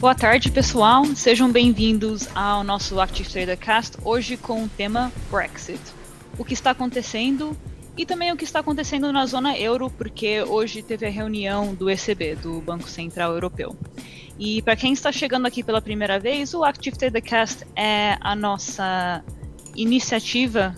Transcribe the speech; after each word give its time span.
Boa 0.00 0.14
tarde, 0.14 0.50
pessoal. 0.50 1.04
Sejam 1.14 1.52
bem-vindos 1.52 2.26
ao 2.34 2.64
nosso 2.64 2.98
Active 2.98 3.28
Trader 3.28 3.58
Cast, 3.58 3.98
hoje 4.02 4.34
com 4.34 4.64
o 4.64 4.68
tema 4.70 5.12
Brexit. 5.30 5.78
O 6.38 6.44
que 6.44 6.54
está 6.54 6.70
acontecendo 6.70 7.54
e 7.98 8.06
também 8.06 8.32
o 8.32 8.36
que 8.36 8.44
está 8.44 8.60
acontecendo 8.60 9.12
na 9.12 9.26
zona 9.26 9.58
euro, 9.58 9.90
porque 9.90 10.40
hoje 10.40 10.82
teve 10.82 11.04
a 11.04 11.10
reunião 11.10 11.74
do 11.74 11.90
ECB, 11.90 12.36
do 12.36 12.62
Banco 12.62 12.88
Central 12.88 13.34
Europeu. 13.34 13.76
E 14.38 14.62
para 14.62 14.74
quem 14.74 14.94
está 14.94 15.12
chegando 15.12 15.44
aqui 15.44 15.62
pela 15.62 15.82
primeira 15.82 16.18
vez, 16.18 16.54
o 16.54 16.64
Active 16.64 16.96
Trader 16.96 17.22
Cast 17.22 17.66
é 17.76 18.16
a 18.22 18.34
nossa 18.34 19.22
iniciativa 19.76 20.74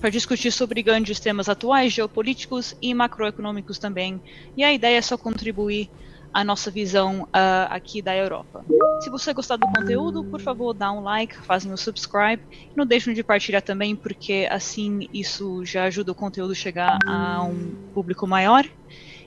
para 0.00 0.10
discutir 0.10 0.50
sobre 0.50 0.82
grandes 0.82 1.20
temas 1.20 1.48
atuais, 1.48 1.92
geopolíticos 1.92 2.74
e 2.82 2.92
macroeconômicos 2.92 3.78
também. 3.78 4.20
E 4.56 4.64
a 4.64 4.72
ideia 4.72 4.98
é 4.98 5.02
só 5.02 5.16
contribuir 5.16 5.88
a 6.32 6.44
nossa 6.44 6.70
visão 6.70 7.22
uh, 7.22 7.70
aqui 7.70 8.02
da 8.02 8.16
Europa. 8.16 8.64
Se 9.00 9.10
você 9.10 9.32
gostar 9.32 9.56
do 9.56 9.66
conteúdo, 9.66 10.24
por 10.24 10.40
favor, 10.40 10.72
dá 10.74 10.92
um 10.92 11.02
like, 11.02 11.36
fazem 11.38 11.72
o 11.72 11.76
subscribe. 11.76 12.42
Não 12.76 12.86
deixem 12.86 13.14
de 13.14 13.22
partilhar 13.22 13.62
também, 13.62 13.96
porque 13.96 14.48
assim 14.50 15.08
isso 15.12 15.64
já 15.64 15.84
ajuda 15.84 16.12
o 16.12 16.14
conteúdo 16.14 16.52
a 16.52 16.54
chegar 16.54 16.98
a 17.06 17.42
um 17.42 17.74
público 17.94 18.26
maior. 18.26 18.64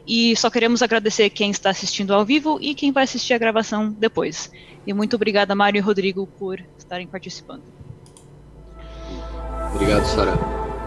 E 0.08 0.36
só 0.36 0.50
queremos 0.50 0.82
agradecer 0.82 1.30
quem 1.30 1.52
está 1.52 1.70
assistindo 1.70 2.14
ao 2.14 2.26
vivo 2.26 2.58
e 2.62 2.74
quem 2.74 2.92
vai 2.92 3.04
assistir 3.04 3.34
a 3.34 3.38
gravação 3.38 3.92
depois. 3.92 4.52
E 4.86 4.94
muito 4.94 5.16
obrigada, 5.16 5.54
Mário 5.54 5.78
e 5.78 5.82
Rodrigo, 5.82 6.28
por 6.40 6.60
estarem 6.78 7.08
participando. 7.08 7.64
Obrigado, 9.74 10.04
Sara. 10.06 10.32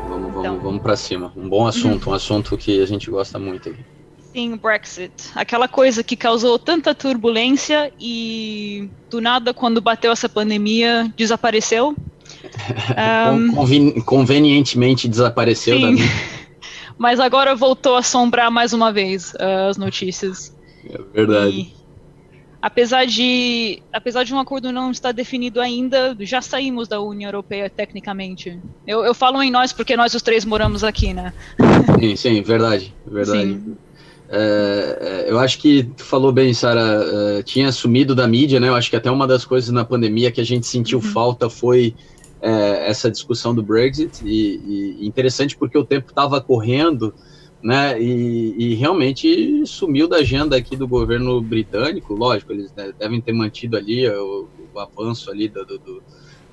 Vamos, 0.08 0.32
vamos, 0.32 0.38
então, 0.40 0.58
vamos 0.58 0.82
para 0.82 0.96
cima. 0.96 1.32
Um 1.36 1.48
bom 1.48 1.66
assunto, 1.66 2.10
um 2.10 2.12
assunto 2.12 2.56
que 2.58 2.82
a 2.82 2.86
gente 2.86 3.10
gosta 3.10 3.38
muito 3.38 3.70
aqui. 3.70 3.93
Sim, 4.34 4.56
Brexit. 4.56 5.12
Aquela 5.32 5.68
coisa 5.68 6.02
que 6.02 6.16
causou 6.16 6.58
tanta 6.58 6.92
turbulência 6.92 7.92
e 8.00 8.90
do 9.08 9.20
nada, 9.20 9.54
quando 9.54 9.80
bateu 9.80 10.10
essa 10.10 10.28
pandemia, 10.28 11.08
desapareceu. 11.16 11.94
um, 13.32 14.00
convenientemente 14.00 15.06
desapareceu 15.06 15.76
sim. 15.76 15.96
da 15.96 16.02
Mas 16.98 17.20
agora 17.20 17.54
voltou 17.54 17.94
a 17.94 18.00
assombrar 18.00 18.50
mais 18.50 18.72
uma 18.72 18.92
vez 18.92 19.32
uh, 19.34 19.68
as 19.70 19.76
notícias. 19.76 20.52
É 20.84 20.98
verdade. 21.12 21.56
E, 21.56 21.72
apesar 22.60 23.06
de 23.06 23.82
apesar 23.92 24.24
de 24.24 24.34
um 24.34 24.38
acordo 24.38 24.72
não 24.72 24.90
estar 24.90 25.12
definido 25.12 25.60
ainda, 25.60 26.16
já 26.20 26.40
saímos 26.40 26.88
da 26.88 27.00
União 27.00 27.28
Europeia 27.28 27.70
tecnicamente. 27.70 28.58
Eu, 28.86 29.04
eu 29.04 29.14
falo 29.14 29.42
em 29.42 29.50
nós 29.50 29.72
porque 29.72 29.96
nós 29.96 30.12
os 30.14 30.22
três 30.22 30.44
moramos 30.44 30.82
aqui, 30.82 31.12
né? 31.14 31.32
Sim, 32.00 32.16
sim, 32.16 32.42
verdade, 32.42 32.92
verdade. 33.06 33.54
Sim. 33.54 33.76
É, 34.36 34.98
é, 35.00 35.30
eu 35.30 35.38
acho 35.38 35.58
que 35.60 35.84
tu 35.84 36.02
falou 36.02 36.32
bem, 36.32 36.52
Sara, 36.52 37.04
é, 37.38 37.42
tinha 37.44 37.70
sumido 37.70 38.16
da 38.16 38.26
mídia, 38.26 38.58
né? 38.58 38.68
Eu 38.68 38.74
acho 38.74 38.90
que 38.90 38.96
até 38.96 39.08
uma 39.08 39.28
das 39.28 39.44
coisas 39.44 39.70
na 39.70 39.84
pandemia 39.84 40.32
que 40.32 40.40
a 40.40 40.44
gente 40.44 40.66
sentiu 40.66 40.98
uhum. 40.98 41.04
falta 41.04 41.48
foi 41.48 41.94
é, 42.42 42.90
essa 42.90 43.08
discussão 43.08 43.54
do 43.54 43.62
Brexit 43.62 44.24
e, 44.24 44.98
e 44.98 45.06
interessante 45.06 45.56
porque 45.56 45.78
o 45.78 45.84
tempo 45.84 46.10
estava 46.10 46.40
correndo, 46.40 47.14
né? 47.62 48.00
E, 48.02 48.54
e, 48.58 48.74
realmente 48.74 49.64
sumiu 49.66 50.08
da 50.08 50.16
agenda 50.16 50.56
aqui 50.56 50.74
do 50.74 50.88
governo 50.88 51.40
britânico. 51.40 52.14
Lógico, 52.14 52.52
eles 52.52 52.72
devem 52.98 53.20
ter 53.20 53.32
mantido 53.32 53.76
ali 53.76 54.08
o, 54.08 54.48
o 54.74 54.80
avanço 54.80 55.30
ali 55.30 55.48
do, 55.48 55.64
do, 55.64 55.78
do, 55.78 56.02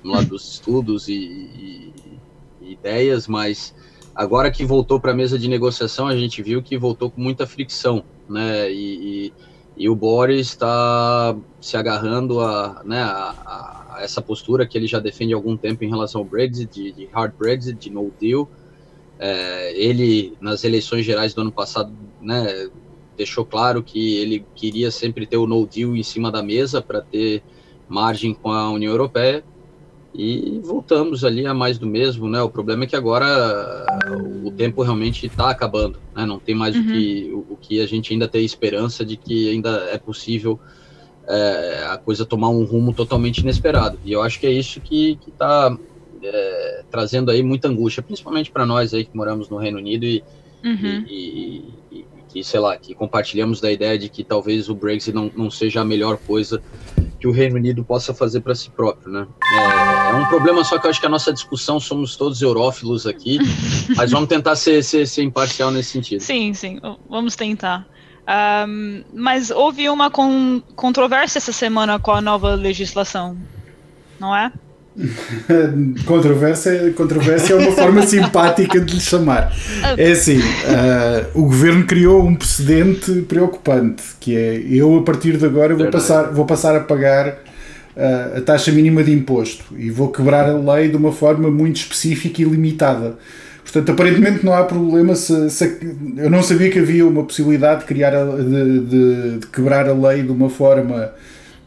do 0.04 0.24
dos 0.24 0.52
estudos 0.52 1.08
e, 1.08 1.14
e, 1.14 1.92
e 2.62 2.72
ideias, 2.74 3.26
mas 3.26 3.74
Agora 4.14 4.50
que 4.50 4.64
voltou 4.64 5.00
para 5.00 5.12
a 5.12 5.14
mesa 5.14 5.38
de 5.38 5.48
negociação, 5.48 6.06
a 6.06 6.16
gente 6.16 6.42
viu 6.42 6.62
que 6.62 6.76
voltou 6.76 7.10
com 7.10 7.20
muita 7.20 7.46
fricção, 7.46 8.04
né? 8.28 8.70
E, 8.70 9.28
e, 9.28 9.32
e 9.76 9.88
o 9.88 9.96
Boris 9.96 10.48
está 10.48 11.34
se 11.60 11.76
agarrando 11.78 12.40
a, 12.40 12.82
né, 12.84 13.02
a, 13.02 13.94
a, 13.96 14.02
essa 14.02 14.20
postura 14.20 14.66
que 14.66 14.76
ele 14.76 14.86
já 14.86 14.98
defende 14.98 15.32
há 15.32 15.36
algum 15.36 15.56
tempo 15.56 15.82
em 15.82 15.88
relação 15.88 16.20
ao 16.20 16.26
Brexit, 16.26 16.70
de, 16.72 16.92
de 16.92 17.06
hard 17.06 17.32
Brexit, 17.38 17.78
de 17.78 17.90
no 17.90 18.12
deal. 18.20 18.48
É, 19.18 19.72
ele, 19.80 20.36
nas 20.40 20.62
eleições 20.62 21.06
gerais 21.06 21.32
do 21.32 21.40
ano 21.40 21.52
passado, 21.52 21.92
né, 22.20 22.68
deixou 23.16 23.46
claro 23.46 23.82
que 23.82 24.16
ele 24.16 24.44
queria 24.54 24.90
sempre 24.90 25.26
ter 25.26 25.38
o 25.38 25.46
no 25.46 25.66
deal 25.66 25.96
em 25.96 26.02
cima 26.02 26.30
da 26.30 26.42
mesa 26.42 26.82
para 26.82 27.00
ter 27.00 27.42
margem 27.88 28.34
com 28.34 28.50
a 28.50 28.70
União 28.70 28.90
Europeia 28.90 29.42
e 30.14 30.60
voltamos 30.62 31.24
ali 31.24 31.46
a 31.46 31.54
mais 31.54 31.78
do 31.78 31.86
mesmo, 31.86 32.28
né? 32.28 32.42
O 32.42 32.50
problema 32.50 32.84
é 32.84 32.86
que 32.86 32.94
agora 32.96 33.86
o 34.44 34.50
tempo 34.50 34.82
realmente 34.82 35.26
está 35.26 35.50
acabando, 35.50 35.98
né? 36.14 36.26
Não 36.26 36.38
tem 36.38 36.54
mais 36.54 36.76
uhum. 36.76 36.82
o, 36.82 36.86
que, 36.86 37.30
o, 37.32 37.38
o, 37.54 37.56
que 37.56 37.80
a 37.80 37.86
gente 37.86 38.12
ainda 38.12 38.28
tem 38.28 38.44
esperança 38.44 39.04
de 39.06 39.16
que 39.16 39.50
ainda 39.50 39.88
é 39.90 39.96
possível 39.96 40.60
é, 41.26 41.86
a 41.88 41.96
coisa 41.96 42.26
tomar 42.26 42.50
um 42.50 42.64
rumo 42.64 42.92
totalmente 42.92 43.38
inesperado. 43.38 43.98
E 44.04 44.12
eu 44.12 44.22
acho 44.22 44.38
que 44.38 44.46
é 44.46 44.52
isso 44.52 44.80
que 44.82 45.18
está 45.26 45.74
é, 46.22 46.84
trazendo 46.90 47.30
aí 47.30 47.42
muita 47.42 47.68
angústia, 47.68 48.02
principalmente 48.02 48.50
para 48.50 48.66
nós 48.66 48.92
aí 48.92 49.06
que 49.06 49.16
moramos 49.16 49.48
no 49.48 49.56
Reino 49.56 49.78
Unido 49.78 50.04
e, 50.04 50.22
uhum. 50.62 51.04
e, 51.08 51.64
e, 51.90 52.04
que, 52.32 52.42
sei 52.42 52.60
lá, 52.60 52.76
que 52.76 52.94
compartilhamos 52.94 53.60
da 53.60 53.70
ideia 53.70 53.98
de 53.98 54.08
que 54.08 54.24
talvez 54.24 54.68
o 54.70 54.74
Brexit 54.74 55.14
não, 55.14 55.30
não 55.36 55.50
seja 55.50 55.82
a 55.82 55.84
melhor 55.84 56.16
coisa 56.16 56.62
que 57.20 57.28
o 57.28 57.30
Reino 57.30 57.56
Unido 57.56 57.84
possa 57.84 58.14
fazer 58.14 58.40
para 58.40 58.54
si 58.54 58.70
próprio, 58.70 59.12
né? 59.12 59.26
É, 59.52 60.10
é, 60.10 60.14
um 60.14 60.26
problema 60.26 60.64
só 60.64 60.78
que 60.78 60.86
eu 60.86 60.90
acho 60.90 60.98
que 60.98 61.06
a 61.06 61.10
nossa 61.10 61.32
discussão 61.32 61.78
somos 61.78 62.16
todos 62.16 62.40
eurófilos 62.40 63.06
aqui, 63.06 63.38
mas 63.94 64.10
vamos 64.10 64.28
tentar 64.28 64.56
ser, 64.56 64.82
ser, 64.82 65.06
ser 65.06 65.22
imparcial 65.22 65.70
nesse 65.70 65.90
sentido. 65.90 66.20
Sim, 66.20 66.54
sim, 66.54 66.80
vamos 67.08 67.36
tentar. 67.36 67.86
Um, 68.66 69.04
mas 69.12 69.50
houve 69.50 69.88
uma 69.88 70.10
con 70.10 70.62
controvérsia 70.74 71.38
essa 71.38 71.52
semana 71.52 71.98
com 71.98 72.12
a 72.12 72.20
nova 72.20 72.54
legislação, 72.54 73.36
não 74.18 74.34
é? 74.34 74.52
controvérsia, 76.06 76.92
controvérsia 76.94 77.54
é 77.54 77.56
uma 77.56 77.72
forma 77.72 78.02
simpática 78.06 78.80
de 78.80 78.94
lhe 78.94 79.00
chamar. 79.00 79.54
É 79.96 80.12
assim, 80.12 80.38
uh, 80.38 81.26
o 81.34 81.42
governo 81.42 81.84
criou 81.86 82.26
um 82.26 82.34
precedente 82.34 83.10
preocupante, 83.22 84.02
que 84.20 84.36
é 84.36 84.62
eu 84.68 84.98
a 84.98 85.02
partir 85.02 85.36
de 85.36 85.46
agora 85.46 85.74
vou 85.74 85.90
passar, 85.90 86.24
vou 86.32 86.44
passar 86.44 86.76
a 86.76 86.80
pagar 86.80 87.28
uh, 87.96 88.38
a 88.38 88.40
taxa 88.42 88.70
mínima 88.70 89.02
de 89.02 89.12
imposto 89.12 89.64
e 89.76 89.90
vou 89.90 90.08
quebrar 90.08 90.48
a 90.48 90.74
lei 90.74 90.88
de 90.88 90.96
uma 90.96 91.12
forma 91.12 91.50
muito 91.50 91.76
específica 91.76 92.42
e 92.42 92.44
limitada. 92.44 93.16
Portanto, 93.62 93.92
aparentemente 93.92 94.44
não 94.44 94.52
há 94.52 94.64
problema 94.64 95.14
se, 95.14 95.48
se 95.48 95.78
eu 96.16 96.28
não 96.28 96.42
sabia 96.42 96.70
que 96.70 96.78
havia 96.78 97.06
uma 97.06 97.22
possibilidade 97.22 97.80
de 97.80 97.86
criar 97.86 98.14
a, 98.14 98.24
de, 98.24 98.80
de, 98.80 99.38
de 99.38 99.46
quebrar 99.46 99.88
a 99.88 99.94
lei 99.94 100.22
de 100.22 100.30
uma 100.30 100.50
forma 100.50 101.12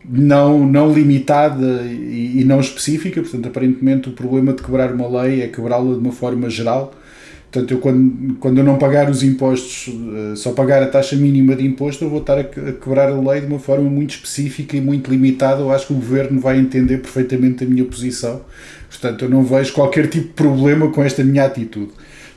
não, 0.10 0.66
não 0.66 0.92
limitada 0.92 1.84
e, 1.84 2.42
e, 2.42 2.44
não 2.46 2.60
específica, 2.60 3.22
portanto, 3.22 3.48
aparentemente 3.48 4.10
o 4.10 4.12
problema 4.14 4.54
de 4.54 4.62
quebrar 4.62 4.92
uma 4.94 5.22
lei 5.22 5.42
é 5.42 5.48
quebrá-la 5.48 5.94
de 5.94 6.00
uma 6.00 6.12
forma 6.12 6.50
geral. 6.50 6.94
Portanto, 7.52 7.72
eu 7.72 7.80
quando, 7.80 8.36
quando 8.36 8.58
eu 8.58 8.64
não 8.66 8.78
pagar 8.78 9.10
os 9.10 9.24
impostos, 9.24 9.88
eh, 9.88 10.36
só 10.36 10.52
pagar 10.52 10.84
a 10.84 10.88
taxa 10.88 11.16
mínima 11.16 11.56
de 11.56 11.66
imposto, 11.66 12.04
eu 12.04 12.10
vou 12.10 12.20
estar 12.20 12.38
a 12.38 12.44
quebrar 12.44 13.10
a 13.10 13.18
lei 13.18 13.40
de 13.40 13.48
uma 13.48 13.60
forma 13.60 13.90
muito 13.90 14.10
específica 14.10 14.76
e 14.76 14.82
muito 14.82 15.10
limitada. 15.10 15.62
Eu 15.62 15.72
acho 15.72 15.88
que 15.88 15.94
o 15.94 15.96
governo 15.96 16.40
vai 16.42 16.60
entender 16.60 16.98
perfeitamente 16.98 17.64
a 17.64 17.68
minha 17.68 17.86
posição. 17.86 18.42
Portanto, 18.90 19.24
eu 19.24 19.30
não 19.30 19.42
vejo 19.42 19.72
qualquer 19.72 20.08
tipo 20.10 20.28
de 20.28 20.34
problema 20.34 20.92
com 20.92 21.02
esta 21.02 21.24
minha 21.24 21.46
atitude. 21.46 21.92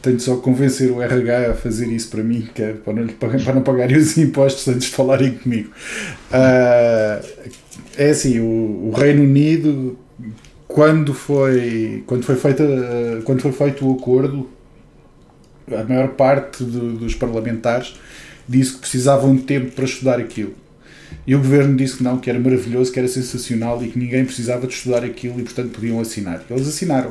Tenho 0.09 0.21
só 0.21 0.37
que 0.37 0.41
convencer 0.41 0.91
o 0.91 1.03
RH 1.03 1.51
a 1.51 1.55
fazer 1.55 1.87
isso 1.89 2.09
para 2.09 2.23
mim, 2.23 2.49
que 2.55 2.63
é 2.63 2.73
para 2.73 2.95
não, 2.95 3.07
para 3.09 3.55
não 3.55 3.61
pagarem 3.61 3.99
os 3.99 4.17
impostos 4.17 4.67
antes 4.67 4.89
de 4.89 4.97
falarem 4.97 5.35
comigo. 5.35 5.71
Uh, 6.31 7.27
é 7.95 8.09
assim, 8.09 8.41
o, 8.41 8.89
o, 8.89 8.93
Reino 8.97 9.23
Unido, 9.23 9.99
quando 10.67 11.13
foi, 11.13 12.03
quando, 12.07 12.23
foi 12.23 12.37
feita, 12.37 12.65
quando 13.25 13.43
foi 13.43 13.53
feito 13.53 13.87
o 13.87 13.97
acordo, 13.97 14.49
a 15.71 15.85
maior 15.85 16.09
parte 16.09 16.65
do, 16.65 16.95
dos 16.95 17.15
parlamentares 17.15 18.01
disse 18.49 18.73
que 18.73 18.79
precisavam 18.79 19.37
de 19.37 19.43
tempo 19.43 19.73
para 19.73 19.85
estudar 19.85 20.19
aquilo. 20.19 20.55
E 21.27 21.35
o 21.35 21.39
governo 21.39 21.77
disse 21.77 21.99
que 21.99 22.03
não, 22.03 22.17
que 22.17 22.31
era 22.31 22.41
maravilhoso, 22.41 22.91
que 22.91 22.99
era 22.99 23.09
sensacional 23.09 23.85
e 23.85 23.89
que 23.89 23.99
ninguém 23.99 24.25
precisava 24.25 24.67
de 24.67 24.73
estudar 24.73 25.05
aquilo 25.05 25.39
e, 25.39 25.43
portanto, 25.43 25.69
podiam 25.69 26.01
assinar. 26.01 26.43
Eles 26.49 26.67
assinaram. 26.67 27.11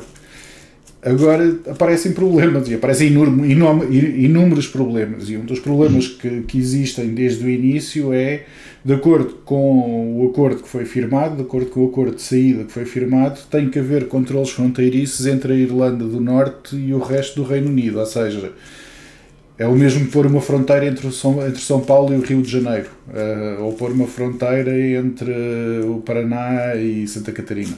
Agora 1.08 1.58
aparecem 1.66 2.12
problemas 2.12 2.68
e 2.68 2.74
aparecem 2.74 3.08
inúmeros 3.08 4.66
problemas. 4.66 5.30
E 5.30 5.36
um 5.36 5.44
dos 5.44 5.58
problemas 5.58 6.08
que, 6.08 6.42
que 6.42 6.58
existem 6.58 7.14
desde 7.14 7.44
o 7.44 7.48
início 7.48 8.12
é, 8.12 8.44
de 8.84 8.92
acordo 8.92 9.38
com 9.44 10.20
o 10.20 10.28
acordo 10.30 10.62
que 10.62 10.68
foi 10.68 10.84
firmado, 10.84 11.36
de 11.36 11.42
acordo 11.42 11.70
com 11.70 11.84
o 11.84 11.88
acordo 11.88 12.16
de 12.16 12.22
saída 12.22 12.64
que 12.64 12.72
foi 12.72 12.84
firmado, 12.84 13.40
tem 13.50 13.70
que 13.70 13.78
haver 13.78 14.08
controles 14.08 14.50
fronteiriços 14.50 15.26
entre 15.26 15.52
a 15.52 15.56
Irlanda 15.56 16.04
do 16.04 16.20
Norte 16.20 16.76
e 16.76 16.92
o 16.92 16.98
resto 16.98 17.42
do 17.42 17.48
Reino 17.48 17.68
Unido. 17.68 17.98
Ou 17.98 18.06
seja, 18.06 18.52
é 19.58 19.66
o 19.66 19.74
mesmo 19.74 20.04
que 20.06 20.12
pôr 20.12 20.26
uma 20.26 20.40
fronteira 20.40 20.86
entre 20.86 21.10
São, 21.10 21.44
entre 21.46 21.60
São 21.60 21.80
Paulo 21.80 22.14
e 22.14 22.16
o 22.16 22.20
Rio 22.20 22.42
de 22.42 22.50
Janeiro, 22.50 22.88
uh, 23.08 23.62
ou 23.64 23.72
pôr 23.72 23.90
uma 23.90 24.06
fronteira 24.06 24.78
entre 24.78 25.32
o 25.84 26.00
Paraná 26.04 26.76
e 26.76 27.08
Santa 27.08 27.32
Catarina. 27.32 27.76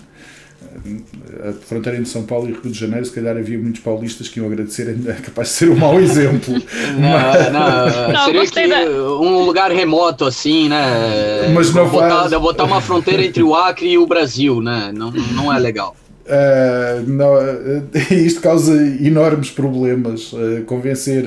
A 1.48 1.52
fronteira 1.52 1.98
entre 1.98 2.10
São 2.10 2.22
Paulo 2.22 2.48
e 2.48 2.52
Rio 2.52 2.70
de 2.70 2.78
Janeiro, 2.78 3.04
se 3.04 3.12
calhar 3.12 3.36
havia 3.36 3.58
muitos 3.58 3.80
paulistas 3.80 4.28
que 4.28 4.38
iam 4.38 4.46
agradecer, 4.46 4.96
é 5.06 5.12
capaz 5.14 5.48
de 5.48 5.54
ser 5.54 5.70
um 5.70 5.76
mau 5.76 5.98
exemplo. 6.00 6.54
não, 6.54 7.10
Mas... 7.10 7.52
não, 7.52 8.12
não, 8.12 8.24
seria 8.24 8.46
que 8.46 8.68
da... 8.68 8.90
um 9.20 9.44
lugar 9.44 9.70
remoto 9.70 10.24
assim, 10.24 10.68
né? 10.68 11.48
Mas 11.54 11.74
não 11.74 11.88
botar, 11.88 12.28
faz... 12.28 12.32
botar 12.40 12.64
uma 12.64 12.80
fronteira 12.80 13.24
entre 13.24 13.42
o 13.42 13.54
Acre 13.54 13.90
e 13.90 13.98
o 13.98 14.06
Brasil, 14.06 14.60
né? 14.60 14.90
Não, 14.94 15.10
não 15.10 15.52
é 15.52 15.58
legal. 15.58 15.96
Uh, 16.26 17.02
não, 17.10 17.34
uh, 17.34 17.88
isto 18.14 18.40
causa 18.40 18.74
enormes 19.04 19.50
problemas. 19.50 20.32
Uh, 20.32 20.62
convencer, 20.66 21.24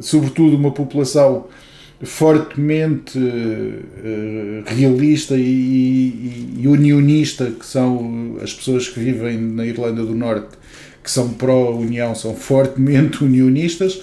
sobretudo, 0.00 0.56
uma 0.56 0.72
população 0.72 1.46
fortemente 2.02 3.18
uh, 3.18 4.62
realista 4.66 5.34
e, 5.36 6.54
e, 6.58 6.66
unionista, 6.66 7.50
que 7.50 7.66
são 7.66 8.38
as 8.42 8.54
pessoas 8.54 8.88
que 8.88 8.98
vivem 8.98 9.38
na 9.38 9.66
Irlanda 9.66 10.04
do 10.04 10.14
Norte, 10.14 10.48
que 11.02 11.10
são 11.10 11.30
pró-União, 11.30 12.14
são 12.14 12.34
fortemente 12.34 13.22
unionistas, 13.24 14.00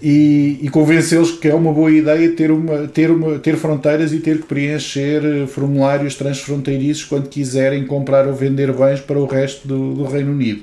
e, 0.00 0.58
e 0.62 0.68
convencê-los 0.68 1.32
que 1.32 1.48
é 1.48 1.54
uma 1.54 1.72
boa 1.72 1.90
ideia 1.90 2.30
ter, 2.30 2.52
uma, 2.52 2.86
ter, 2.86 3.10
uma, 3.10 3.38
ter 3.38 3.56
fronteiras 3.56 4.12
e 4.12 4.20
ter 4.20 4.38
que 4.38 4.46
preencher 4.46 5.24
eh, 5.24 5.46
formulários 5.48 6.14
transfronteiriços 6.14 7.04
quando 7.04 7.28
quiserem 7.28 7.84
comprar 7.84 8.28
ou 8.28 8.32
vender 8.32 8.72
bens 8.72 9.00
para 9.00 9.18
o 9.18 9.26
resto 9.26 9.66
do, 9.66 9.94
do 9.94 10.04
Reino 10.04 10.30
Unido. 10.30 10.62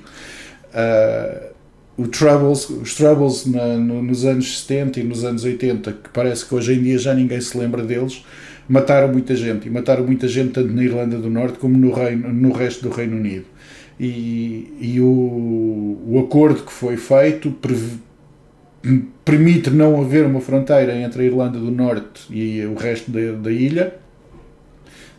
Uh, 0.73 1.54
Troubles, 2.07 2.69
os 2.69 2.93
Troubles 2.93 3.45
na, 3.45 3.77
no, 3.77 4.03
nos 4.03 4.25
anos 4.25 4.59
70 4.59 4.99
e 4.99 5.03
nos 5.03 5.23
anos 5.23 5.43
80, 5.45 5.91
que 5.93 6.09
parece 6.09 6.45
que 6.45 6.53
hoje 6.53 6.73
em 6.73 6.83
dia 6.83 6.97
já 6.97 7.13
ninguém 7.13 7.39
se 7.39 7.57
lembra 7.57 7.83
deles, 7.83 8.23
mataram 8.67 9.07
muita 9.07 9.35
gente. 9.35 9.67
E 9.67 9.71
mataram 9.71 10.05
muita 10.05 10.27
gente 10.27 10.51
tanto 10.51 10.73
na 10.73 10.83
Irlanda 10.83 11.17
do 11.17 11.29
Norte 11.29 11.57
como 11.57 11.77
no, 11.77 11.93
reino, 11.93 12.33
no 12.33 12.51
resto 12.51 12.87
do 12.87 12.93
Reino 12.93 13.15
Unido. 13.15 13.45
E, 13.97 14.73
e 14.81 14.99
o, 14.99 15.05
o 16.05 16.19
acordo 16.19 16.63
que 16.63 16.71
foi 16.71 16.97
feito 16.97 17.55
permite 19.23 19.69
não 19.69 20.01
haver 20.01 20.25
uma 20.25 20.41
fronteira 20.41 20.93
entre 20.97 21.23
a 21.23 21.25
Irlanda 21.25 21.57
do 21.57 21.71
Norte 21.71 22.27
e 22.29 22.65
o 22.65 22.75
resto 22.75 23.09
da, 23.09 23.31
da 23.31 23.51
ilha, 23.51 23.95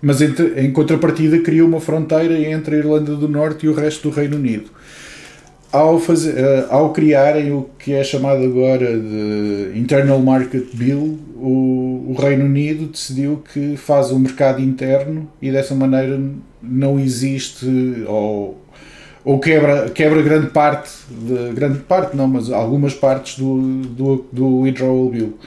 mas 0.03 0.21
entre, 0.21 0.61
em 0.61 0.71
contrapartida 0.73 1.39
criou 1.39 1.67
uma 1.67 1.81
fronteira 1.81 2.39
entre 2.39 2.77
a 2.77 2.79
Irlanda 2.79 3.17
do 3.17 3.27
Norte 3.27 3.65
e 3.65 3.69
o 3.71 3.73
resto 3.73 4.11
do 4.11 4.15
Reino 4.15 4.37
Unido 4.37 4.71
ao, 5.73 5.99
fazer, 5.99 6.35
uh, 6.35 6.67
ao 6.71 6.93
criarem 6.93 7.53
o 7.53 7.69
que 7.79 7.93
é 7.93 8.03
chamado 8.03 8.43
agora 8.43 8.99
de 8.99 9.73
Internal 9.75 10.21
Market 10.21 10.75
Bill, 10.75 11.19
o, 11.37 12.07
o, 12.09 12.17
Reino 12.19 12.45
Unido 12.45 12.87
decidiu 12.87 13.43
que 13.53 13.77
faz 13.77 14.11
um 14.11 14.19
mercado 14.19 14.61
interno 14.61 15.31
e 15.41 15.51
dessa 15.51 15.75
maneira 15.75 16.21
não 16.63 16.99
existe 16.99 17.67
ou, 18.07 18.59
ou 19.25 19.39
quebra, 19.39 19.91
quebra 19.91 20.23
grande 20.23 20.49
parte, 20.49 20.91
de, 21.11 21.53
grande 21.53 21.81
parte 21.81 22.17
não, 22.17 22.27
mas 22.27 22.51
algumas 22.51 22.95
partes 22.95 23.39
do, 23.39 23.83
do, 23.83 24.27
do 24.33 24.61
Withdrawal 24.61 25.11
Bill. 25.11 25.39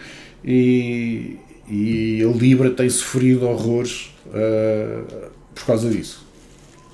E, 0.44 1.38
e 1.68 2.24
a 2.24 2.38
Libra 2.38 2.70
tem 2.70 2.90
sofrido 2.90 3.48
horrores 3.48 4.12
uh, 4.28 5.30
por 5.56 5.66
causa 5.66 5.90
disso. 5.90 6.26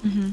Uhum. 0.04 0.32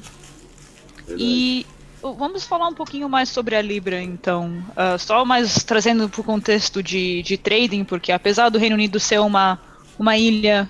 E 1.19 1.67
Vamos 2.03 2.45
falar 2.45 2.67
um 2.69 2.75
pouquinho 2.75 3.09
mais 3.09 3.29
sobre 3.29 3.55
a 3.55 3.63
Libra, 3.63 4.03
então. 4.03 4.65
Uh, 4.71 4.99
só 4.99 5.25
mais 5.25 5.63
trazendo 5.63 6.09
para 6.09 6.21
o 6.21 6.25
contexto 6.25 6.83
de, 6.83 7.23
de 7.23 7.39
trading, 7.39 7.85
porque 7.85 8.11
apesar 8.11 8.49
do 8.49 8.59
Reino 8.59 8.75
Unido 8.75 8.99
ser 8.99 9.21
uma, 9.21 9.61
uma 9.99 10.17
ilha 10.19 10.69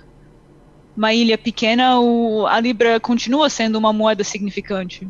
uma 0.96 1.14
ilha 1.14 1.38
pequena, 1.38 1.98
o, 1.98 2.46
a 2.46 2.60
Libra 2.60 3.00
continua 3.00 3.48
sendo 3.48 3.76
uma 3.76 3.92
moeda 3.92 4.22
significante. 4.22 5.08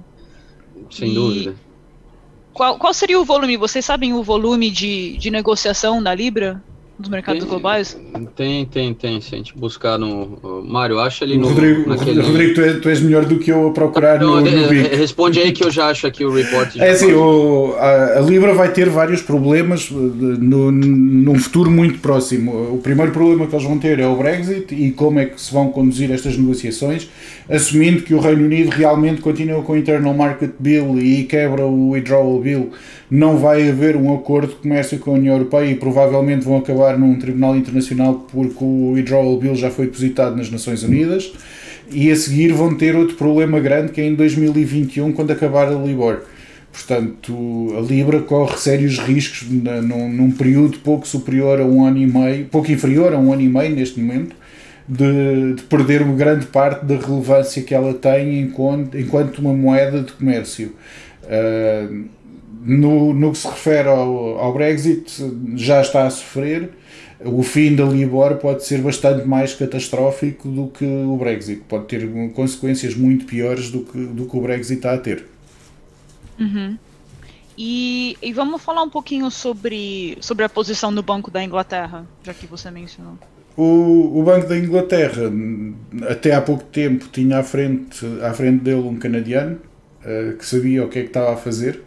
Sem 0.91 1.11
e 1.11 1.15
dúvida. 1.15 1.57
Qual, 2.53 2.79
qual 2.79 2.95
seria 2.95 3.19
o 3.19 3.25
volume? 3.25 3.57
Vocês 3.57 3.85
sabem 3.85 4.13
o 4.13 4.23
volume 4.23 4.71
de, 4.71 5.17
de 5.17 5.31
negociação 5.31 6.03
da 6.03 6.15
Libra? 6.15 6.63
Dos 6.99 7.09
mercados 7.09 7.43
tem, 7.43 7.49
globais? 7.49 7.99
Tem, 8.37 8.67
tem, 8.67 8.95
tem. 8.95 9.21
Se 9.21 9.35
a 9.35 9.39
gente 9.39 9.57
buscar 9.57 9.99
no. 9.99 10.63
Mário, 10.65 11.01
acha 11.01 11.25
ali 11.25 11.37
no. 11.37 11.49
Rodrigo, 11.49 11.89
naquele... 11.89 12.21
Rodrigo 12.21 12.55
tu, 12.55 12.61
és, 12.61 12.81
tu 12.81 12.89
és 12.89 13.01
melhor 13.01 13.25
do 13.25 13.39
que 13.39 13.51
eu 13.51 13.69
a 13.69 13.73
procurar 13.73 14.21
Não, 14.21 14.41
no, 14.41 14.51
no 14.51 14.69
Responde 14.97 15.41
aí 15.41 15.53
que 15.53 15.65
eu 15.65 15.71
já 15.71 15.87
acho 15.89 16.07
aqui 16.07 16.25
o 16.25 16.33
report. 16.33 16.77
É 16.77 16.91
assim, 16.91 17.13
o, 17.13 17.75
a, 17.79 18.19
a, 18.19 18.21
Libra 18.21 18.55
vai 18.55 18.73
ter 18.73 18.89
vários 18.89 19.23
problemas 19.23 19.91
eh, 19.91 19.95
no, 19.95 20.71
num 20.71 21.39
futuro 21.39 21.71
muito 21.71 21.99
próximo. 21.99 22.75
O 22.75 22.79
primeiro 22.79 23.13
problema 23.13 23.47
que 23.47 23.55
eles 23.55 23.67
vão 23.67 23.79
ter 23.79 23.99
é 23.99 24.07
o 24.07 24.17
Brexit 24.17 24.75
e 24.75 24.91
como 24.93 25.19
é 25.19 25.27
que 25.27 25.41
se 25.41 25.53
vão 25.53 25.71
conduzir 25.71 26.11
estas 26.11 26.37
negociações, 26.37 27.09
assumindo 27.53 28.03
que 28.03 28.15
o 28.15 28.19
Reino 28.19 28.45
Unido 28.45 28.71
realmente 28.71 29.21
continua 29.21 29.63
com 29.63 29.75
o 29.75 29.77
Internal 29.77 30.15
Market 30.15 30.53
Bill 30.59 30.99
e 30.99 31.25
quebra 31.25 31.67
o 31.67 31.91
Withdrawal 31.91 32.41
Bill 32.41 32.73
não 33.11 33.37
vai 33.37 33.69
haver 33.69 33.95
um 33.95 34.15
acordo 34.15 34.49
de 34.49 34.55
comércio 34.55 34.99
com 34.99 35.11
a 35.11 35.15
União 35.15 35.35
Europeia 35.35 35.71
e 35.71 35.75
provavelmente 35.75 36.47
vão 36.47 36.57
acabar 36.57 36.99
num 36.99 37.19
tribunal 37.19 37.55
internacional 37.55 38.27
porque 38.33 38.65
o 38.65 38.93
withdrawal 38.93 39.37
bill 39.37 39.55
já 39.55 39.71
foi 39.71 39.85
depositado 39.85 40.35
nas 40.35 40.51
Nações 40.51 40.83
Unidas 40.83 41.31
e 41.91 42.11
a 42.11 42.17
seguir 42.17 42.55
vão 42.55 42.75
ter 42.75 42.97
outro 42.97 43.17
problema 43.17 43.61
grande 43.61 43.93
que 43.93 44.01
é 44.01 44.07
em 44.07 44.15
2021 44.15 45.13
quando 45.13 45.31
acabar 45.31 45.69
a 45.69 45.75
Libor. 45.75 46.23
Portanto, 46.73 47.75
a 47.77 47.81
Libra 47.83 48.21
corre 48.21 48.57
sérios 48.57 48.99
riscos 48.99 49.47
num, 49.51 50.09
num 50.09 50.31
período 50.31 50.79
pouco 50.79 51.07
superior 51.07 51.61
a 51.61 51.67
um 51.67 51.85
ano 51.85 51.99
e 51.99 52.07
meio, 52.07 52.47
pouco 52.47 52.73
inferior 52.73 53.13
a 53.13 53.19
um 53.19 53.31
ano 53.31 53.43
e 53.43 53.49
meio 53.49 53.77
neste 53.77 54.01
momento, 54.01 54.35
de, 54.89 55.55
de, 55.55 55.63
perder 55.63 56.03
uma 56.03 56.15
grande 56.15 56.47
parte 56.47 56.85
da 56.85 56.97
relevância 56.97 57.63
que 57.63 57.75
ela 57.75 57.95
tem 57.95 58.41
enquanto, 58.41 58.99
enquanto 58.99 59.39
uma 59.39 59.53
moeda 59.53 60.03
de 60.03 60.13
comércio. 60.13 60.75
Uh, 61.25 62.05
no, 62.65 63.13
no 63.13 63.33
que 63.33 63.39
se 63.39 63.49
refere 63.49 63.89
ao, 63.89 64.39
ao 64.39 64.53
Brexit, 64.53 65.13
já 65.57 65.81
está 65.81 66.07
a 66.07 66.11
sofrer. 66.11 66.71
O 67.25 67.43
fim 67.43 67.75
da 67.75 67.85
Libor 67.85 68.37
pode 68.37 68.65
ser 68.65 68.81
bastante 68.81 69.27
mais 69.27 69.55
catastrófico 69.55 70.49
do 70.49 70.69
que 70.69 70.85
o 70.85 71.17
Brexit. 71.17 71.63
Pode 71.69 71.87
ter 71.87 72.09
consequências 72.35 72.95
muito 72.95 73.25
piores 73.27 73.71
do 73.71 73.81
que, 73.81 73.99
do 73.99 74.27
que 74.27 74.37
o 74.37 74.41
Brexit 74.41 74.75
está 74.75 74.95
a 74.95 74.99
ter. 74.99 75.27
Uhum. 76.39 76.77
E, 77.57 78.17
e, 78.23 78.33
vamos 78.33 78.63
falar 78.63 78.83
um 78.83 78.91
pouquinho 78.91 79.31
sobre, 79.31 80.17
sobre 80.21 80.45
a 80.45 80.49
posição 80.49 80.93
do 80.93 81.03
Banco 81.03 81.31
da 81.31 81.43
Inglaterra, 81.45 82.07
já 82.25 82.33
que 82.33 82.47
você 82.47 82.71
mencionou. 82.71 83.19
O, 83.57 84.21
o 84.21 84.23
Banco 84.23 84.49
da 84.49 84.57
Inglaterra, 84.57 85.31
até 86.09 86.35
há 86.35 86.41
pouco 86.41 86.65
tempo, 86.65 87.07
tinha 87.13 87.39
à 87.39 87.43
frente, 87.43 88.05
à 88.23 88.33
frente 88.33 88.63
dele 88.63 88.81
um 88.81 88.97
canadiano 88.97 89.59
uh, 90.05 90.37
que 90.37 90.47
sabia 90.47 90.85
o 90.85 90.89
que 90.89 91.01
é 91.01 91.03
que 91.03 91.09
estava 91.09 91.35
a 91.35 91.37
fazer 91.37 91.83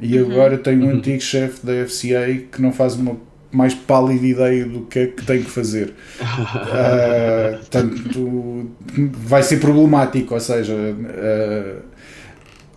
e 0.00 0.18
uhum. 0.18 0.30
agora 0.30 0.58
tem 0.58 0.78
um 0.78 0.86
uhum. 0.86 0.96
antigo 0.96 1.20
chefe 1.20 1.64
da 1.64 1.72
FCA 1.86 2.46
que 2.50 2.60
não 2.60 2.72
faz 2.72 2.94
uma 2.94 3.16
mais 3.50 3.72
pálida 3.72 4.26
ideia 4.26 4.66
do 4.66 4.80
que 4.82 4.98
é 4.98 5.06
que 5.06 5.24
tem 5.24 5.42
que 5.42 5.50
fazer. 5.50 5.94
uh, 6.20 7.56
portanto, 7.58 8.70
vai 9.12 9.44
ser 9.44 9.60
problemático, 9.60 10.34
ou 10.34 10.40
seja, 10.40 10.74
uh, 10.74 11.82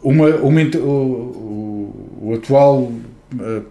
uma, 0.03 0.27
uma, 0.36 0.62
o, 0.77 2.20
o, 2.22 2.34
atual 2.36 2.84
uh, 2.84 3.01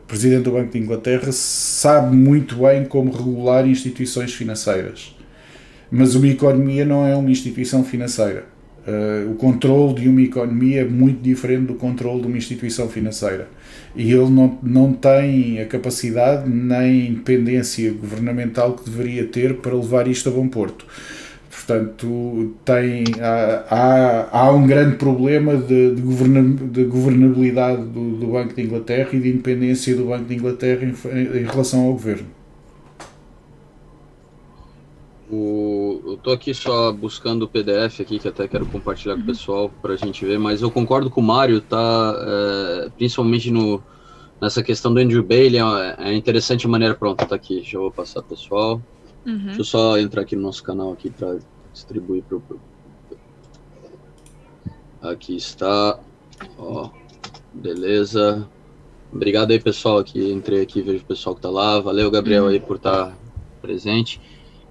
presidente 0.06 0.44
do 0.44 0.52
Banco 0.52 0.72
de 0.72 0.78
Inglaterra 0.78 1.32
sabe 1.32 2.14
muito 2.14 2.56
bem 2.56 2.84
como 2.84 3.10
regular 3.10 3.66
instituições 3.66 4.34
financeiras, 4.34 5.16
mas 5.90 6.14
uma 6.14 6.28
economia 6.28 6.84
não 6.84 7.06
é 7.06 7.14
uma 7.16 7.30
instituição 7.30 7.84
financeira. 7.84 8.56
Uh, 8.86 9.32
o 9.32 9.34
controle 9.34 9.94
de 9.94 10.08
uma 10.08 10.22
economia 10.22 10.82
é 10.82 10.84
muito 10.84 11.20
diferente 11.20 11.64
do 11.66 11.74
controle 11.74 12.20
de 12.20 12.28
uma 12.28 12.36
instituição 12.36 12.88
financeira. 12.88 13.48
E 13.96 14.12
ele 14.12 14.30
não, 14.30 14.58
não 14.62 14.92
tem 14.92 15.60
a 15.60 15.66
capacidade 15.66 16.48
nem 16.48 16.76
a 16.76 17.06
independência 17.06 17.90
governamental 17.92 18.74
que 18.74 18.88
deveria 18.88 19.24
ter 19.24 19.54
para 19.56 19.74
levar 19.74 20.06
isto 20.06 20.28
a 20.28 20.32
bom 20.32 20.46
porto. 20.46 20.86
Portanto, 21.66 22.54
tem, 22.64 23.02
há, 23.20 23.64
há, 23.68 24.40
há 24.40 24.52
um 24.52 24.68
grande 24.68 24.94
problema 24.94 25.56
de, 25.56 25.96
de, 25.96 26.00
governa, 26.00 26.42
de 26.64 26.84
governabilidade 26.84 27.82
do, 27.82 28.18
do, 28.18 28.26
Banco 28.28 28.54
de 28.54 28.62
Inglaterra 28.62 29.08
e 29.12 29.18
de 29.18 29.30
independência 29.30 29.96
do 29.96 30.04
Banco 30.04 30.26
de 30.26 30.36
Inglaterra 30.36 30.84
em, 30.84 31.40
em 31.40 31.44
relação 31.44 31.86
ao 31.86 31.92
governo. 31.94 32.28
O, 35.28 36.02
eu 36.06 36.16
tô 36.18 36.30
aqui 36.30 36.54
só 36.54 36.92
buscando 36.92 37.42
o 37.42 37.48
PDF 37.48 38.00
aqui, 38.00 38.20
que 38.20 38.28
até 38.28 38.46
quero 38.46 38.64
compartilhar 38.66 39.14
com 39.14 39.22
o 39.22 39.22
uhum. 39.22 39.26
pessoal 39.26 39.70
para 39.82 39.94
a 39.94 39.96
gente 39.96 40.24
ver, 40.24 40.38
mas 40.38 40.62
eu 40.62 40.70
concordo 40.70 41.10
com 41.10 41.20
o 41.20 41.24
Mário, 41.24 41.60
tá? 41.60 42.14
É, 42.16 42.90
principalmente 42.96 43.50
no, 43.50 43.82
nessa 44.40 44.62
questão 44.62 44.94
do 44.94 45.00
Andrew 45.00 45.24
Bailey, 45.24 45.58
é, 45.58 46.10
é 46.10 46.14
interessante 46.14 46.64
a 46.64 46.68
maneira, 46.68 46.94
pronto, 46.94 47.26
tá 47.26 47.34
aqui, 47.34 47.60
já 47.64 47.80
vou 47.80 47.90
passar 47.90 48.22
pessoal. 48.22 48.80
Uhum. 49.26 49.46
Deixa 49.46 49.60
eu 49.60 49.64
só 49.64 49.98
entrar 49.98 50.22
aqui 50.22 50.36
no 50.36 50.42
nosso 50.42 50.62
canal 50.62 50.92
aqui 50.92 51.10
para 51.10 51.38
distribuir 51.76 52.22
pro, 52.22 52.40
pro, 52.40 52.58
Aqui 55.02 55.36
está, 55.36 56.00
ó, 56.58 56.88
beleza. 57.52 58.48
Obrigado 59.12 59.50
aí, 59.50 59.60
pessoal, 59.60 60.02
que 60.02 60.32
entrei 60.32 60.62
aqui, 60.62 60.80
vejo 60.80 61.04
o 61.04 61.06
pessoal 61.06 61.36
que 61.36 61.42
tá 61.42 61.50
lá. 61.50 61.78
Valeu, 61.78 62.10
Gabriel, 62.10 62.46
aí, 62.46 62.58
por 62.58 62.76
estar 62.76 63.10
tá 63.10 63.18
presente. 63.60 64.20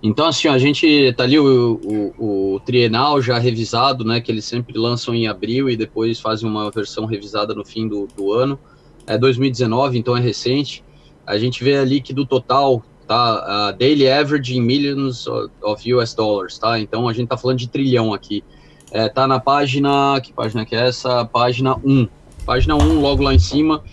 Então, 0.01 0.25
assim, 0.25 0.47
a 0.47 0.57
gente 0.57 1.13
tá 1.15 1.23
ali 1.23 1.39
o, 1.39 1.79
o, 2.19 2.55
o, 2.55 2.59
trienal 2.59 3.21
já 3.21 3.37
revisado, 3.37 4.03
né? 4.03 4.19
Que 4.19 4.31
eles 4.31 4.43
sempre 4.43 4.77
lançam 4.77 5.15
em 5.15 5.27
abril 5.27 5.69
e 5.69 5.77
depois 5.77 6.19
fazem 6.19 6.49
uma 6.49 6.69
versão 6.69 7.05
revisada 7.05 7.53
no 7.53 7.63
fim 7.63 7.87
do, 7.87 8.07
do 8.07 8.33
ano. 8.33 8.59
É 9.07 9.17
2019, 9.17 9.97
então 9.97 10.17
é 10.17 10.19
recente. 10.19 10.83
A 11.25 11.37
gente 11.37 11.63
vê 11.63 11.77
ali 11.77 12.01
que 12.01 12.13
do 12.13 12.25
total, 12.25 12.83
tá? 13.07 13.67
A 13.67 13.71
daily 13.71 14.09
average 14.09 14.57
in 14.57 14.61
millions 14.61 15.27
of 15.27 15.93
US 15.93 16.13
dollars, 16.13 16.57
tá? 16.57 16.79
Então 16.79 17.07
a 17.07 17.13
gente 17.13 17.27
tá 17.27 17.37
falando 17.37 17.59
de 17.59 17.67
trilhão 17.67 18.13
aqui. 18.13 18.43
É, 18.91 19.09
tá 19.09 19.27
na 19.27 19.39
página. 19.39 20.19
Que 20.21 20.33
página 20.33 20.65
que 20.65 20.75
é 20.75 20.87
essa? 20.87 21.25
Página 21.25 21.75
1. 21.83 22.07
Página 22.45 22.75
1, 22.75 22.99
logo 22.99 23.23
lá 23.23 23.33
em 23.33 23.39
cima. 23.39 23.83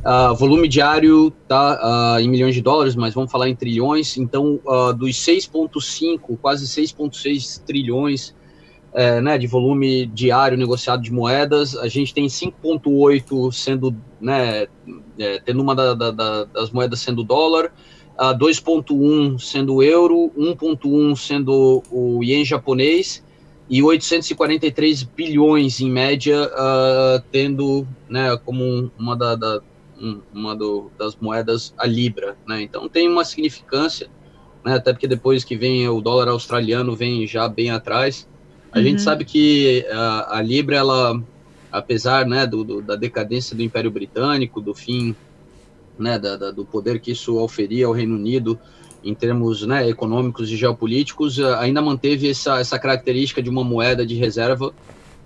Uh, 0.00 0.34
volume 0.34 0.66
diário 0.66 1.30
tá 1.46 2.16
uh, 2.16 2.20
em 2.20 2.28
milhões 2.28 2.54
de 2.54 2.62
dólares, 2.62 2.96
mas 2.96 3.12
vamos 3.12 3.30
falar 3.30 3.48
em 3.48 3.54
trilhões. 3.54 4.16
Então, 4.16 4.58
uh, 4.64 4.94
dos 4.94 5.10
6,5, 5.16 6.38
quase 6.40 6.64
6,6 6.66 7.62
trilhões 7.64 8.34
é, 8.92 9.20
né, 9.20 9.38
de 9.38 9.46
volume 9.46 10.06
diário 10.06 10.58
negociado 10.58 11.02
de 11.02 11.12
moedas, 11.12 11.76
a 11.76 11.88
gente 11.88 12.12
tem 12.12 12.26
5,8 12.26 13.52
sendo, 13.52 13.94
né, 14.20 14.66
é, 15.18 15.38
tendo 15.44 15.62
uma 15.62 15.74
da, 15.74 15.94
da, 15.94 16.10
da, 16.10 16.44
das 16.44 16.70
moedas 16.70 17.00
sendo 17.00 17.22
dólar, 17.22 17.72
2,1 18.28 19.38
sendo 19.38 19.82
euro, 19.82 20.30
1,1 20.36 21.16
sendo 21.16 21.82
o 21.90 22.22
ien 22.22 22.44
japonês 22.44 23.24
e 23.68 23.82
843 23.82 25.02
bilhões 25.04 25.80
em 25.80 25.90
média, 25.90 26.50
tendo 27.30 27.86
né, 28.08 28.36
como 28.44 28.90
uma 28.98 29.16
da, 29.16 29.36
da 29.36 29.62
uma 30.34 30.56
do, 30.56 30.90
das 30.98 31.16
moedas 31.16 31.74
a 31.76 31.86
libra, 31.86 32.36
né? 32.48 32.62
Então 32.62 32.88
tem 32.88 33.08
uma 33.08 33.24
significância, 33.24 34.08
né? 34.64 34.74
Até 34.74 34.92
porque 34.92 35.06
depois 35.06 35.44
que 35.44 35.56
vem 35.56 35.86
o 35.88 36.00
dólar 36.00 36.28
australiano 36.28 36.96
vem 36.96 37.26
já 37.26 37.46
bem 37.46 37.70
atrás. 37.70 38.26
A 38.72 38.78
uhum. 38.78 38.84
gente 38.84 39.02
sabe 39.02 39.24
que 39.24 39.86
a, 39.90 40.38
a 40.38 40.42
libra 40.42 40.76
ela, 40.76 41.22
apesar 41.70 42.26
né, 42.26 42.46
do, 42.46 42.64
do, 42.64 42.82
da 42.82 42.96
decadência 42.96 43.54
do 43.54 43.62
Império 43.62 43.90
Britânico, 43.90 44.60
do 44.60 44.74
fim 44.74 45.14
né, 46.00 46.18
da, 46.18 46.36
da, 46.36 46.50
do 46.50 46.64
poder 46.64 47.00
que 47.00 47.12
isso 47.12 47.36
oferia 47.36 47.86
ao 47.86 47.92
Reino 47.92 48.14
Unido 48.14 48.58
em 49.02 49.14
termos 49.14 49.66
né, 49.66 49.88
econômicos 49.88 50.50
e 50.50 50.56
geopolíticos, 50.56 51.40
ainda 51.40 51.80
manteve 51.80 52.28
essa, 52.28 52.60
essa 52.60 52.78
característica 52.78 53.42
de 53.42 53.48
uma 53.48 53.64
moeda 53.64 54.04
de 54.04 54.14
reserva. 54.14 54.74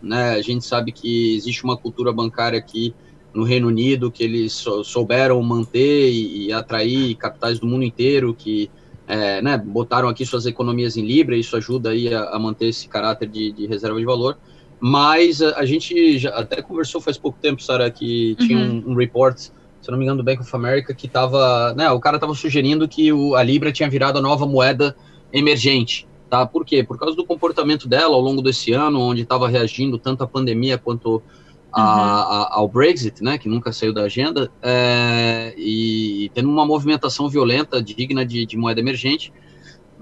Né? 0.02 0.30
A 0.30 0.42
gente 0.42 0.64
sabe 0.64 0.92
que 0.92 1.34
existe 1.34 1.64
uma 1.64 1.76
cultura 1.76 2.12
bancária 2.12 2.58
aqui 2.58 2.94
no 3.32 3.42
Reino 3.42 3.66
Unido, 3.66 4.12
que 4.12 4.22
eles 4.22 4.64
souberam 4.84 5.42
manter 5.42 6.10
e, 6.10 6.46
e 6.46 6.52
atrair 6.52 7.16
capitais 7.16 7.58
do 7.58 7.66
mundo 7.66 7.82
inteiro, 7.82 8.32
que 8.32 8.70
é, 9.06 9.42
né, 9.42 9.58
botaram 9.58 10.08
aqui 10.08 10.24
suas 10.24 10.46
economias 10.46 10.96
em 10.96 11.04
Libra, 11.04 11.36
isso 11.36 11.56
ajuda 11.56 11.90
aí 11.90 12.12
a, 12.14 12.30
a 12.30 12.38
manter 12.38 12.68
esse 12.68 12.88
caráter 12.88 13.28
de, 13.28 13.52
de, 13.52 13.66
reserva 13.66 13.98
de 13.98 14.04
valor. 14.04 14.38
Mas 14.80 15.42
a, 15.42 15.58
a, 15.58 15.66
gente 15.66 16.18
já 16.18 16.30
até 16.30 16.62
conversou 16.62 17.00
faz 17.00 17.18
pouco 17.18 17.38
tempo, 17.40 17.62
Sara, 17.62 17.90
que 17.90 18.36
uhum. 18.38 18.46
tinha 18.46 18.58
um, 18.58 18.92
um, 18.92 18.94
report, 18.94 19.48
se 19.84 19.90
não 19.90 19.98
me 19.98 20.04
engano, 20.04 20.22
do 20.22 20.24
Bank 20.24 20.40
of 20.40 20.56
America, 20.56 20.94
que 20.94 21.06
tava, 21.06 21.74
né, 21.74 21.90
o 21.90 22.00
cara 22.00 22.16
estava 22.16 22.32
sugerindo 22.34 22.88
que 22.88 23.12
o, 23.12 23.34
a 23.34 23.42
Libra 23.42 23.70
tinha 23.70 23.88
virado 23.88 24.18
a 24.18 24.22
nova 24.22 24.46
moeda 24.46 24.96
emergente. 25.30 26.08
Tá? 26.30 26.46
Por 26.46 26.64
quê? 26.64 26.82
Por 26.82 26.98
causa 26.98 27.14
do 27.14 27.24
comportamento 27.24 27.86
dela 27.86 28.14
ao 28.14 28.20
longo 28.20 28.40
desse 28.40 28.72
ano, 28.72 28.98
onde 28.98 29.22
estava 29.22 29.46
reagindo 29.46 29.98
tanto 29.98 30.24
à 30.24 30.26
pandemia 30.26 30.78
quanto 30.78 31.22
a, 31.70 31.82
a, 31.82 32.54
ao 32.54 32.66
Brexit, 32.66 33.22
né, 33.22 33.36
que 33.36 33.46
nunca 33.46 33.72
saiu 33.72 33.92
da 33.92 34.04
agenda, 34.04 34.50
é, 34.62 35.52
e, 35.58 36.30
tendo 36.32 36.48
uma 36.48 36.64
movimentação 36.64 37.28
violenta 37.28 37.82
digna 37.82 38.24
de, 38.24 38.46
de 38.46 38.56
moeda 38.56 38.80
emergente. 38.80 39.30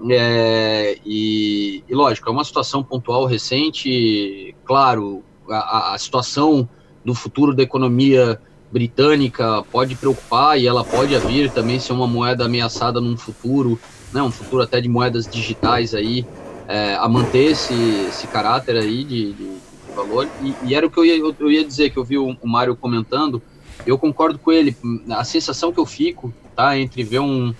É, 0.09 0.97
e, 1.05 1.83
e, 1.89 1.93
lógico, 1.93 2.29
é 2.29 2.31
uma 2.31 2.45
situação 2.45 2.81
pontual 2.81 3.25
recente. 3.25 4.55
Claro, 4.63 5.23
a, 5.49 5.93
a, 5.93 5.97
situação 5.97 6.69
do 7.03 7.13
futuro 7.13 7.53
da 7.53 7.63
economia 7.63 8.39
britânica 8.73 9.63
pode 9.71 9.95
preocupar 9.95 10.59
e 10.59 10.65
ela 10.65 10.83
pode 10.83 11.15
vir 11.19 11.51
também 11.51 11.79
ser 11.79 11.93
uma 11.93 12.07
moeda 12.07 12.45
ameaçada 12.45 12.99
num 12.99 13.15
futuro, 13.15 13.79
né, 14.11 14.23
um 14.23 14.31
futuro 14.31 14.63
até 14.63 14.81
de 14.81 14.89
moedas 14.89 15.27
digitais 15.27 15.93
aí, 15.93 16.25
é, 16.67 16.95
a 16.95 17.07
manter 17.07 17.51
esse, 17.51 17.73
esse 18.09 18.25
caráter 18.25 18.75
aí 18.75 19.03
de, 19.03 19.33
de 19.33 19.51
valor. 19.95 20.27
E, 20.41 20.55
e, 20.63 20.73
era 20.73 20.87
o 20.87 20.89
que 20.89 20.97
eu 20.97 21.05
ia, 21.05 21.17
eu, 21.17 21.51
ia 21.51 21.63
dizer, 21.63 21.91
que 21.91 21.97
eu 21.97 22.03
vi 22.03 22.17
o, 22.17 22.35
o 22.41 22.47
Mário 22.47 22.75
comentando, 22.75 23.43
eu 23.85 23.95
concordo 23.95 24.39
com 24.39 24.51
ele. 24.51 24.75
A 25.11 25.23
sensação 25.23 25.71
que 25.71 25.79
eu 25.79 25.85
fico, 25.85 26.33
tá, 26.55 26.75
entre 26.75 27.03
ver 27.03 27.19
um, 27.19 27.53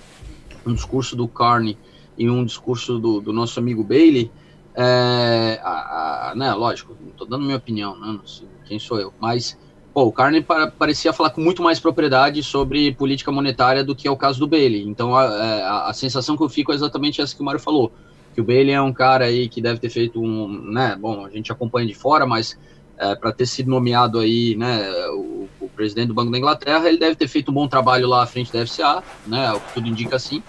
um 0.65 0.73
discurso 0.73 1.15
do 1.15 1.27
Carney 1.27 1.77
e 2.17 2.27
um 2.27 2.43
discurso 2.43 2.97
do, 2.97 3.21
do 3.21 3.31
nosso 3.31 3.59
amigo 3.59 3.83
Bailey, 3.83 4.31
é, 4.73 5.59
a, 5.61 6.31
a, 6.31 6.35
né, 6.35 6.51
lógico, 6.53 6.97
tô 7.15 7.25
dando 7.25 7.45
minha 7.45 7.57
opinião, 7.57 7.99
né, 7.99 8.19
quem 8.65 8.79
sou 8.79 8.99
eu, 8.99 9.13
mas 9.19 9.55
pô, 9.93 10.03
o 10.03 10.11
Carney 10.11 10.45
parecia 10.77 11.13
falar 11.13 11.29
com 11.29 11.41
muito 11.41 11.61
mais 11.61 11.79
propriedade 11.79 12.41
sobre 12.41 12.93
política 12.93 13.31
monetária 13.31 13.83
do 13.83 13.95
que 13.95 14.07
é 14.07 14.11
o 14.11 14.17
caso 14.17 14.39
do 14.39 14.47
Bailey. 14.47 14.83
Então 14.87 15.15
a, 15.15 15.23
é, 15.23 15.61
a, 15.63 15.89
a 15.89 15.93
sensação 15.93 16.35
que 16.35 16.43
eu 16.43 16.49
fico 16.49 16.71
é 16.71 16.75
exatamente 16.75 17.21
essa 17.21 17.35
que 17.35 17.41
o 17.41 17.45
Mário 17.45 17.59
falou 17.59 17.91
que 18.33 18.41
o 18.41 18.43
Bailey 18.43 18.73
é 18.73 18.81
um 18.81 18.91
cara 18.91 19.25
aí 19.25 19.47
que 19.47 19.61
deve 19.61 19.79
ter 19.79 19.89
feito 19.89 20.19
um, 20.19 20.47
né, 20.71 20.97
bom, 20.99 21.25
a 21.25 21.29
gente 21.29 21.51
acompanha 21.51 21.87
de 21.87 21.93
fora, 21.93 22.25
mas 22.25 22.57
é, 22.97 23.15
para 23.15 23.31
ter 23.31 23.45
sido 23.45 23.69
nomeado 23.69 24.19
aí, 24.19 24.55
né, 24.55 24.89
o, 25.11 25.47
o, 25.61 25.69
presidente 25.69 26.07
do 26.07 26.13
Banco 26.13 26.31
da 26.31 26.37
Inglaterra, 26.37 26.87
ele 26.87 26.97
deve 26.97 27.15
ter 27.15 27.27
feito 27.27 27.51
um 27.51 27.53
bom 27.53 27.67
trabalho 27.67 28.07
lá 28.07 28.23
à 28.23 28.27
frente 28.27 28.51
da 28.51 28.65
FCA, 28.65 29.03
né, 29.25 29.53
o 29.53 29.59
que 29.59 29.73
tudo 29.75 29.87
indica 29.87 30.15
assim. 30.15 30.41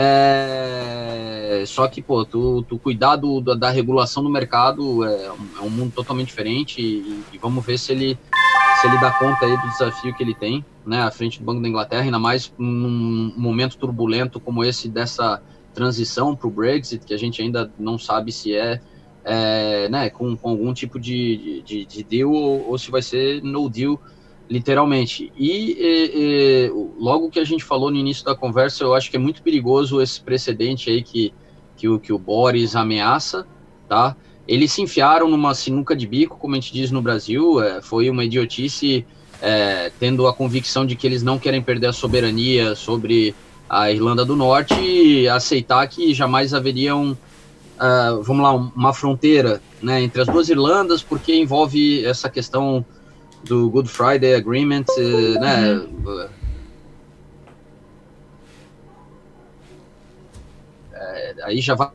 É, 0.00 1.64
só 1.66 1.88
que, 1.88 2.00
pô, 2.00 2.24
tu, 2.24 2.62
tu 2.62 2.78
cuidar 2.78 3.16
do, 3.16 3.40
da, 3.40 3.54
da, 3.54 3.68
regulação 3.68 4.22
do 4.22 4.30
mercado 4.30 5.04
é, 5.04 5.24
é, 5.24 5.32
um 5.60 5.68
mundo 5.68 5.92
totalmente 5.92 6.28
diferente 6.28 6.80
e, 6.80 7.24
e, 7.32 7.38
vamos 7.38 7.66
ver 7.66 7.76
se 7.80 7.90
ele, 7.90 8.16
se 8.80 8.86
ele 8.86 8.96
dá 9.00 9.10
conta 9.10 9.44
aí 9.44 9.56
do 9.56 9.68
desafio 9.70 10.14
que 10.14 10.22
ele 10.22 10.36
tem, 10.36 10.64
né, 10.86 11.02
à 11.02 11.10
frente 11.10 11.40
do 11.40 11.44
Banco 11.44 11.60
da 11.60 11.68
Inglaterra, 11.68 12.04
ainda 12.04 12.18
mais 12.18 12.52
num 12.56 13.32
momento 13.36 13.76
turbulento 13.76 14.38
como 14.38 14.62
esse 14.62 14.88
dessa 14.88 15.42
transição 15.74 16.36
para 16.36 16.46
o 16.46 16.50
Brexit, 16.50 17.04
que 17.04 17.12
a 17.12 17.18
gente 17.18 17.42
ainda 17.42 17.68
não 17.76 17.98
sabe 17.98 18.30
se 18.30 18.54
é, 18.54 18.80
é 19.24 19.88
né, 19.88 20.10
com, 20.10 20.36
com, 20.36 20.50
algum 20.50 20.72
tipo 20.72 21.00
de, 21.00 21.60
de, 21.66 21.84
de 21.84 22.04
deal 22.04 22.30
ou, 22.30 22.68
ou, 22.68 22.78
se 22.78 22.88
vai 22.88 23.02
ser 23.02 23.42
no 23.42 23.68
deal, 23.68 24.00
literalmente. 24.48 25.32
E, 25.36 25.76
e, 25.78 26.10
e, 26.14 26.72
logo 26.98 27.30
que 27.30 27.38
a 27.38 27.44
gente 27.44 27.64
falou 27.64 27.90
no 27.90 27.96
início 27.96 28.24
da 28.24 28.34
conversa, 28.34 28.84
eu 28.84 28.94
acho 28.94 29.10
que 29.10 29.16
é 29.16 29.20
muito 29.20 29.42
perigoso 29.42 30.00
esse 30.00 30.20
precedente 30.20 30.90
aí 30.90 31.02
que, 31.02 31.32
que, 31.76 31.88
o, 31.88 31.98
que 31.98 32.12
o 32.12 32.18
Boris 32.18 32.74
ameaça, 32.74 33.46
tá? 33.88 34.16
Eles 34.46 34.72
se 34.72 34.80
enfiaram 34.80 35.28
numa 35.28 35.54
sinuca 35.54 35.94
de 35.94 36.06
bico, 36.06 36.38
como 36.38 36.54
a 36.54 36.60
gente 36.60 36.72
diz 36.72 36.90
no 36.90 37.02
Brasil, 37.02 37.62
é, 37.62 37.82
foi 37.82 38.08
uma 38.08 38.24
idiotice, 38.24 39.04
é, 39.42 39.92
tendo 40.00 40.26
a 40.26 40.32
convicção 40.32 40.86
de 40.86 40.96
que 40.96 41.06
eles 41.06 41.22
não 41.22 41.38
querem 41.38 41.60
perder 41.60 41.88
a 41.88 41.92
soberania 41.92 42.74
sobre 42.74 43.34
a 43.68 43.92
Irlanda 43.92 44.24
do 44.24 44.34
Norte 44.34 45.28
aceitar 45.28 45.86
que 45.86 46.14
jamais 46.14 46.54
haveria 46.54 46.96
um, 46.96 47.10
uh, 47.10 48.22
vamos 48.22 48.42
lá, 48.42 48.52
uma 48.52 48.94
fronteira 48.94 49.60
né, 49.82 50.02
entre 50.02 50.22
as 50.22 50.26
duas 50.26 50.48
Irlandas, 50.48 51.02
porque 51.02 51.34
envolve 51.34 52.04
essa 52.04 52.28
questão 52.28 52.84
do 53.44 53.70
Good 53.70 53.88
Friday 53.88 54.34
Agreement, 54.34 54.84
uh, 54.98 55.40
né? 55.40 55.88
É, 60.92 61.34
aí 61.44 61.60
já 61.60 61.74
vai. 61.74 61.90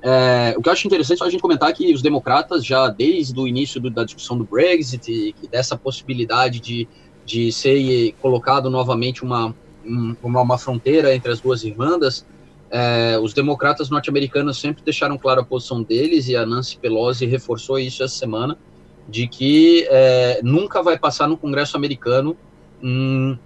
É, 0.00 0.54
o 0.56 0.62
que 0.62 0.68
eu 0.68 0.72
acho 0.72 0.86
interessante 0.86 1.22
é 1.22 1.26
a 1.26 1.30
gente 1.30 1.40
comentar 1.40 1.72
que 1.72 1.92
os 1.92 2.00
democratas, 2.00 2.64
já 2.64 2.88
desde 2.88 3.38
o 3.38 3.48
início 3.48 3.80
do, 3.80 3.90
da 3.90 4.04
discussão 4.04 4.38
do 4.38 4.44
Brexit, 4.44 5.10
e 5.10 5.48
dessa 5.48 5.76
possibilidade 5.76 6.60
de 6.60 6.88
de 7.28 7.52
ser 7.52 8.14
colocado 8.22 8.70
novamente 8.70 9.22
uma, 9.22 9.54
uma, 9.84 10.40
uma 10.40 10.58
fronteira 10.58 11.14
entre 11.14 11.30
as 11.30 11.40
duas 11.40 11.62
Irlandas, 11.62 12.24
é, 12.70 13.18
os 13.18 13.32
democratas 13.32 13.88
norte-americanos 13.88 14.60
sempre 14.60 14.82
deixaram 14.82 15.16
clara 15.16 15.40
a 15.40 15.44
posição 15.44 15.82
deles 15.82 16.28
e 16.28 16.36
a 16.36 16.44
Nancy 16.44 16.78
Pelosi 16.78 17.24
reforçou 17.26 17.78
isso 17.78 18.02
essa 18.02 18.14
semana, 18.14 18.58
de 19.08 19.26
que 19.26 19.86
é, 19.88 20.40
nunca 20.42 20.82
vai 20.82 20.98
passar 20.98 21.26
no 21.26 21.36
Congresso 21.36 21.76
americano 21.76 22.36
um, 22.82 23.36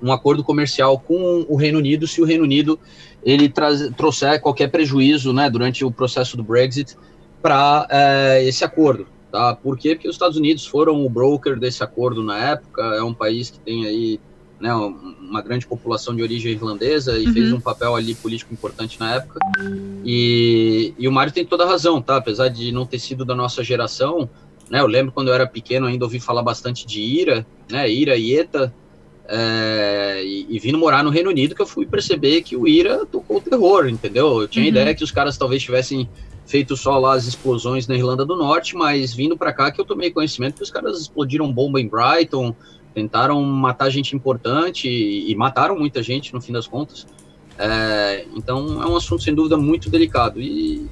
um, 0.00 0.12
acordo 0.12 0.44
comercial 0.44 0.98
com 0.98 1.44
o 1.48 1.56
Reino 1.56 1.78
Unido 1.78 2.06
se 2.06 2.20
o 2.20 2.24
Reino 2.24 2.44
Unido 2.44 2.78
ele 3.24 3.48
traz, 3.48 3.90
trouxer 3.96 4.40
qualquer 4.40 4.70
prejuízo 4.70 5.32
né, 5.32 5.50
durante 5.50 5.84
o 5.84 5.90
processo 5.90 6.36
do 6.36 6.44
Brexit 6.44 6.96
para 7.42 7.86
é, 7.90 8.44
esse 8.44 8.64
acordo. 8.64 9.08
Tá? 9.32 9.56
Por 9.56 9.76
quê? 9.76 9.96
Porque 9.96 10.08
os 10.08 10.14
Estados 10.14 10.36
Unidos 10.36 10.64
foram 10.64 11.04
o 11.04 11.10
broker 11.10 11.58
desse 11.58 11.82
acordo 11.82 12.22
na 12.22 12.38
época, 12.38 12.82
é 12.94 13.02
um 13.02 13.12
país 13.12 13.50
que 13.50 13.58
tem 13.58 13.84
aí 13.86 14.20
né, 14.60 14.72
uma 14.74 15.42
grande 15.42 15.66
população 15.66 16.14
de 16.14 16.22
origem 16.22 16.52
irlandesa 16.52 17.18
e 17.18 17.26
uhum. 17.26 17.32
fez 17.32 17.52
um 17.52 17.60
papel 17.60 17.94
ali 17.94 18.14
político 18.14 18.52
importante 18.52 18.98
na 18.98 19.16
época. 19.16 19.38
E, 20.04 20.94
e 20.98 21.06
o 21.06 21.12
Mário 21.12 21.32
tem 21.32 21.44
toda 21.44 21.64
a 21.64 21.68
razão, 21.68 22.00
tá? 22.00 22.16
Apesar 22.16 22.48
de 22.48 22.72
não 22.72 22.86
ter 22.86 22.98
sido 22.98 23.24
da 23.24 23.34
nossa 23.34 23.62
geração, 23.62 24.28
né? 24.70 24.80
Eu 24.80 24.86
lembro 24.86 25.12
quando 25.12 25.28
eu 25.28 25.34
era 25.34 25.46
pequeno 25.46 25.86
ainda 25.86 26.04
ouvi 26.04 26.18
falar 26.18 26.42
bastante 26.42 26.86
de 26.86 27.00
IRA, 27.00 27.46
né? 27.70 27.90
IRA 27.90 28.16
e 28.16 28.34
ETA. 28.36 28.72
é, 29.28 30.22
e, 30.24 30.46
e, 30.48 30.58
vindo 30.58 30.78
morar 30.78 31.02
no 31.02 31.10
Reino 31.10 31.30
Unido 31.30 31.54
que 31.54 31.60
eu 31.60 31.66
fui 31.66 31.84
perceber 31.84 32.42
que 32.42 32.56
o 32.56 32.66
IRA 32.66 33.04
tocou 33.04 33.38
o 33.38 33.40
terror, 33.40 33.88
entendeu? 33.88 34.40
Eu 34.42 34.48
tinha 34.48 34.64
uhum. 34.64 34.70
ideia 34.70 34.94
que 34.94 35.04
os 35.04 35.10
caras 35.10 35.36
talvez 35.36 35.62
tivessem 35.62 36.08
feito 36.46 36.76
só 36.76 36.96
lá 36.96 37.14
as 37.14 37.26
explosões 37.26 37.88
na 37.88 37.96
Irlanda 37.96 38.24
do 38.24 38.36
Norte, 38.36 38.76
mas 38.76 39.12
vindo 39.12 39.36
para 39.36 39.52
cá 39.52 39.70
que 39.70 39.80
eu 39.80 39.84
tomei 39.84 40.12
conhecimento 40.12 40.56
que 40.56 40.62
os 40.62 40.70
caras 40.70 41.00
explodiram 41.00 41.52
bomba 41.52 41.80
em 41.80 41.88
Brighton, 41.88 42.54
tentaram 42.96 43.42
matar 43.42 43.90
gente 43.90 44.16
importante 44.16 44.88
e, 44.88 45.30
e 45.30 45.36
mataram 45.36 45.78
muita 45.78 46.02
gente 46.02 46.32
no 46.32 46.40
fim 46.40 46.50
das 46.50 46.66
contas. 46.66 47.06
É, 47.58 48.24
então 48.34 48.82
é 48.82 48.86
um 48.86 48.96
assunto 48.96 49.22
sem 49.22 49.34
dúvida 49.34 49.58
muito 49.58 49.90
delicado 49.90 50.40
e, 50.40 50.86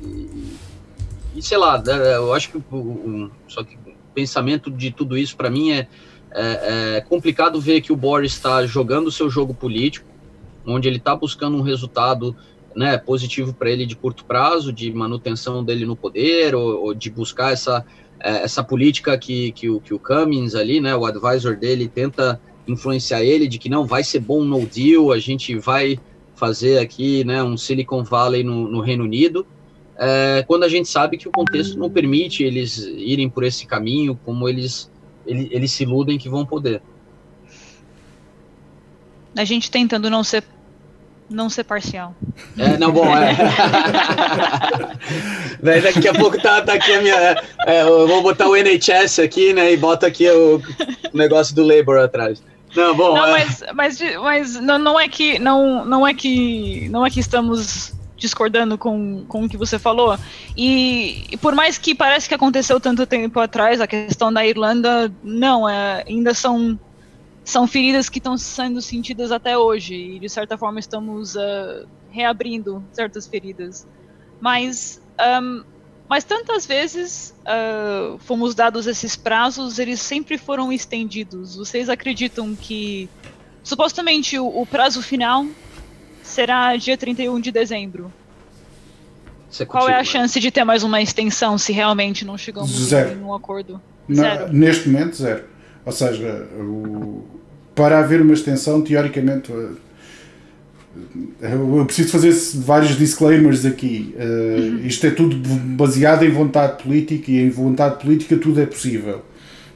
e, 1.34 1.42
sei 1.42 1.56
lá, 1.56 1.78
né, 1.78 2.16
eu 2.16 2.34
acho 2.34 2.50
que 2.50 2.58
o, 2.58 2.76
o, 2.76 3.30
só 3.49 3.64
que 3.64 3.76
o 3.76 3.94
pensamento 4.14 4.70
de 4.70 4.90
tudo 4.90 5.16
isso 5.16 5.34
para 5.34 5.49
mim 5.49 5.73
é 5.73 5.88
é, 6.34 6.96
é 6.96 7.00
complicado 7.00 7.61
ver 7.61 7.80
que 7.80 7.92
o 7.92 7.96
Boris 7.96 8.32
está 8.32 8.66
jogando 8.66 9.06
o 9.06 9.12
seu 9.12 9.30
jogo 9.30 9.54
político, 9.54 10.06
onde 10.66 10.88
ele 10.88 10.96
está 10.96 11.14
buscando 11.14 11.56
um 11.56 11.62
resultado 11.62 12.37
né, 12.75 12.99
positivo 12.99 13.54
para 13.54 13.70
ele 13.70 13.87
de 13.87 13.94
curto 13.94 14.25
prazo, 14.25 14.73
de 14.73 14.92
manutenção 14.92 15.62
dele 15.62 15.87
no 15.87 15.94
poder, 15.94 16.56
ou, 16.56 16.87
ou 16.87 16.94
de 16.94 17.08
buscar 17.08 17.52
essa, 17.52 17.87
essa 18.25 18.62
política 18.62 19.16
que, 19.19 19.52
que, 19.52 19.69
o, 19.69 19.81
que 19.81 19.93
o 19.93 19.99
Cummings 19.99 20.54
ali, 20.54 20.81
né, 20.81 20.95
o 20.97 21.04
advisor 21.04 21.57
dele, 21.57 21.88
tenta 21.88 22.40
influenciar 22.66 23.23
ele 23.23 23.47
de 23.47 23.59
que 23.59 23.69
não 23.69 23.85
vai 23.85 24.02
ser 24.02 24.21
bom 24.21 24.43
no 24.43 24.64
deal, 24.64 25.12
a 25.12 25.19
gente 25.19 25.57
vai 25.59 25.99
fazer 26.35 26.78
aqui 26.78 27.23
né, 27.25 27.43
um 27.43 27.57
Silicon 27.57 28.02
Valley 28.02 28.43
no, 28.43 28.69
no 28.69 28.81
Reino 28.81 29.04
Unido, 29.04 29.47
é, 29.97 30.43
quando 30.47 30.64
a 30.64 30.69
gente 30.69 30.88
sabe 30.88 31.16
que 31.16 31.28
o 31.28 31.31
contexto 31.31 31.78
não 31.78 31.90
permite 31.90 32.43
eles 32.43 32.78
irem 32.78 33.28
por 33.28 33.45
esse 33.45 33.66
caminho, 33.66 34.19
como 34.25 34.49
eles 34.49 34.90
eles, 35.26 35.49
eles 35.50 35.73
se 35.73 35.83
iludem 35.83 36.19
que 36.19 36.28
vão 36.28 36.45
poder. 36.45 36.83
A 39.37 39.45
gente 39.45 39.71
tentando 39.71 40.09
não 40.09 40.23
ser 40.23 40.45
não 41.28 41.49
ser 41.49 41.64
parcial. 41.64 42.14
É, 42.59 42.76
não, 42.76 42.93
bom, 42.93 43.07
é. 43.16 43.35
Daí 45.62 45.81
daqui 45.81 46.09
a 46.09 46.14
pouco 46.14 46.40
tá, 46.40 46.62
tá 46.62 46.75
aqui 46.75 46.93
a 46.93 47.00
minha. 47.00 47.43
É, 47.66 47.83
eu 47.83 48.07
vou 48.07 48.23
botar 48.23 48.49
o 48.49 48.57
NHS 48.57 49.21
aqui, 49.21 49.52
né? 49.52 49.73
E 49.73 49.76
bota 49.76 50.07
aqui 50.07 50.28
o, 50.28 50.61
o 51.12 51.16
negócio 51.16 51.54
do 51.54 51.62
Labour 51.62 51.99
atrás. 51.99 52.43
Não, 52.76 52.95
bom. 52.95 53.14
Não, 53.14 53.26
é... 53.26 53.31
mas, 53.31 53.62
mas, 53.75 54.00
mas 54.21 54.61
não, 54.61 54.78
não 54.78 55.00
é 55.00 55.09
que 55.09 55.38
não, 55.38 55.85
não 55.85 56.07
é 56.07 56.12
que 56.12 56.88
não 56.90 57.07
é 57.07 57.11
que 57.11 57.21
estamos 57.21 57.95
discordando 58.16 58.78
com, 58.78 59.25
com 59.26 59.45
o 59.45 59.49
que 59.49 59.57
você 59.57 59.78
falou. 59.78 60.19
E, 60.57 61.25
e, 61.31 61.37
por 61.37 61.54
mais 61.54 61.78
que 61.78 61.95
parece 61.95 62.28
que 62.28 62.35
aconteceu 62.35 62.81
tanto 62.81 63.07
tempo 63.07 63.38
atrás, 63.38 63.81
a 63.81 63.87
questão 63.87 64.33
da 64.33 64.47
Irlanda, 64.47 65.12
não, 65.23 65.69
é, 65.69 66.04
ainda 66.09 66.33
são, 66.33 66.78
são 67.45 67.67
feridas 67.67 68.09
que 68.09 68.19
estão 68.19 68.39
sendo 68.39 68.81
sentidas 68.81 69.31
até 69.31 69.57
hoje. 69.57 69.95
E 69.95 70.19
de 70.19 70.29
certa 70.29 70.57
forma 70.57 70.81
estamos 70.81 71.37
uh, 71.37 71.87
reabrindo 72.11 72.83
certas 72.93 73.27
feridas. 73.27 73.87
Mas, 74.41 75.01
um, 75.43 75.63
mas 76.09 76.25
tantas 76.25 76.67
vezes 76.67 77.35
uh, 77.43 78.19
fomos 78.21 78.55
dados 78.55 78.87
esses 78.87 79.15
prazos, 79.15 79.79
eles 79.79 80.01
sempre 80.01 80.39
foram 80.39 80.73
estendidos. 80.73 81.57
Vocês 81.57 81.89
acreditam 81.89 82.57
que 82.57 83.09
supostamente 83.63 84.39
o, 84.39 84.47
o 84.47 84.67
prazo 84.67 85.03
final 85.03 85.47
será 86.23 86.75
dia 86.77 86.97
31 86.97 87.41
de 87.41 87.53
dezembro. 87.53 88.13
É 89.61 89.65
Qual 89.65 89.89
é 89.89 89.95
a 89.95 90.03
chance 90.03 90.41
de 90.41 90.51
ter 90.51 90.65
mais 90.65 90.83
uma 90.83 91.01
extensão 91.01 91.57
se 91.57 91.73
realmente 91.73 92.25
não 92.25 92.37
chegamos 92.37 92.71
zero. 92.71 93.13
em 93.13 93.23
um 93.23 93.33
acordo? 93.33 93.81
Zero. 94.13 94.53
neste 94.53 94.89
momento, 94.89 95.15
zero. 95.15 95.45
Ou 95.85 95.93
seja, 95.93 96.47
o, 96.59 97.23
para 97.75 97.99
haver 97.99 98.23
uma 98.23 98.33
extensão, 98.33 98.81
teoricamente, 98.83 99.53
eh, 101.43 101.53
eu 101.53 101.85
preciso 101.85 102.11
fazer 102.11 102.33
vários 102.61 102.97
disclaimers 102.97 103.67
aqui. 103.67 104.14
Uh, 104.17 104.61
uhum. 104.61 104.87
Isto 104.87 105.07
é 105.07 105.11
tudo 105.11 105.37
baseado 105.76 106.25
em 106.25 106.31
vontade 106.31 106.83
política 106.83 107.31
e 107.31 107.41
em 107.41 107.50
vontade 107.50 108.00
política 108.00 108.37
tudo 108.37 108.61
é 108.61 108.67
possível. 108.67 109.23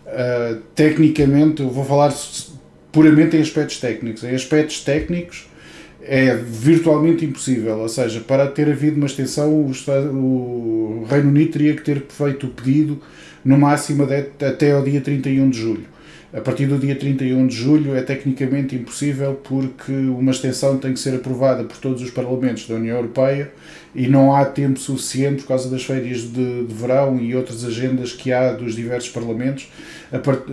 Uh, 0.07 0.61
tecnicamente, 0.75 1.61
eu 1.63 1.69
vou 1.69 1.85
falar 1.85 2.15
puramente 2.93 3.37
em 3.37 3.41
aspectos 3.41 3.79
técnicos. 3.79 4.25
Em 4.25 4.35
aspectos 4.35 4.81
técnicos, 4.81 5.49
é 6.03 6.35
virtualmente 6.35 7.25
impossível. 7.25 7.79
Ou 7.79 7.89
seja, 7.89 8.21
para 8.21 8.47
ter 8.47 8.71
havido 8.71 8.97
uma 8.97 9.07
extensão, 9.07 9.67
o, 9.67 9.71
Estado, 9.71 10.09
o 10.11 11.07
Reino 11.09 11.29
Unido 11.29 11.51
teria 11.51 11.75
que 11.75 11.83
ter 11.83 12.05
feito 12.09 12.47
o 12.47 12.51
pedido 12.51 13.01
no 13.45 13.59
máximo 13.59 14.05
até 14.05 14.73
ao 14.73 14.83
dia 14.83 15.01
31 15.01 15.51
de 15.51 15.59
julho. 15.59 15.98
A 16.31 16.43
partir 16.43 16.67
do 16.67 16.77
dia 16.77 16.95
31 16.95 17.47
de 17.47 17.57
julho 17.57 17.97
é 17.97 18.03
tecnicamente 18.03 18.77
impossível 18.77 19.41
porque 19.43 19.93
uma 19.93 20.31
extensão 20.31 20.77
tem 20.77 20.93
que 20.93 21.01
ser 21.01 21.15
aprovada 21.15 21.65
por 21.65 21.79
todos 21.79 22.03
os 22.03 22.11
parlamentos 22.11 22.69
da 22.69 22.75
União 22.75 22.97
Europeia 22.97 23.51
e 23.95 24.07
não 24.09 24.37
há 24.37 24.45
tempo 24.45 24.79
suficiente 24.79 25.41
por 25.41 25.49
causa 25.49 25.71
das 25.71 25.85
férias 25.85 26.21
de, 26.21 26.67
de 26.67 26.75
verão 26.75 27.19
e 27.19 27.35
outras 27.35 27.65
agendas 27.65 28.13
que 28.13 28.31
há 28.31 28.53
dos 28.53 28.77
diversos 28.77 29.09
parlamentos. 29.09 29.73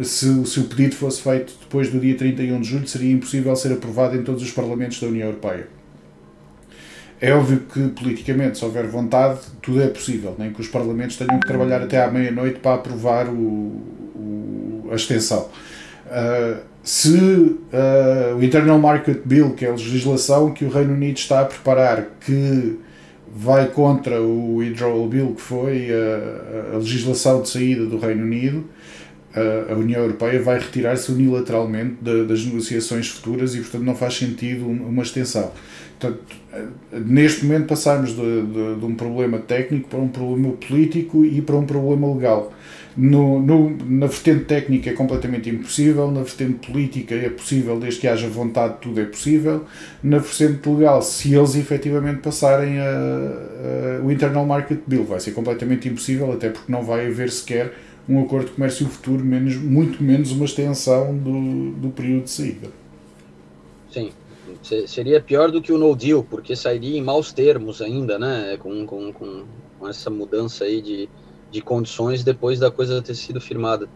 Se, 0.01 0.45
se 0.45 0.59
o 0.61 0.63
pedido 0.63 0.95
fosse 0.95 1.21
feito 1.21 1.53
depois 1.59 1.91
do 1.91 1.99
dia 1.99 2.15
31 2.15 2.61
de 2.61 2.69
julho, 2.69 2.88
seria 2.88 3.11
impossível 3.11 3.53
ser 3.57 3.73
aprovado 3.73 4.15
em 4.15 4.23
todos 4.23 4.41
os 4.41 4.51
parlamentos 4.51 5.01
da 5.01 5.07
União 5.07 5.27
Europeia. 5.27 5.67
É 7.19 7.34
óbvio 7.34 7.62
que 7.71 7.88
politicamente, 7.89 8.58
se 8.58 8.65
houver 8.65 8.88
vontade, 8.88 9.39
tudo 9.62 9.82
é 9.82 9.88
possível, 9.88 10.36
nem 10.38 10.51
que 10.51 10.60
os 10.60 10.67
parlamentos 10.67 11.15
tenham 11.15 11.39
que 11.39 11.47
trabalhar 11.47 11.82
até 11.82 12.04
à 12.04 12.12
meia-noite 12.12 12.60
para 12.60 12.75
aprovar 12.75 13.28
o, 13.30 14.88
a 14.91 14.95
extensão. 14.95 15.49
Uh, 16.08 16.60
se 16.84 17.17
uh, 17.17 18.36
o 18.38 18.43
Internal 18.43 18.78
Market 18.78 19.21
Bill, 19.25 19.54
que 19.54 19.65
é 19.65 19.69
a 19.69 19.71
legislação 19.71 20.51
que 20.51 20.65
o 20.65 20.69
Reino 20.69 20.93
Unido 20.93 21.17
está 21.17 21.41
a 21.41 21.45
preparar, 21.45 22.06
que 22.21 22.80
vai 23.34 23.67
contra 23.67 24.21
o 24.21 24.58
Withdrawal 24.58 25.08
Bill, 25.08 25.34
que 25.36 25.41
foi 25.41 25.89
a, 25.91 26.75
a 26.75 26.78
legislação 26.78 27.41
de 27.41 27.49
saída 27.49 27.86
do 27.86 27.97
Reino 27.97 28.23
Unido, 28.23 28.65
a 29.69 29.73
União 29.73 30.01
Europeia 30.01 30.41
vai 30.41 30.58
retirar-se 30.58 31.12
unilateralmente 31.12 31.97
das 32.01 32.45
negociações 32.45 33.10
futuras 33.10 33.54
e, 33.54 33.60
portanto, 33.60 33.84
não 33.84 33.95
faz 33.95 34.15
sentido 34.15 34.65
uma 34.65 35.04
extensão. 35.04 35.51
Portanto, 35.99 36.23
neste 36.91 37.45
momento 37.45 37.67
passamos 37.67 38.15
de, 38.15 38.41
de, 38.41 38.75
de, 38.75 38.85
um 38.85 38.95
problema 38.95 39.39
técnico 39.39 39.89
para 39.89 39.99
um 39.99 40.07
problema 40.07 40.53
político 40.53 41.25
e 41.25 41.41
para 41.41 41.55
um 41.55 41.65
problema 41.65 42.13
legal. 42.13 42.53
No, 42.97 43.41
no, 43.41 43.75
na 43.85 44.07
vertente 44.07 44.45
técnica 44.45 44.89
é 44.89 44.93
completamente 44.93 45.49
impossível, 45.49 46.09
na 46.09 46.21
vertente 46.21 46.71
política 46.71 47.13
é 47.13 47.29
possível, 47.29 47.77
desde 47.77 47.99
que 47.99 48.07
haja 48.07 48.27
vontade, 48.29 48.75
tudo 48.79 49.01
é 49.01 49.05
possível. 49.05 49.65
Na 50.01 50.17
vertente 50.17 50.69
legal, 50.69 51.01
se 51.01 51.33
eles 51.35 51.55
efetivamente 51.55 52.21
passarem 52.21 52.79
a, 52.79 52.85
a, 52.85 54.05
o 54.05 54.11
Internal 54.11 54.45
Market 54.45 54.79
Bill, 54.87 55.03
vai 55.03 55.19
ser 55.19 55.31
completamente 55.31 55.89
impossível, 55.89 56.31
até 56.31 56.49
porque 56.49 56.71
não 56.71 56.83
vai 56.83 57.07
haver 57.07 57.29
sequer 57.29 57.73
um 58.07 58.21
acordo 58.21 58.45
de 58.45 58.51
comércio 58.53 58.87
futuro, 58.87 59.25
menos, 59.25 59.55
muito 59.57 60.01
menos 60.01 60.31
uma 60.31 60.45
extensão 60.45 61.17
do, 61.17 61.71
do 61.71 61.89
período 61.89 62.25
de 62.25 62.29
saída. 62.29 62.67
Sim, 63.91 64.11
seria 64.88 65.21
pior 65.21 65.51
do 65.51 65.62
que 65.62 65.71
o 65.71 65.78
no 65.78 65.95
deal, 65.95 66.23
porque 66.23 66.56
sairia 66.56 66.97
em 66.97 67.01
maus 67.01 67.32
termos 67.32 67.82
ainda, 67.82 68.17
né? 68.17 68.58
Com, 68.58 68.86
com, 68.86 69.13
com, 69.13 69.45
essa 69.88 70.10
mudança 70.10 70.63
aí 70.63 70.82
de 70.82 71.10
de 71.56 71.62
condições 71.62 72.23
depois 72.23 72.60
da 72.60 72.69
coisa 72.69 73.01
ter 73.01 73.15
sido 73.15 73.39
firmada. 73.39 73.89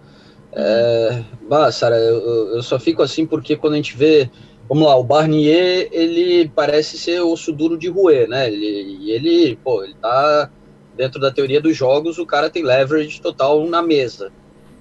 É, 0.54 1.24
bah, 1.48 1.72
Sara, 1.72 1.98
eu, 1.98 2.56
eu, 2.56 2.64
só 2.64 2.80
fico 2.80 3.04
assim 3.04 3.26
porque 3.26 3.56
quando 3.56 3.74
a 3.74 3.76
gente 3.76 3.96
vê, 3.98 4.30
vamos 4.68 4.88
lá, 4.88 4.96
o 4.96 5.04
Barnier, 5.04 5.90
ele 5.92 6.50
parece 6.56 6.98
ser 6.98 7.20
osso 7.22 7.52
duro 7.52 7.78
de 7.78 7.90
roer, 7.90 8.28
né? 8.28 8.48
Ele, 8.48 8.98
e 9.02 9.12
ele, 9.12 9.56
pô, 9.58 9.84
ele 9.84 9.94
tá 9.96 10.50
dentro 10.96 11.20
da 11.20 11.32
teoria 11.32 11.62
dos 11.62 11.76
jogos, 11.76 12.18
o 12.18 12.26
cara 12.26 12.50
tem 12.50 12.64
leverage 12.64 13.22
total 13.22 13.66
na 13.68 13.82
mesa. 13.82 14.32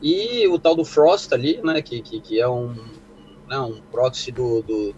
E 0.00 0.46
o 0.46 0.58
tal 0.58 0.76
do 0.76 0.84
Frost 0.84 1.32
ali, 1.32 1.60
né, 1.62 1.82
que, 1.82 2.00
que, 2.00 2.20
que 2.20 2.40
é 2.40 2.48
um, 2.48 2.72
né, 3.48 3.58
um 3.58 3.80
proxy 3.90 4.30
do, 4.30 4.62
do, 4.62 4.94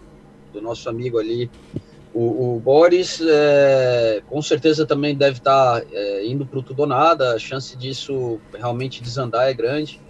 do 0.51 0.61
nosso 0.61 0.89
amigo 0.89 1.17
ali, 1.19 1.49
o, 2.13 2.55
o 2.55 2.59
Boris, 2.59 3.21
é, 3.25 4.21
com 4.27 4.41
certeza, 4.41 4.85
também 4.85 5.15
deve 5.15 5.37
estar 5.37 5.81
é, 5.91 6.25
indo 6.25 6.45
para 6.45 6.59
o 6.59 6.63
tudo 6.63 6.81
ou 6.81 6.87
nada, 6.87 7.33
a 7.35 7.39
chance 7.39 7.75
disso 7.77 8.39
realmente 8.53 9.01
desandar 9.01 9.47
é 9.47 9.53
grande. 9.53 10.01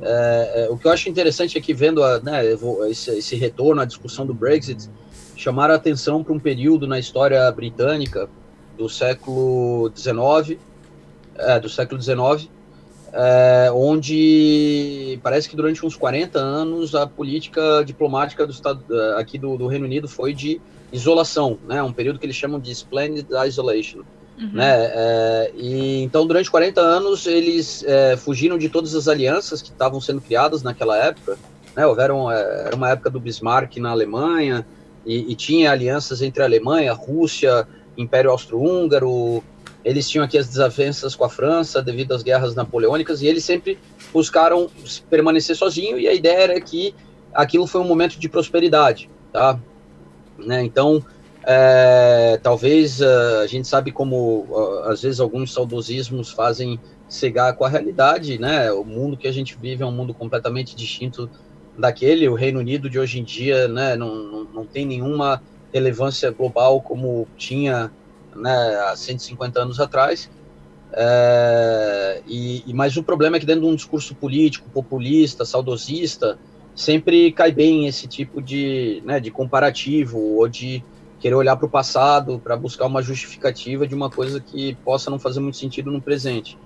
É, 0.00 0.64
é 0.64 0.70
o 0.70 0.76
que 0.76 0.86
eu 0.86 0.92
acho 0.92 1.08
interessante 1.08 1.56
é 1.56 1.60
que, 1.60 1.72
vendo 1.72 2.02
a, 2.02 2.20
né, 2.20 2.42
esse, 2.90 3.10
esse, 3.10 3.34
retorno 3.34 3.80
à 3.80 3.84
discussão 3.84 4.26
do 4.26 4.34
Brexit, 4.34 4.88
chamar 5.36 5.70
a 5.70 5.74
atenção 5.74 6.22
para 6.22 6.34
um 6.34 6.38
período 6.38 6.86
na 6.86 6.98
história 6.98 7.50
britânica 7.50 8.28
do 8.76 8.88
século 8.88 9.90
XIX, 9.96 10.60
é, 11.36 11.58
do 11.58 11.68
século 11.68 12.00
XIX, 12.00 12.48
é, 13.12 13.70
onde 13.72 15.18
parece 15.22 15.48
que 15.48 15.56
durante 15.56 15.84
uns 15.84 15.96
40 15.96 16.38
anos 16.38 16.94
a 16.94 17.06
política 17.06 17.82
diplomática 17.84 18.46
do 18.46 18.52
estado, 18.52 18.84
aqui 19.16 19.38
do, 19.38 19.56
do 19.56 19.66
Reino 19.66 19.84
Unido 19.84 20.08
foi 20.08 20.34
de 20.34 20.60
isolação, 20.92 21.58
né? 21.66 21.82
Um 21.82 21.92
período 21.92 22.18
que 22.18 22.26
eles 22.26 22.36
chamam 22.36 22.58
de 22.58 22.70
splendid 22.72 23.26
isolation. 23.46 24.00
Uhum. 24.38 24.50
Né? 24.52 24.90
É, 24.94 25.52
e 25.56 26.02
então 26.02 26.26
durante 26.26 26.50
40 26.50 26.80
anos 26.80 27.26
eles 27.26 27.84
é, 27.84 28.16
fugiram 28.16 28.56
de 28.56 28.68
todas 28.68 28.94
as 28.94 29.08
alianças 29.08 29.60
que 29.60 29.70
estavam 29.70 30.00
sendo 30.00 30.20
criadas 30.20 30.62
naquela 30.62 30.96
época, 30.96 31.36
né? 31.74 31.86
Houveram, 31.86 32.30
é, 32.30 32.66
era 32.66 32.76
uma 32.76 32.90
época 32.90 33.10
do 33.10 33.18
Bismarck 33.18 33.76
na 33.78 33.90
Alemanha, 33.90 34.64
e, 35.04 35.32
e 35.32 35.34
tinha 35.34 35.72
alianças 35.72 36.20
entre 36.20 36.42
a 36.42 36.46
Alemanha, 36.46 36.92
a 36.92 36.94
Rússia, 36.94 37.66
Império 37.96 38.30
Austro-Húngaro, 38.30 39.42
eles 39.88 40.06
tinham 40.06 40.22
aqui 40.22 40.36
as 40.36 40.46
desavenças 40.46 41.14
com 41.14 41.24
a 41.24 41.30
França 41.30 41.80
devido 41.80 42.12
às 42.12 42.22
guerras 42.22 42.54
napoleônicas, 42.54 43.22
e 43.22 43.26
eles 43.26 43.42
sempre 43.42 43.78
buscaram 44.12 44.70
permanecer 45.08 45.56
sozinho, 45.56 45.98
e 45.98 46.06
a 46.06 46.12
ideia 46.12 46.42
era 46.42 46.60
que 46.60 46.94
aquilo 47.32 47.66
foi 47.66 47.80
um 47.80 47.84
momento 47.84 48.18
de 48.18 48.28
prosperidade, 48.28 49.08
tá? 49.32 49.58
Né? 50.38 50.62
Então, 50.62 51.02
é, 51.42 52.38
talvez 52.42 53.00
uh, 53.00 53.40
a 53.42 53.46
gente 53.46 53.66
sabe 53.66 53.90
como 53.90 54.46
às 54.84 55.00
vezes 55.00 55.20
alguns 55.20 55.54
saudosismos 55.54 56.30
fazem 56.30 56.78
cegar 57.08 57.56
com 57.56 57.64
a 57.64 57.68
realidade, 57.70 58.38
né? 58.38 58.70
O 58.70 58.84
mundo 58.84 59.16
que 59.16 59.26
a 59.26 59.32
gente 59.32 59.56
vive 59.58 59.82
é 59.82 59.86
um 59.86 59.90
mundo 59.90 60.12
completamente 60.12 60.76
distinto 60.76 61.30
daquele. 61.78 62.28
O 62.28 62.34
Reino 62.34 62.60
Unido 62.60 62.90
de 62.90 62.98
hoje 62.98 63.18
em 63.18 63.24
dia, 63.24 63.66
né, 63.66 63.96
não, 63.96 64.14
não, 64.14 64.44
não 64.44 64.66
tem 64.66 64.84
nenhuma 64.84 65.42
relevância 65.72 66.30
global 66.30 66.82
como 66.82 67.26
tinha 67.38 67.90
né, 68.38 68.80
há 68.88 68.96
150 68.96 69.60
anos 69.60 69.80
atrás. 69.80 70.30
É, 70.92 72.22
e, 72.26 72.62
e, 72.66 72.74
mas 72.74 72.96
o 72.96 73.02
problema 73.02 73.36
é 73.36 73.40
que 73.40 73.46
dentro 73.46 73.62
de 73.62 73.68
um 73.68 73.74
discurso 73.74 74.14
político, 74.14 74.70
populista, 74.70 75.44
saudosista, 75.44 76.38
sempre 76.74 77.32
cai 77.32 77.52
bem 77.52 77.86
esse 77.86 78.06
tipo 78.06 78.40
de, 78.40 79.02
né, 79.04 79.20
de 79.20 79.30
comparativo 79.30 80.18
ou 80.18 80.48
de 80.48 80.82
querer 81.20 81.34
olhar 81.34 81.56
para 81.56 81.66
o 81.66 81.68
passado 81.68 82.40
para 82.42 82.56
buscar 82.56 82.86
uma 82.86 83.02
justificativa 83.02 83.86
de 83.86 83.94
uma 83.94 84.08
coisa 84.08 84.40
que 84.40 84.76
possa 84.84 85.10
não 85.10 85.18
fazer 85.18 85.40
muito 85.40 85.56
sentido 85.56 85.90
no 85.90 86.00
presente. 86.00 86.56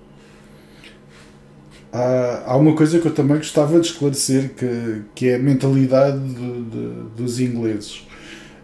Há, 1.92 2.56
uma 2.56 2.74
coisa 2.74 2.98
que 2.98 3.06
eu 3.06 3.14
também 3.14 3.36
gostava 3.36 3.78
de 3.78 3.86
esclarecer, 3.86 4.54
que, 4.54 5.02
que 5.14 5.28
é 5.28 5.34
a 5.34 5.38
mentalidade 5.38 6.18
de, 6.18 6.62
de, 6.62 6.88
dos 7.14 7.38
ingleses. 7.38 8.06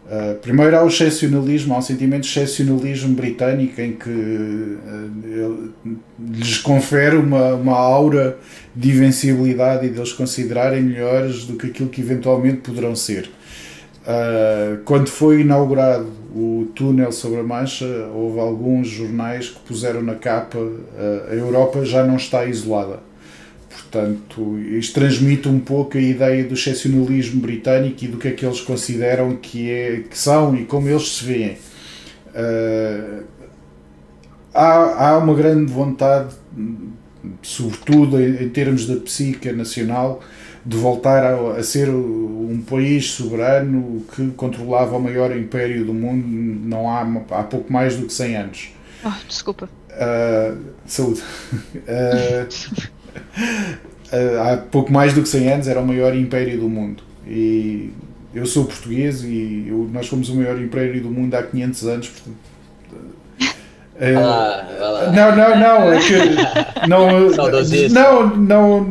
Uh, 0.09 0.37
primeiro 0.37 0.75
há 0.75 0.83
o 0.83 0.89
excepcionalismo, 0.89 1.75
há 1.75 1.79
um 1.79 1.83
sentimento 1.83 2.23
de 2.23 2.31
excepcionalismo 2.31 3.15
britânico 3.15 3.79
em 3.79 3.93
que 3.93 4.09
uh, 4.09 5.71
lhes 6.19 6.57
confere 6.57 7.17
uma, 7.17 7.53
uma 7.53 7.77
aura 7.77 8.39
de 8.75 8.89
invencibilidade 8.89 9.85
e 9.85 9.91
deles 9.91 10.15
considerarem 10.15 10.83
melhores 10.83 11.45
do 11.45 11.59
que 11.59 11.67
aquilo 11.67 11.91
que 11.91 12.01
eventualmente 12.01 12.59
poderão 12.59 12.97
ser. 12.97 13.29
Uh, 14.03 14.79
quando 14.87 15.09
foi 15.09 15.43
inaugurado 15.43 16.09
o 16.35 16.69
túnel 16.75 17.13
sobre 17.13 17.41
a 17.41 17.43
Mancha, 17.43 18.09
houve 18.15 18.41
alguns 18.41 18.89
jornais 18.89 19.51
que 19.51 19.61
puseram 19.61 20.03
na 20.03 20.15
capa 20.15 20.59
a 21.31 21.35
Europa 21.35 21.85
já 21.85 22.03
não 22.03 22.17
está 22.17 22.47
isolada. 22.47 23.01
Portanto, 23.91 24.59
isto 24.59 24.93
transmite 24.93 25.49
um 25.49 25.59
pouco 25.59 25.97
a 25.97 26.01
ideia 26.01 26.45
do 26.45 26.53
excepcionalismo 26.53 27.41
britânico 27.41 28.05
e 28.05 28.09
do 28.09 28.19
que 28.19 28.29
é 28.29 28.31
que 28.33 28.45
eles 28.45 28.61
consideram 28.61 29.35
que, 29.37 29.71
é, 29.71 30.01
que 30.09 30.17
são 30.17 30.55
e 30.55 30.67
como 30.67 30.89
eles 30.89 31.17
se 31.17 31.25
veem. 31.25 31.57
Uh, 32.29 33.25
há, 34.53 35.09
há 35.09 35.19
uma 35.19 35.33
grande 35.33 35.73
vontade, 35.73 36.35
sobretudo 37.43 38.21
em, 38.21 38.45
em 38.45 38.49
termos 38.51 38.87
da 38.87 38.97
psique 38.97 39.51
nacional, 39.53 40.21
de 40.67 40.77
voltar 40.77 41.25
a, 41.25 41.53
a, 41.53 41.63
ser 41.63 41.89
um 41.89 42.63
país 42.69 43.11
soberano 43.13 44.05
que 44.15 44.31
controlava 44.33 44.99
o 44.99 45.01
maior 45.01 45.35
império 45.35 45.87
do 45.87 45.95
mundo 45.95 46.27
não 46.27 46.91
há, 46.91 47.01
há 47.31 47.43
pouco 47.43 47.73
mais 47.73 47.97
do 47.97 48.07
que 48.07 48.13
100 48.13 48.37
anos. 48.37 48.69
Oh, 49.03 49.27
desculpa. 49.27 49.67
Uh, 49.93 50.59
saúde. 50.85 51.23
Uh, 51.75 52.89
há 54.43 54.57
pouco 54.57 54.93
mais 54.93 55.13
do 55.13 55.23
que 55.23 55.29
100 55.29 55.53
anos 55.53 55.69
era 55.69 55.81
o 55.81 55.87
maior 55.87 56.15
império 56.15 56.59
do 56.59 56.69
mundo. 56.69 57.03
E 57.27 57.91
eu 58.35 58.47
sou 58.47 58.65
português 58.65 59.23
e 59.25 59.67
eu, 59.69 59.89
nós 59.93 60.09
fomos 60.09 60.29
o 60.29 60.35
maior 60.37 60.61
império 60.61 61.03
do 61.03 61.11
mundo 61.11 61.35
há 61.35 61.43
500 61.43 61.87
anos, 61.87 62.09
portanto. 62.09 62.49
É, 64.01 64.15
ah, 64.15 65.11
não, 65.13 65.37
não, 65.37 65.59
não, 65.59 65.93
é 65.93 65.99
que 65.99 66.89
não, 66.89 67.31
não, 67.91 68.37
não, 68.37 68.85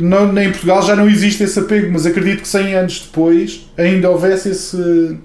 não, 0.00 0.32
nem 0.32 0.48
em 0.48 0.50
Portugal 0.50 0.82
já 0.82 0.96
não 0.96 1.08
existe 1.08 1.44
esse 1.44 1.56
apego, 1.60 1.92
mas 1.92 2.04
acredito 2.04 2.42
que 2.42 2.48
100 2.48 2.74
anos 2.74 3.00
depois 3.06 3.70
ainda 3.78 4.10
houvesse 4.10 4.48
esse, 4.48 5.16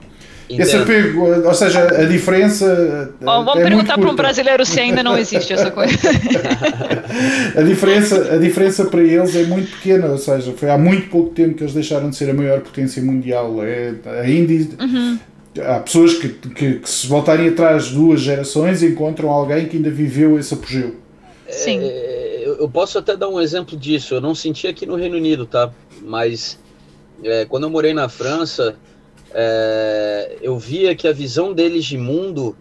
esse 0.49 0.75
apego, 0.75 1.47
ou 1.47 1.53
seja, 1.53 1.87
a 1.87 2.05
diferença. 2.05 3.13
Bom, 3.19 3.43
vamos 3.43 3.61
é 3.61 3.63
perguntar 3.63 3.97
para 3.97 4.09
um 4.09 4.15
brasileiro 4.15 4.65
se 4.65 4.79
ainda 4.79 5.01
não 5.01 5.17
existe 5.17 5.51
essa 5.53 5.71
coisa. 5.71 5.97
a, 7.57 7.61
diferença, 7.63 8.33
a 8.33 8.37
diferença 8.37 8.85
para 8.85 9.01
eles 9.01 9.35
é 9.35 9.43
muito 9.43 9.71
pequena, 9.71 10.07
ou 10.07 10.17
seja, 10.17 10.53
foi 10.53 10.69
há 10.69 10.77
muito 10.77 11.09
pouco 11.09 11.31
tempo 11.33 11.55
que 11.55 11.63
eles 11.63 11.73
deixaram 11.73 12.09
de 12.09 12.15
ser 12.15 12.29
a 12.29 12.33
maior 12.33 12.61
potência 12.61 13.01
mundial. 13.01 13.63
É, 13.63 13.95
ainda 14.21 14.83
uhum. 14.83 15.19
há 15.65 15.79
pessoas 15.79 16.13
que, 16.13 16.29
que, 16.29 16.73
que, 16.75 16.89
se 16.89 17.07
voltarem 17.07 17.49
atrás 17.49 17.89
duas 17.89 18.21
gerações 18.21 18.83
encontram 18.83 19.29
alguém 19.29 19.67
que 19.67 19.77
ainda 19.77 19.89
viveu 19.89 20.37
esse 20.37 20.53
apogeu. 20.53 20.95
Sim. 21.49 21.79
É, 21.81 22.55
eu 22.59 22.69
posso 22.69 22.99
até 22.99 23.17
dar 23.17 23.29
um 23.29 23.41
exemplo 23.41 23.75
disso. 23.75 24.13
Eu 24.13 24.21
não 24.21 24.35
senti 24.35 24.67
aqui 24.67 24.85
no 24.85 24.95
Reino 24.95 25.17
Unido, 25.17 25.47
tá? 25.47 25.71
Mas 26.03 26.59
é, 27.23 27.45
quando 27.45 27.63
eu 27.63 27.69
morei 27.69 27.93
na 27.95 28.07
França 28.07 28.75
é, 29.33 30.37
eu 30.41 30.57
via 30.57 30.95
que 30.95 31.07
a 31.07 31.13
visão 31.13 31.53
deles 31.53 31.85
de 31.85 31.97
mundo 31.97 32.55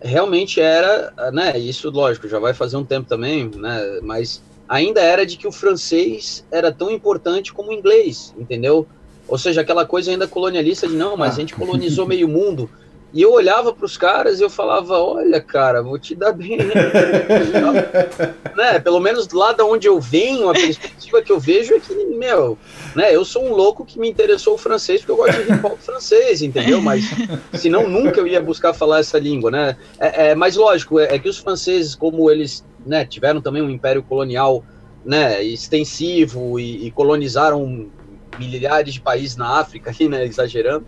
realmente 0.00 0.60
era, 0.60 1.12
né, 1.32 1.58
isso 1.58 1.90
lógico, 1.90 2.28
já 2.28 2.38
vai 2.38 2.52
fazer 2.52 2.76
um 2.76 2.84
tempo 2.84 3.08
também, 3.08 3.50
né, 3.56 4.00
mas 4.02 4.42
ainda 4.68 5.00
era 5.00 5.24
de 5.24 5.36
que 5.36 5.46
o 5.46 5.52
francês 5.52 6.44
era 6.50 6.70
tão 6.70 6.90
importante 6.90 7.52
como 7.52 7.70
o 7.70 7.72
inglês, 7.72 8.34
entendeu? 8.38 8.86
Ou 9.26 9.38
seja, 9.38 9.62
aquela 9.62 9.86
coisa 9.86 10.10
ainda 10.10 10.26
colonialista 10.26 10.86
de 10.86 10.94
não, 10.94 11.16
mas 11.16 11.34
a 11.34 11.40
gente 11.40 11.54
ah. 11.54 11.56
colonizou 11.56 12.06
meio 12.06 12.28
mundo. 12.28 12.68
E 13.14 13.22
eu 13.22 13.32
olhava 13.32 13.72
para 13.72 13.86
os 13.86 13.96
caras 13.96 14.40
e 14.40 14.42
eu 14.42 14.50
falava, 14.50 14.98
olha, 14.98 15.40
cara, 15.40 15.80
vou 15.80 15.96
te 15.96 16.16
dar 16.16 16.32
bem. 16.32 16.58
né? 18.56 18.80
Pelo 18.80 18.98
menos 18.98 19.28
lá 19.32 19.52
da 19.52 19.64
onde 19.64 19.86
eu 19.86 20.00
venho, 20.00 20.50
a 20.50 20.52
perspectiva 20.52 21.22
que 21.22 21.30
eu 21.30 21.38
vejo 21.38 21.74
é 21.74 21.78
que, 21.78 21.94
meu, 21.94 22.58
né? 22.92 23.14
Eu 23.14 23.24
sou 23.24 23.44
um 23.44 23.52
louco 23.52 23.84
que 23.84 24.00
me 24.00 24.10
interessou 24.10 24.54
o 24.54 24.58
francês 24.58 25.00
porque 25.00 25.12
eu 25.12 25.16
gosto 25.16 25.44
de 25.44 25.52
hip 25.52 25.64
hop 25.64 25.78
francês, 25.78 26.42
entendeu? 26.42 26.80
Mas 26.82 27.04
senão 27.52 27.88
nunca 27.88 28.18
eu 28.18 28.26
ia 28.26 28.40
buscar 28.40 28.74
falar 28.74 28.98
essa 28.98 29.16
língua, 29.16 29.48
né? 29.48 29.76
É, 30.00 30.30
é 30.30 30.34
mas 30.34 30.56
lógico, 30.56 30.98
é, 30.98 31.14
é, 31.14 31.18
que 31.18 31.28
os 31.28 31.38
franceses, 31.38 31.94
como 31.94 32.28
eles 32.28 32.64
né, 32.84 33.04
tiveram 33.04 33.40
também 33.40 33.62
um 33.62 33.70
império 33.70 34.02
colonial 34.02 34.64
né, 35.04 35.40
extensivo 35.40 36.58
e, 36.58 36.88
e 36.88 36.90
colonizaram 36.90 37.88
milhares 38.40 38.94
de 38.94 39.00
países 39.00 39.36
na 39.36 39.60
África, 39.60 39.94
né, 40.08 40.24
exagerando, 40.24 40.84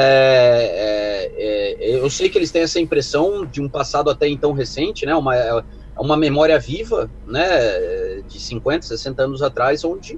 é, 0.00 1.32
é, 1.36 1.90
é, 1.90 1.96
eu 1.96 2.08
sei 2.08 2.28
que 2.28 2.38
eles 2.38 2.52
têm 2.52 2.62
essa 2.62 2.78
impressão 2.78 3.44
de 3.44 3.60
um 3.60 3.68
passado 3.68 4.08
até 4.08 4.28
então 4.28 4.52
recente, 4.52 5.04
né? 5.04 5.12
Uma, 5.12 5.34
é 5.34 5.60
uma 5.98 6.16
memória 6.16 6.56
viva, 6.56 7.10
né? 7.26 8.22
De 8.28 8.38
50, 8.38 8.86
60 8.86 9.24
anos 9.24 9.42
atrás, 9.42 9.84
onde 9.84 10.16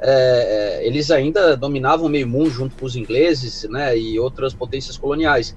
é, 0.00 0.80
eles 0.84 1.12
ainda 1.12 1.56
dominavam 1.56 2.08
meio 2.08 2.26
mundo 2.26 2.50
junto 2.50 2.74
com 2.74 2.84
os 2.84 2.96
ingleses, 2.96 3.68
né? 3.70 3.96
E 3.96 4.18
outras 4.18 4.52
potências 4.52 4.96
coloniais. 4.96 5.56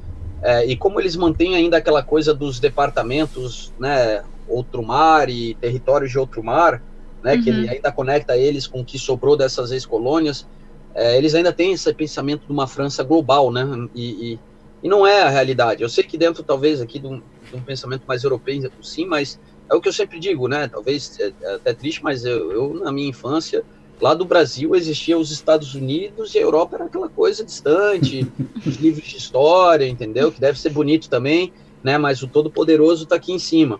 e 0.67 0.75
como 0.75 0.99
eles 0.99 1.15
mantêm 1.15 1.55
ainda 1.55 1.77
aquela 1.77 2.03
coisa 2.03 2.31
dos 2.31 2.59
departamentos, 2.59 3.73
né? 3.79 4.23
Outro 4.47 4.83
mar 4.83 5.29
e 5.29 5.55
territórios 5.55 6.11
de 6.11 6.19
outro 6.19 6.43
mar, 6.43 6.79
né? 7.23 7.33
Uhum. 7.33 7.41
Que 7.41 7.49
ele 7.49 7.69
ainda 7.69 7.91
conecta 7.91 8.37
eles 8.37 8.67
com 8.67 8.81
o 8.81 8.85
que 8.85 8.99
sobrou 8.99 9.35
dessas 9.35 9.71
ex-colônias 9.71 10.45
é, 10.95 11.17
eles 11.17 11.33
ainda 11.33 11.51
têm 11.51 11.73
esse 11.73 11.91
pensamento 11.93 12.45
de 12.45 12.51
uma 12.51 12.67
França 12.67 13.03
global, 13.03 13.51
né? 13.51 13.65
E, 13.95 14.33
e, 14.33 14.39
e, 14.83 14.89
não 14.89 15.05
é 15.05 15.23
a 15.23 15.29
realidade. 15.29 15.81
Eu 15.81 15.89
sei 15.89 16.03
que 16.03 16.17
dentro, 16.17 16.43
talvez, 16.43 16.81
aqui 16.81 16.99
de 16.99 17.07
um, 17.07 17.21
de 17.49 17.55
um, 17.55 17.61
pensamento 17.61 18.03
mais 18.07 18.23
europeu, 18.23 18.71
sim, 18.81 19.05
mas 19.05 19.39
é 19.69 19.75
o 19.75 19.81
que 19.81 19.87
eu 19.87 19.93
sempre 19.93 20.19
digo, 20.19 20.47
né? 20.47 20.67
Talvez 20.67 21.19
é, 21.19 21.33
é 21.41 21.55
até 21.55 21.73
triste, 21.73 22.03
mas 22.03 22.23
eu, 22.23 22.51
eu, 22.51 22.73
na 22.75 22.91
minha 22.91 23.09
infância, 23.09 23.63
lá 23.99 24.13
do 24.13 24.23
Brasil 24.23 24.75
existia 24.75 25.17
os 25.17 25.31
Estados 25.31 25.73
Unidos 25.73 26.35
e 26.35 26.37
a 26.37 26.41
Europa 26.41 26.75
era 26.75 26.85
aquela 26.85 27.09
coisa 27.09 27.43
distante, 27.43 28.27
os 28.65 28.75
livros 28.75 29.07
de 29.07 29.17
história, 29.17 29.87
entendeu? 29.87 30.31
Que 30.31 30.39
deve 30.39 30.59
ser 30.59 30.69
bonito 30.69 31.09
também, 31.09 31.51
né? 31.83 31.97
Mas 31.97 32.21
o 32.21 32.27
Todo-Poderoso 32.27 33.05
está 33.05 33.15
aqui 33.15 33.33
em 33.33 33.39
cima. 33.39 33.79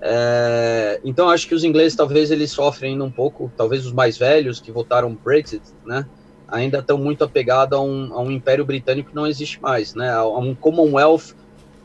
É, 0.00 1.00
então 1.04 1.28
acho 1.28 1.48
que 1.48 1.54
os 1.54 1.64
ingleses 1.64 1.96
talvez 1.96 2.30
eles 2.30 2.50
sofrem 2.50 2.92
ainda 2.92 3.04
um 3.04 3.10
pouco, 3.10 3.50
talvez 3.56 3.84
os 3.84 3.92
mais 3.92 4.16
velhos 4.16 4.60
que 4.60 4.70
votaram 4.70 5.14
Brexit, 5.14 5.62
né? 5.84 6.06
Ainda 6.48 6.78
estão 6.78 6.98
muito 6.98 7.24
apegados 7.24 7.78
a 7.78 7.80
um, 7.80 8.12
a 8.12 8.20
um 8.20 8.30
império 8.30 8.64
britânico 8.64 9.10
que 9.10 9.16
não 9.16 9.26
existe 9.26 9.60
mais, 9.60 9.94
né? 9.94 10.12
A 10.12 10.26
um 10.26 10.54
Commonwealth 10.54 11.34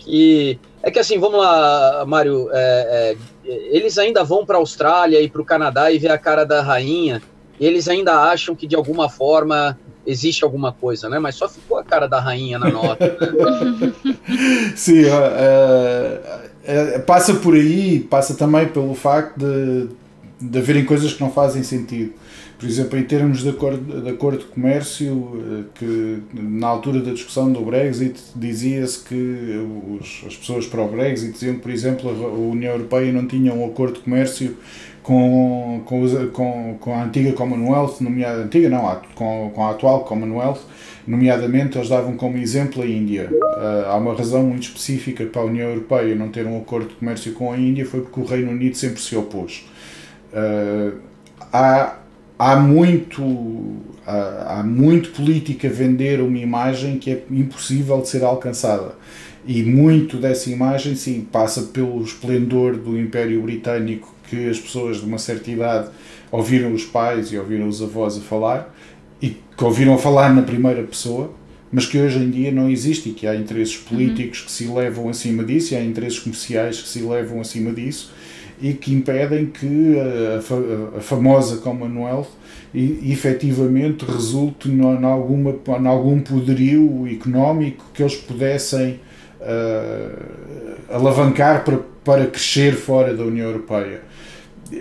que 0.03 0.59
é 0.83 0.89
que 0.89 0.99
assim, 0.99 1.19
vamos 1.19 1.39
lá, 1.39 2.03
Mário, 2.07 2.49
é, 2.51 3.15
é, 3.45 3.51
eles 3.71 3.97
ainda 3.97 4.23
vão 4.23 4.45
para 4.45 4.57
a 4.57 4.59
Austrália 4.59 5.21
e 5.21 5.29
para 5.29 5.41
o 5.41 5.45
Canadá 5.45 5.91
e 5.91 5.99
ver 5.99 6.09
a 6.09 6.17
cara 6.17 6.43
da 6.43 6.61
rainha, 6.61 7.21
e 7.59 7.65
eles 7.65 7.87
ainda 7.87 8.15
acham 8.23 8.55
que 8.55 8.65
de 8.65 8.75
alguma 8.75 9.07
forma 9.09 9.77
existe 10.05 10.43
alguma 10.43 10.71
coisa, 10.71 11.07
né? 11.07 11.19
Mas 11.19 11.35
só 11.35 11.47
ficou 11.47 11.77
a 11.77 11.83
cara 11.83 12.07
da 12.07 12.19
rainha 12.19 12.57
na 12.57 12.71
nota. 12.71 13.15
Sim, 14.75 15.03
é, 15.05 16.21
é, 16.63 16.99
passa 16.99 17.35
por 17.35 17.53
aí, 17.53 17.99
passa 17.99 18.33
também 18.33 18.67
pelo 18.67 18.95
facto 18.95 19.37
de 19.37 19.87
de 20.41 20.57
haverem 20.57 20.83
coisas 20.83 21.13
que 21.13 21.21
não 21.21 21.31
fazem 21.31 21.61
sentido. 21.61 22.13
Por 22.61 22.69
exemplo, 22.69 22.99
em 22.99 23.03
termos 23.03 23.41
de 23.41 23.49
acordo 23.49 24.01
de, 24.03 24.09
acordo 24.11 24.37
de 24.37 24.45
comércio, 24.45 25.31
eh, 25.35 25.63
que 25.73 26.21
na 26.31 26.67
altura 26.67 26.99
da 26.99 27.11
discussão 27.11 27.51
do 27.51 27.59
Brexit 27.61 28.21
dizia-se 28.35 29.03
que 29.03 29.65
os, 29.99 30.23
as 30.27 30.35
pessoas 30.35 30.67
para 30.67 30.83
o 30.83 30.87
Brexit 30.87 31.31
diziam 31.31 31.55
que, 31.55 31.61
por 31.61 31.71
exemplo, 31.71 32.07
a 32.07 32.29
União 32.37 32.73
Europeia 32.73 33.11
não 33.11 33.25
tinha 33.25 33.51
um 33.51 33.65
acordo 33.65 33.95
de 33.95 34.01
comércio 34.01 34.55
com, 35.01 35.81
com, 35.85 36.07
com, 36.31 36.77
com 36.79 36.93
a 36.93 37.03
antiga 37.03 37.33
Commonwealth, 37.33 37.95
nomeada, 37.99 38.43
antiga 38.43 38.69
não, 38.69 39.01
com, 39.15 39.51
com 39.55 39.65
a 39.65 39.71
atual 39.71 40.03
Commonwealth, 40.03 40.59
nomeadamente 41.07 41.79
eles 41.79 41.89
davam 41.89 42.15
como 42.15 42.37
exemplo 42.37 42.83
a 42.83 42.85
Índia. 42.85 43.27
Uh, 43.31 43.87
há 43.87 43.95
uma 43.95 44.13
razão 44.13 44.43
muito 44.43 44.65
específica 44.65 45.25
para 45.25 45.41
a 45.41 45.45
União 45.45 45.67
Europeia 45.67 46.13
não 46.13 46.29
ter 46.29 46.45
um 46.45 46.59
acordo 46.59 46.89
de 46.89 46.93
comércio 46.93 47.33
com 47.33 47.51
a 47.51 47.57
Índia, 47.57 47.87
foi 47.87 48.01
porque 48.01 48.19
o 48.19 48.23
Reino 48.23 48.51
Unido 48.51 48.75
sempre 48.75 49.01
se 49.01 49.15
opôs. 49.15 49.65
Uh, 50.31 50.99
há, 51.51 52.00
há, 52.41 52.55
muito, 52.55 53.21
há, 54.05 54.59
há 54.59 54.63
muito 54.63 55.11
política 55.11 55.69
vender 55.69 56.19
uma 56.21 56.39
imagem 56.39 56.97
que 56.97 57.11
é 57.11 57.23
impossível 57.29 58.01
de 58.01 58.09
ser 58.09 58.23
alcançada. 58.23 58.95
E 59.45 59.61
muito 59.61 60.17
dessa 60.17 60.49
imagem, 60.49 60.95
sim, 60.95 61.27
passa 61.31 61.61
pelo 61.63 62.01
esplendor 62.03 62.77
do 62.77 62.99
Império 62.99 63.43
Britânico 63.43 64.15
que 64.27 64.49
as 64.49 64.59
pessoas 64.59 64.97
de 64.97 65.05
uma 65.05 65.19
certa 65.19 65.51
idade 65.51 65.89
ouviram 66.31 66.73
os 66.73 66.83
pais 66.83 67.31
e 67.31 67.37
ouviram 67.37 67.67
os 67.67 67.81
avós 67.81 68.17
a 68.17 68.21
falar 68.21 68.73
e 69.21 69.37
que 69.55 69.63
ouviram 69.63 69.93
a 69.93 69.97
falar 69.99 70.33
na 70.33 70.41
primeira 70.41 70.81
pessoa, 70.81 71.31
mas 71.71 71.85
que 71.85 71.99
hoje 71.99 72.17
em 72.17 72.31
dia 72.31 72.51
não 72.51 72.69
existe 72.69 73.09
e 73.09 73.13
que 73.13 73.27
há 73.27 73.35
interesses 73.35 73.77
uhum. 73.77 73.83
políticos 73.83 74.39
uhum. 74.39 74.45
que 74.45 74.51
se 74.51 74.65
levam 74.65 75.09
acima 75.09 75.43
disso 75.43 75.73
e 75.73 75.77
há 75.77 75.83
interesses 75.83 76.17
comerciais 76.17 76.81
que 76.81 76.87
se 76.87 77.01
levam 77.01 77.39
acima 77.39 77.71
disso 77.71 78.11
e 78.61 78.73
que 78.73 78.93
impedem 78.93 79.47
que 79.47 79.95
a, 79.99 80.97
a, 80.97 81.01
famosa 81.01 81.57
Commonwealth 81.57 82.29
e, 82.73 83.11
efetivamente 83.11 84.05
resulte 84.05 84.69
em 84.69 84.81
alguma, 85.03 85.55
em 85.79 85.87
algum 85.87 86.19
poderio 86.19 87.07
económico 87.11 87.85
que 87.93 88.03
eles 88.03 88.15
pudessem 88.15 88.99
uh, 89.41 90.93
alavancar 90.93 91.65
para, 91.65 91.79
para 92.03 92.27
crescer 92.27 92.73
fora 92.73 93.15
da 93.15 93.23
União 93.23 93.47
Europeia 93.47 94.11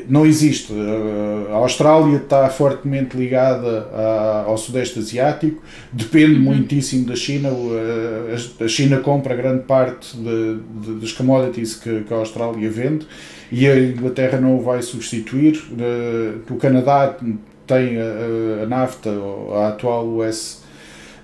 não 0.09 0.25
existe. 0.25 0.73
A 1.51 1.55
Austrália 1.55 2.16
está 2.16 2.49
fortemente 2.49 3.16
ligada 3.16 3.88
ao 4.47 4.57
Sudeste 4.57 4.99
Asiático, 4.99 5.62
depende 5.93 6.35
uhum. 6.35 6.43
muitíssimo 6.43 7.07
da 7.07 7.16
China. 7.16 7.51
A 8.61 8.69
China 8.69 8.99
compra 8.99 9.35
grande 9.35 9.64
parte 9.64 10.16
de, 10.16 10.59
de, 10.81 11.01
das 11.01 11.12
commodities 11.12 11.75
que, 11.75 12.03
que, 12.03 12.14
a 12.14 12.19
Austrália 12.19 12.71
vende 12.71 13.07
e 13.51 13.67
a 13.67 13.79
Inglaterra 13.79 14.41
não 14.41 14.59
o 14.59 14.63
vai 14.63 14.83
substituir. 14.83 15.63
O 16.49 16.57
Canadá 16.57 17.17
tem 17.67 17.97
a, 17.99 18.63
a 18.63 18.67
NAFTA, 18.67 19.11
a 19.55 19.69
atual 19.69 20.07
US 20.07 20.61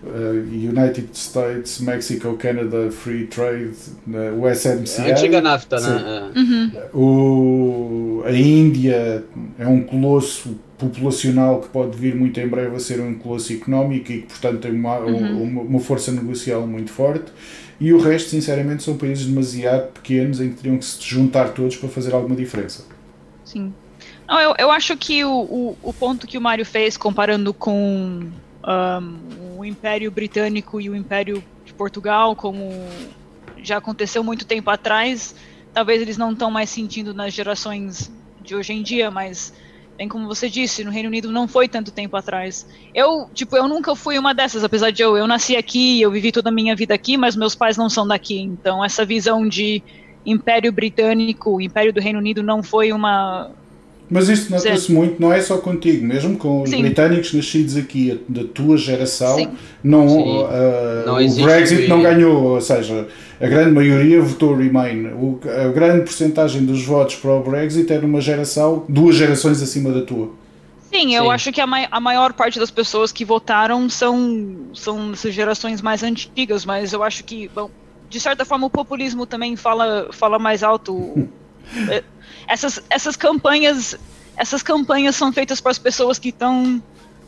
Uh, 0.06 0.44
United 0.52 1.08
States, 1.14 1.80
Mexico, 1.80 2.36
Canada, 2.36 2.90
Free 2.92 3.26
Trade, 3.26 3.72
uh, 4.06 4.46
USMCA. 4.46 5.02
A 5.02 5.10
antiga 5.10 5.40
NAFTA, 5.40 5.80
né? 5.80 6.30
Uhum. 6.36 6.72
O, 6.94 8.22
a 8.24 8.30
Índia 8.30 9.24
é 9.58 9.66
um 9.66 9.82
colosso 9.82 10.54
populacional 10.78 11.60
que 11.60 11.68
pode 11.68 11.96
vir 11.96 12.14
muito 12.14 12.38
em 12.38 12.46
breve 12.46 12.76
a 12.76 12.78
ser 12.78 13.00
um 13.00 13.14
colosso 13.14 13.52
económico 13.52 14.12
e 14.12 14.20
que, 14.20 14.26
portanto, 14.26 14.60
tem 14.60 14.72
uma, 14.72 14.98
uhum. 14.98 15.42
uma, 15.42 15.62
uma, 15.62 15.80
força 15.80 16.12
negocial 16.12 16.66
muito 16.66 16.92
forte. 16.92 17.32
E 17.78 17.92
o 17.92 17.98
resto, 17.98 18.30
sinceramente, 18.30 18.82
são 18.82 18.96
países 18.96 19.26
demasiado 19.26 19.92
pequenos 19.92 20.40
em 20.40 20.50
que 20.50 20.56
teriam 20.56 20.78
que 20.78 20.84
se 20.84 21.02
juntar 21.02 21.50
todos 21.50 21.76
para 21.76 21.88
fazer 21.88 22.14
alguma 22.14 22.34
diferença. 22.34 22.84
Sim. 23.44 23.72
Não, 24.26 24.40
eu, 24.40 24.54
eu 24.58 24.70
acho 24.70 24.96
que 24.96 25.24
o, 25.24 25.30
o, 25.30 25.78
o 25.82 25.92
ponto 25.92 26.26
que 26.26 26.38
o 26.38 26.40
Mário 26.40 26.64
fez 26.64 26.96
comparando 26.96 27.52
com 27.52 28.28
um, 28.66 29.58
o 29.58 29.64
Império 29.64 30.10
Britânico 30.10 30.80
e 30.80 30.90
o 30.90 30.96
Império 30.96 31.42
de 31.64 31.72
Portugal, 31.72 32.34
como 32.34 32.70
já 33.62 33.76
aconteceu 33.76 34.24
muito 34.24 34.44
tempo 34.46 34.70
atrás. 34.70 35.34
Talvez 35.72 36.00
eles 36.00 36.16
não 36.16 36.32
estão 36.32 36.50
mais 36.50 36.70
sentindo 36.70 37.12
nas 37.12 37.34
gerações 37.34 38.10
de 38.40 38.54
hoje 38.54 38.72
em 38.72 38.82
dia, 38.82 39.10
mas 39.10 39.52
bem 39.96 40.08
como 40.08 40.26
você 40.26 40.48
disse, 40.48 40.84
no 40.84 40.90
Reino 40.90 41.08
Unido 41.08 41.32
não 41.32 41.48
foi 41.48 41.68
tanto 41.68 41.90
tempo 41.90 42.16
atrás. 42.16 42.66
Eu, 42.94 43.28
tipo, 43.32 43.56
eu 43.56 43.66
nunca 43.66 43.94
fui 43.96 44.18
uma 44.18 44.34
dessas, 44.34 44.62
apesar 44.62 44.90
de 44.90 45.02
eu, 45.02 45.16
eu 45.16 45.26
nasci 45.26 45.56
aqui, 45.56 46.00
eu 46.00 46.10
vivi 46.10 46.30
toda 46.30 46.50
a 46.50 46.52
minha 46.52 46.76
vida 46.76 46.94
aqui, 46.94 47.16
mas 47.16 47.36
meus 47.36 47.54
pais 47.54 47.76
não 47.76 47.88
são 47.88 48.06
daqui. 48.06 48.40
Então 48.40 48.84
essa 48.84 49.04
visão 49.04 49.48
de 49.48 49.82
Império 50.24 50.72
Britânico, 50.72 51.60
Império 51.60 51.92
do 51.92 52.00
Reino 52.00 52.18
Unido 52.18 52.42
não 52.42 52.62
foi 52.62 52.92
uma 52.92 53.50
mas 54.08 54.28
isto 54.28 54.50
nota-se 54.50 54.92
muito, 54.92 55.20
não 55.20 55.32
é 55.32 55.40
só 55.40 55.58
contigo, 55.58 56.06
mesmo 56.06 56.36
com 56.36 56.62
os 56.62 56.70
Sim. 56.70 56.82
britânicos 56.82 57.32
nascidos 57.32 57.76
aqui 57.76 58.20
da 58.28 58.44
tua 58.44 58.76
geração, 58.76 59.36
Sim. 59.36 59.48
não, 59.82 60.06
Uh, 60.06 61.06
não 61.06 61.14
o 61.14 61.42
Brexit 61.42 61.88
não 61.88 62.02
ganhou, 62.02 62.44
ou 62.44 62.60
seja, 62.60 63.08
a 63.40 63.46
grande 63.46 63.72
maioria 63.72 64.20
votou 64.20 64.54
Remain. 64.54 65.08
O, 65.08 65.40
a 65.44 65.68
grande 65.68 66.04
porcentagem 66.04 66.64
dos 66.64 66.84
votos 66.84 67.16
para 67.16 67.32
o 67.32 67.42
Brexit 67.42 67.92
é 67.92 67.98
numa 67.98 68.20
geração, 68.20 68.84
duas 68.88 69.16
gerações 69.16 69.60
acima 69.60 69.90
da 69.90 70.02
tua. 70.02 70.30
Sim, 70.92 71.14
eu 71.14 71.24
Sim. 71.24 71.30
acho 71.30 71.52
que 71.52 71.60
a, 71.60 71.66
mai 71.66 71.88
a, 71.90 72.00
maior 72.00 72.32
parte 72.32 72.58
das 72.58 72.70
pessoas 72.70 73.10
que 73.10 73.24
votaram 73.24 73.88
são, 73.90 74.68
são 74.72 75.12
essas 75.12 75.34
gerações 75.34 75.82
mais 75.82 76.02
antigas, 76.02 76.64
mas 76.64 76.92
eu 76.92 77.02
acho 77.02 77.24
que, 77.24 77.48
bom, 77.54 77.70
de 78.08 78.20
certa 78.20 78.44
forma, 78.44 78.66
o 78.66 78.70
populismo 78.70 79.26
também 79.26 79.56
fala, 79.56 80.08
fala 80.12 80.38
mais 80.38 80.62
alto. 80.62 81.28
Essas, 82.48 82.82
essas 82.90 83.16
campanhas 83.16 83.96
essas 84.36 84.62
campanhas 84.62 85.16
são 85.16 85.32
feitas 85.32 85.60
para 85.60 85.70
as 85.70 85.78
pessoas 85.78 86.18
que 86.18 86.28
estão 86.28 86.82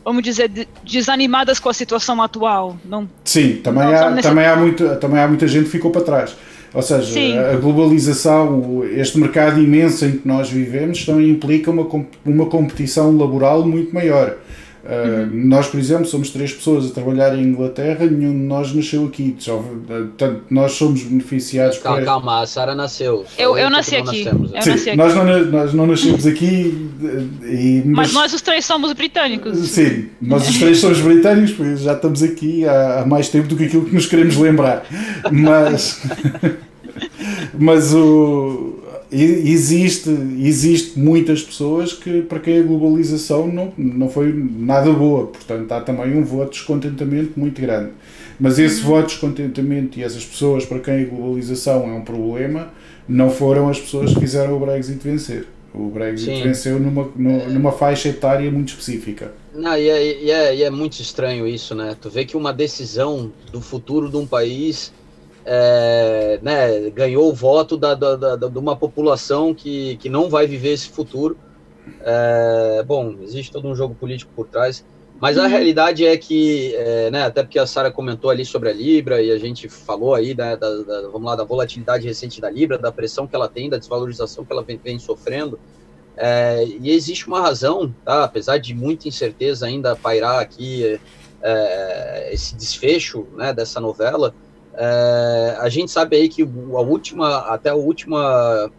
vamos 0.05 0.23
dizer 0.23 0.67
desanimadas 0.83 1.59
com 1.59 1.69
a 1.69 1.73
situação 1.73 2.21
atual 2.21 2.77
não? 2.85 3.09
Sim 3.23 3.57
também 3.57 3.83
não 3.83 3.95
há 3.95 4.21
também 4.21 4.45
há 4.45 4.55
muito 4.55 4.95
também 4.97 5.19
há 5.19 5.27
muita 5.27 5.47
gente 5.47 5.65
que 5.65 5.71
ficou 5.71 5.91
para 5.91 6.01
trás. 6.01 6.35
Ou 6.71 6.83
seja 6.83 7.11
sim. 7.11 7.35
a 7.35 7.55
globalização 7.55 8.83
este 8.91 9.17
mercado 9.17 9.59
imenso 9.59 10.05
em 10.05 10.19
que 10.19 10.27
nós 10.27 10.51
vivemos 10.51 11.03
também 11.03 11.29
implica 11.29 11.71
uma 11.71 11.87
uma 12.23 12.45
competição 12.45 13.15
laboral 13.17 13.65
muito 13.65 13.93
maior 13.93 14.35
Uh, 14.83 15.29
Nós, 15.33 15.67
por 15.67 15.79
exemplo, 15.79 16.05
somos 16.05 16.29
três 16.29 16.53
pessoas 16.53 16.85
a 16.85 16.93
trabalhar 16.93 17.37
em 17.37 17.43
Inglaterra, 17.43 18.05
nenhum 18.05 18.31
de 18.31 18.45
nós 18.45 18.73
nasceu 18.73 19.05
aqui. 19.05 19.35
Portanto, 19.85 20.43
nós 20.49 20.71
somos 20.73 21.03
beneficiados 21.03 21.79
calma, 21.79 21.97
por. 21.97 22.05
Calma, 22.05 22.41
a 22.41 22.45
Sara 22.45 22.73
nasceu. 22.73 23.25
Eu, 23.37 23.57
eu 23.57 23.69
nasci 23.69 23.97
aqui. 23.97 24.25
Eu 24.25 24.61
Sim, 24.61 24.69
nasci 24.69 24.95
nós, 24.95 25.13
não, 25.13 25.45
nós 25.45 25.73
não 25.73 25.85
nascemos 25.85 26.25
aqui. 26.25 26.91
E, 27.43 27.83
mas... 27.85 28.07
mas... 28.07 28.13
nós 28.13 28.33
os 28.33 28.41
três 28.41 28.65
somos 28.65 28.93
britânicos. 28.93 29.57
Sim, 29.57 30.09
nós 30.21 30.47
os 30.49 30.57
três 30.57 30.77
somos 30.79 31.01
britânicos, 31.01 31.51
porque 31.51 31.75
já 31.75 31.93
estamos 31.93 32.23
aqui 32.23 32.65
há, 32.65 33.01
há 33.01 33.05
mais 33.05 33.27
tempo 33.27 33.49
do 33.49 33.57
que 33.57 33.65
aquilo 33.65 33.85
que 33.85 33.93
nos 33.93 34.05
queremos 34.05 34.37
lembrar. 34.37 34.85
Mas. 35.29 36.01
mas 37.59 37.93
o 37.93 38.78
existe, 39.11 40.09
existe 40.39 40.97
muitas 40.99 41.41
pessoas 41.41 41.93
que, 41.93 42.21
para 42.21 42.39
quem 42.39 42.59
a 42.59 42.63
globalização 42.63 43.47
não, 43.47 43.73
não 43.77 44.09
foi 44.09 44.31
nada 44.33 44.91
boa, 44.91 45.27
portanto 45.27 45.71
há 45.71 45.81
também 45.81 46.15
um 46.15 46.23
voto 46.23 46.51
de 46.51 46.57
descontentamento 46.57 47.39
muito 47.39 47.59
grande. 47.61 47.91
Mas 48.39 48.57
esse 48.57 48.81
voto 48.81 49.07
de 49.07 49.13
descontentamento 49.13 49.99
e 49.99 50.03
essas 50.03 50.23
pessoas 50.23 50.65
para 50.65 50.79
quem 50.79 51.03
a 51.03 51.05
globalização 51.05 51.89
é 51.89 51.93
um 51.93 52.01
problema, 52.01 52.71
não 53.07 53.29
foram 53.29 53.67
as 53.67 53.79
pessoas 53.79 54.13
que 54.13 54.19
fizeram 54.19 54.55
o 54.55 54.59
Brexit 54.59 54.99
vencer. 55.03 55.47
O 55.73 55.89
Brexit 55.89 56.37
Sim. 56.37 56.43
venceu 56.43 56.79
numa, 56.79 57.09
numa 57.15 57.71
faixa 57.71 58.09
etária 58.09 58.49
muito 58.51 58.69
específica. 58.69 59.33
Não, 59.53 59.77
e 59.77 59.89
é, 59.89 60.23
e, 60.23 60.31
é, 60.31 60.55
e 60.55 60.63
é 60.63 60.69
muito 60.69 60.99
estranho 61.01 61.47
isso, 61.47 61.75
né? 61.75 61.95
Tu 61.99 62.09
vê 62.09 62.25
que 62.25 62.37
uma 62.37 62.53
decisão 62.53 63.31
do 63.51 63.59
futuro 63.61 64.09
de 64.09 64.17
um 64.17 64.25
país 64.25 64.91
é, 65.51 66.39
né, 66.43 66.91
ganhou 66.91 67.27
o 67.27 67.33
voto 67.33 67.75
da, 67.75 67.95
da, 67.95 68.15
da, 68.15 68.35
de 68.35 68.59
uma 68.59 68.75
população 68.75 69.51
que, 69.51 69.97
que 69.97 70.07
não 70.07 70.29
vai 70.29 70.45
viver 70.45 70.73
esse 70.73 70.87
futuro. 70.89 71.35
É, 72.01 72.83
bom, 72.85 73.15
existe 73.23 73.51
todo 73.51 73.67
um 73.67 73.73
jogo 73.73 73.95
político 73.95 74.31
por 74.35 74.47
trás, 74.47 74.85
mas 75.19 75.39
a 75.39 75.43
uhum. 75.43 75.49
realidade 75.49 76.05
é 76.05 76.15
que, 76.15 76.75
é, 76.75 77.09
né, 77.09 77.23
até 77.23 77.41
porque 77.41 77.57
a 77.57 77.65
Sara 77.65 77.89
comentou 77.89 78.29
ali 78.29 78.45
sobre 78.45 78.69
a 78.69 78.73
Libra 78.73 79.23
e 79.23 79.31
a 79.31 79.39
gente 79.39 79.67
falou 79.67 80.13
aí 80.13 80.35
né, 80.35 80.55
da, 80.55 80.69
da, 80.83 81.01
vamos 81.09 81.23
lá, 81.23 81.35
da 81.35 81.43
volatilidade 81.43 82.05
recente 82.05 82.39
da 82.39 82.51
Libra, 82.51 82.77
da 82.77 82.91
pressão 82.91 83.25
que 83.25 83.35
ela 83.35 83.49
tem, 83.49 83.71
da 83.71 83.79
desvalorização 83.79 84.45
que 84.45 84.53
ela 84.53 84.61
vem, 84.61 84.77
vem 84.77 84.99
sofrendo. 84.99 85.59
É, 86.15 86.63
e 86.63 86.91
existe 86.91 87.27
uma 87.27 87.41
razão, 87.41 87.91
tá? 88.05 88.23
apesar 88.23 88.59
de 88.59 88.75
muita 88.75 89.07
incerteza 89.07 89.65
ainda 89.65 89.95
pairar 89.95 90.39
aqui 90.41 90.99
é, 91.41 92.29
esse 92.31 92.55
desfecho 92.55 93.25
né, 93.35 93.51
dessa 93.51 93.79
novela, 93.79 94.31
é, 94.73 95.57
a 95.59 95.69
gente 95.69 95.91
sabe 95.91 96.15
aí 96.15 96.29
que 96.29 96.43
a 96.43 96.81
última, 96.81 97.39
até 97.39 97.69
a 97.69 97.75
última, 97.75 98.71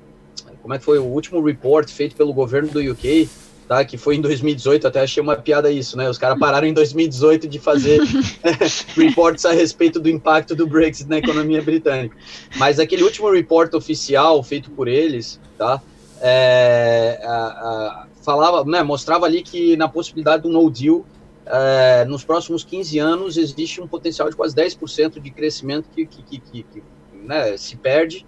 como 0.62 0.74
é 0.74 0.78
que 0.78 0.84
foi 0.84 0.98
o 0.98 1.04
último 1.04 1.44
report 1.44 1.90
feito 1.90 2.16
pelo 2.16 2.32
governo 2.32 2.70
do 2.70 2.80
UK, 2.80 3.28
tá? 3.70 3.84
Que 3.84 3.96
foi 3.96 4.16
em 4.16 4.20
2018, 4.20 4.88
até 4.88 5.00
achei 5.00 5.22
uma 5.22 5.36
piada 5.36 5.70
isso, 5.70 5.96
né? 5.96 6.10
Os 6.10 6.18
caras 6.18 6.38
pararam 6.38 6.66
em 6.66 6.72
2018 6.72 7.46
de 7.46 7.58
fazer 7.58 8.00
reports 8.96 9.44
a 9.44 9.52
respeito 9.52 10.00
do 10.00 10.08
impacto 10.08 10.56
do 10.56 10.66
Brexit 10.66 11.08
na 11.08 11.18
economia 11.18 11.62
britânica. 11.62 12.16
Mas 12.56 12.80
aquele 12.80 13.04
último 13.04 13.30
report 13.30 13.72
oficial 13.74 14.42
feito 14.42 14.70
por 14.70 14.88
eles, 14.88 15.40
tá? 15.56 15.80
É, 16.20 17.20
a, 17.22 17.30
a, 17.30 18.06
falava, 18.22 18.64
né, 18.64 18.82
mostrava 18.82 19.26
ali 19.26 19.42
que 19.42 19.76
na 19.76 19.88
possibilidade 19.88 20.42
do 20.42 20.48
no 20.48 20.70
deal, 20.70 21.04
é, 21.52 22.04
nos 22.04 22.24
próximos 22.24 22.64
15 22.64 22.98
anos 22.98 23.36
existe 23.36 23.80
um 23.80 23.86
potencial 23.88 24.30
de 24.30 24.36
quase 24.36 24.54
10% 24.54 25.20
de 25.20 25.30
crescimento 25.30 25.88
que, 25.90 26.06
que, 26.06 26.22
que, 26.22 26.62
que 26.62 26.82
né, 27.12 27.56
se 27.56 27.76
perde, 27.76 28.26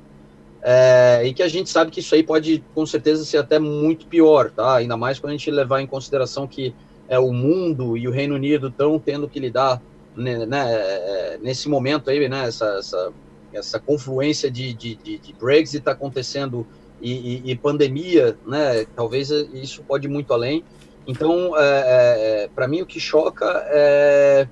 é, 0.62 1.22
e 1.24 1.34
que 1.34 1.42
a 1.42 1.48
gente 1.48 1.68
sabe 1.70 1.90
que 1.90 2.00
isso 2.00 2.14
aí 2.14 2.22
pode, 2.22 2.64
com 2.74 2.86
certeza, 2.86 3.24
ser 3.24 3.38
até 3.38 3.58
muito 3.58 4.06
pior, 4.06 4.50
tá? 4.50 4.76
Ainda 4.76 4.96
mais 4.96 5.18
quando 5.18 5.30
a 5.30 5.36
gente 5.36 5.50
levar 5.50 5.80
em 5.80 5.86
consideração 5.86 6.46
que 6.46 6.74
é, 7.08 7.18
o 7.18 7.32
mundo 7.32 7.96
e 7.96 8.06
o 8.06 8.12
Reino 8.12 8.36
Unido 8.36 8.68
estão 8.68 8.98
tendo 8.98 9.28
que 9.28 9.40
lidar 9.40 9.82
né, 10.16 10.46
né, 10.46 11.38
nesse 11.40 11.68
momento 11.68 12.10
aí, 12.10 12.28
né, 12.28 12.46
essa, 12.46 12.66
essa, 12.78 13.12
essa 13.52 13.80
confluência 13.80 14.50
de, 14.50 14.72
de, 14.72 14.94
de, 14.94 15.18
de 15.18 15.32
Brexit 15.32 15.88
acontecendo 15.88 16.66
e, 17.00 17.12
e, 17.12 17.50
e, 17.50 17.56
pandemia, 17.56 18.36
né, 18.46 18.84
talvez 18.94 19.30
isso 19.30 19.82
pode 19.82 20.06
ir 20.06 20.10
muito 20.10 20.32
além. 20.32 20.62
Então, 21.06 21.58
é, 21.58 21.62
é, 21.62 22.44
é 22.44 22.48
para 22.54 22.68
mim, 22.68 22.82
o 22.82 22.86
que 22.86 23.00
choca 23.00 23.46
é, 23.66 24.46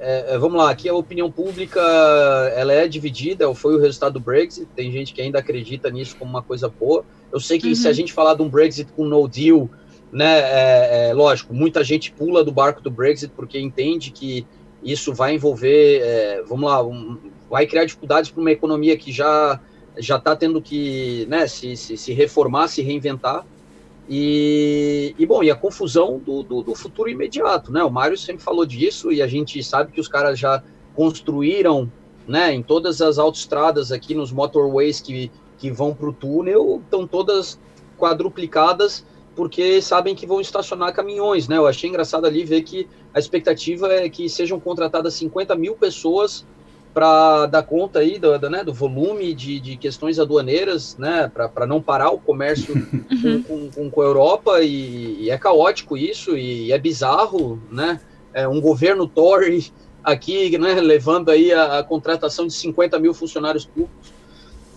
é, 0.00 0.34
é, 0.34 0.38
vamos 0.38 0.58
lá, 0.58 0.70
aqui 0.70 0.88
a 0.88 0.94
opinião 0.94 1.30
pública 1.30 1.80
ela 2.56 2.72
é 2.72 2.86
dividida, 2.88 3.52
foi 3.54 3.74
o 3.74 3.80
resultado 3.80 4.14
do 4.14 4.20
Brexit, 4.20 4.66
tem 4.74 4.90
gente 4.90 5.12
que 5.14 5.22
ainda 5.22 5.38
acredita 5.38 5.90
nisso 5.90 6.16
como 6.16 6.30
uma 6.30 6.42
coisa 6.42 6.68
boa. 6.68 7.04
Eu 7.32 7.40
sei 7.40 7.58
que 7.58 7.68
uhum. 7.68 7.74
se 7.74 7.86
a 7.86 7.90
uhum. 7.90 7.96
gente 7.96 8.12
falar 8.12 8.34
de 8.34 8.42
um 8.42 8.48
Brexit 8.48 8.90
com 8.92 9.04
no 9.04 9.26
deal, 9.28 9.68
né, 10.12 11.08
é, 11.08 11.12
lógico, 11.14 11.52
muita 11.52 11.82
gente 11.82 12.12
pula 12.12 12.44
do 12.44 12.52
barco 12.52 12.80
do 12.80 12.90
Brexit 12.90 13.32
porque 13.34 13.58
entende 13.58 14.10
que 14.10 14.46
isso 14.82 15.14
vai 15.14 15.34
envolver, 15.34 16.44
vamos 16.46 16.70
lá, 16.70 16.84
um, 16.84 17.18
vai 17.48 17.66
criar 17.66 17.84
dificuldades 17.84 18.30
para 18.30 18.40
uma 18.40 18.52
economia 18.52 18.96
que 18.96 19.10
já 19.10 19.58
já 19.96 20.16
está 20.16 20.34
tendo 20.34 20.60
que 20.60 21.26
né, 21.28 21.46
se, 21.46 21.76
se, 21.76 21.96
se, 21.96 22.12
reformar, 22.12 22.68
se 22.68 22.82
reinventar. 22.82 23.46
E, 24.08 25.14
e 25.18 25.24
bom, 25.24 25.42
e 25.42 25.50
a 25.50 25.54
confusão 25.54 26.18
do, 26.18 26.42
do, 26.42 26.62
do, 26.62 26.74
futuro 26.74 27.08
imediato, 27.08 27.72
né? 27.72 27.82
O 27.82 27.90
Mário 27.90 28.18
sempre 28.18 28.42
falou 28.42 28.66
disso 28.66 29.10
e 29.10 29.22
a 29.22 29.26
gente 29.26 29.62
sabe 29.62 29.92
que 29.92 30.00
os 30.00 30.08
caras 30.08 30.38
já 30.38 30.62
construíram, 30.94 31.90
né, 32.28 32.52
em 32.52 32.62
todas 32.62 33.00
as 33.00 33.18
autoestradas 33.18 33.90
aqui 33.90 34.14
nos 34.14 34.30
motorways 34.30 35.00
que, 35.00 35.30
que 35.58 35.70
vão 35.70 35.94
para 35.94 36.08
o 36.08 36.12
túnel, 36.12 36.80
estão 36.84 37.06
todas 37.06 37.58
quadruplicadas 37.98 39.04
porque 39.34 39.82
sabem 39.82 40.14
que 40.14 40.26
vão 40.26 40.40
estacionar 40.40 40.92
caminhões, 40.92 41.48
né? 41.48 41.56
Eu 41.56 41.66
achei 41.66 41.88
engraçado 41.90 42.26
ali 42.26 42.44
ver 42.44 42.62
que 42.62 42.88
a 43.12 43.18
expectativa 43.18 43.92
é 43.92 44.08
que 44.08 44.28
sejam 44.28 44.60
contratadas 44.60 45.14
50 45.14 45.54
mil 45.56 45.74
pessoas 45.74 46.46
para 46.94 47.46
dar 47.46 47.64
conta 47.64 47.98
aí 47.98 48.20
do, 48.20 48.38
do, 48.38 48.48
né, 48.48 48.62
do 48.62 48.72
volume 48.72 49.34
de, 49.34 49.58
de 49.58 49.76
questões 49.76 50.20
aduaneiras, 50.20 50.96
né, 50.96 51.28
para 51.28 51.66
não 51.66 51.82
parar 51.82 52.10
o 52.10 52.18
comércio 52.18 52.72
uhum. 53.10 53.42
com, 53.42 53.70
com, 53.70 53.90
com, 53.90 54.00
a 54.00 54.04
Europa, 54.04 54.62
e, 54.62 55.24
e, 55.24 55.30
é 55.30 55.36
caótico 55.36 55.96
isso, 55.96 56.38
e 56.38 56.72
é 56.72 56.78
bizarro, 56.78 57.60
né, 57.68 58.00
é 58.32 58.46
um 58.46 58.60
governo 58.60 59.08
Tory 59.08 59.72
aqui, 60.04 60.56
né, 60.56 60.74
levando 60.74 61.30
aí 61.30 61.52
a, 61.52 61.80
a 61.80 61.82
contratação 61.82 62.46
de 62.46 62.52
50 62.52 62.96
mil 63.00 63.12
funcionários 63.12 63.66
públicos, 63.66 64.14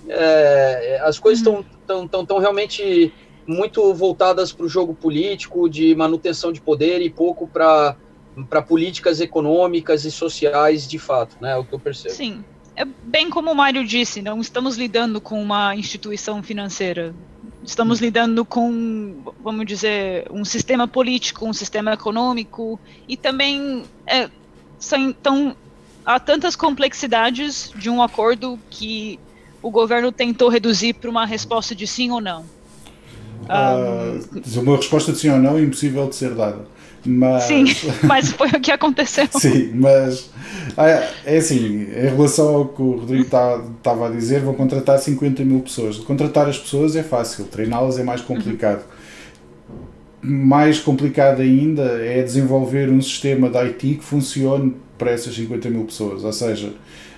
é, 0.09 0.99
as 1.03 1.19
coisas 1.19 1.39
estão 1.39 1.57
uhum. 1.57 1.65
tão, 1.85 2.07
tão, 2.07 2.25
tão 2.25 2.39
realmente 2.39 3.13
muito 3.45 3.93
voltadas 3.93 4.51
para 4.51 4.65
o 4.65 4.69
jogo 4.69 4.93
político, 4.93 5.69
de 5.69 5.93
manutenção 5.95 6.51
de 6.51 6.59
poder 6.59 7.01
e 7.01 7.09
pouco 7.09 7.47
para 7.47 7.95
para 8.45 8.61
políticas 8.61 9.19
econômicas 9.19 10.05
e 10.05 10.11
sociais 10.11 10.87
de 10.87 10.99
fato, 10.99 11.37
né? 11.41 11.53
É 11.53 11.55
o 11.57 11.63
que 11.63 11.73
eu 11.73 11.79
percebo. 11.79 12.13
Sim. 12.13 12.43
É 12.75 12.85
bem 12.85 13.29
como 13.29 13.51
o 13.51 13.55
Mário 13.55 13.83
disse, 13.85 14.21
não 14.21 14.39
estamos 14.39 14.77
lidando 14.77 15.19
com 15.19 15.41
uma 15.41 15.75
instituição 15.75 16.43
financeira. 16.43 17.13
Estamos 17.63 17.99
hum. 17.99 18.03
lidando 18.03 18.45
com, 18.45 19.15
vamos 19.43 19.65
dizer, 19.65 20.27
um 20.29 20.45
sistema 20.45 20.87
político, 20.87 21.47
um 21.47 21.53
sistema 21.53 21.93
econômico 21.93 22.79
e 23.07 23.17
também 23.17 23.83
é, 24.05 24.29
são, 24.77 25.09
então, 25.09 25.55
há 26.05 26.19
tantas 26.19 26.55
complexidades 26.55 27.71
de 27.75 27.89
um 27.89 28.01
acordo 28.01 28.59
que 28.69 29.19
o 29.61 29.71
governo 29.71 30.11
tentou 30.11 30.49
reduzir 30.49 30.93
para 30.93 31.09
uma 31.09 31.25
resposta 31.25 31.73
de 31.73 31.87
sim 31.87 32.11
ou 32.11 32.21
não. 32.21 32.45
Uh, 33.43 34.59
uma 34.59 34.77
resposta 34.77 35.11
de 35.11 35.17
sim 35.17 35.29
ou 35.29 35.37
não 35.37 35.57
é 35.57 35.61
impossível 35.61 36.07
de 36.07 36.15
ser 36.15 36.35
dada. 36.35 36.76
Mas... 37.07 37.43
Sim, 37.43 37.65
mas 38.03 38.31
foi 38.31 38.49
o 38.49 38.59
que 38.59 38.71
aconteceu. 38.71 39.27
Sim, 39.39 39.71
mas 39.73 40.29
ah, 40.75 41.09
é 41.25 41.37
assim, 41.37 41.83
em 41.83 42.09
relação 42.09 42.55
ao 42.55 42.65
que 42.67 42.81
o 42.81 42.97
Rodrigo 42.97 43.23
estava 43.23 43.63
tá, 43.81 44.05
a 44.05 44.09
dizer, 44.09 44.41
vão 44.41 44.53
contratar 44.53 44.99
50 44.99 45.43
mil 45.45 45.61
pessoas. 45.61 45.97
Contratar 45.97 46.47
as 46.47 46.57
pessoas 46.57 46.95
é 46.95 47.03
fácil, 47.03 47.45
treiná-las 47.45 47.97
é 47.97 48.03
mais 48.03 48.21
complicado. 48.21 48.83
Uhum. 48.83 50.29
Mais 50.29 50.79
complicado 50.79 51.41
ainda 51.41 51.83
é 52.03 52.21
desenvolver 52.21 52.89
um 52.89 53.01
sistema 53.01 53.49
de 53.49 53.57
IT 53.57 53.95
que 53.95 54.03
funcione 54.03 54.75
para 54.97 55.11
essas 55.11 55.33
50 55.33 55.69
mil 55.69 55.85
pessoas. 55.85 56.23
Ou 56.23 56.33
seja, 56.33 56.73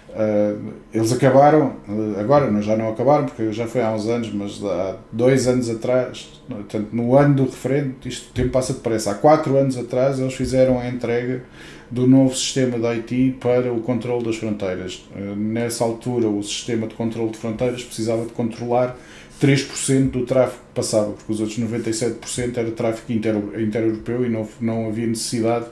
Uh, 0.09 0.73
eles 0.91 1.11
acabaram, 1.11 1.75
uh, 1.87 2.19
agora 2.19 2.49
já 2.61 2.75
não 2.75 2.89
acabaram, 2.89 3.25
porque 3.25 3.51
já 3.51 3.67
foi 3.67 3.81
há 3.81 3.91
uns 3.91 4.07
anos, 4.07 4.33
mas 4.33 4.63
há 4.63 4.97
dois 5.11 5.47
anos 5.47 5.69
atrás, 5.69 6.41
portanto, 6.47 6.87
no 6.91 7.15
ano 7.15 7.35
do 7.35 7.43
referendo, 7.43 7.95
isto 8.05 8.31
o 8.31 8.33
tempo 8.33 8.49
passa 8.49 8.73
depressa, 8.73 9.11
há 9.11 9.13
quatro 9.13 9.55
anos 9.55 9.77
atrás 9.77 10.19
eles 10.19 10.33
fizeram 10.33 10.79
a 10.79 10.87
entrega 10.87 11.43
do 11.91 12.07
novo 12.07 12.35
sistema 12.35 12.79
de 12.79 12.85
IT 12.85 13.37
para 13.39 13.71
o 13.71 13.81
controle 13.81 14.25
das 14.25 14.37
fronteiras. 14.37 15.07
Uh, 15.15 15.35
nessa 15.35 15.83
altura, 15.83 16.27
o 16.27 16.41
sistema 16.41 16.87
de 16.87 16.95
controle 16.95 17.29
de 17.29 17.37
fronteiras 17.37 17.83
precisava 17.83 18.25
de 18.25 18.31
controlar 18.31 18.97
3% 19.39 20.09
do 20.09 20.25
tráfego 20.25 20.59
que 20.69 20.73
passava, 20.75 21.11
porque 21.11 21.31
os 21.31 21.39
outros 21.39 21.57
97% 21.59 22.57
era 22.57 22.71
tráfego 22.71 23.13
inter-europeu 23.13 24.25
e 24.25 24.29
não, 24.29 24.47
não 24.59 24.87
havia 24.87 25.07
necessidade 25.07 25.65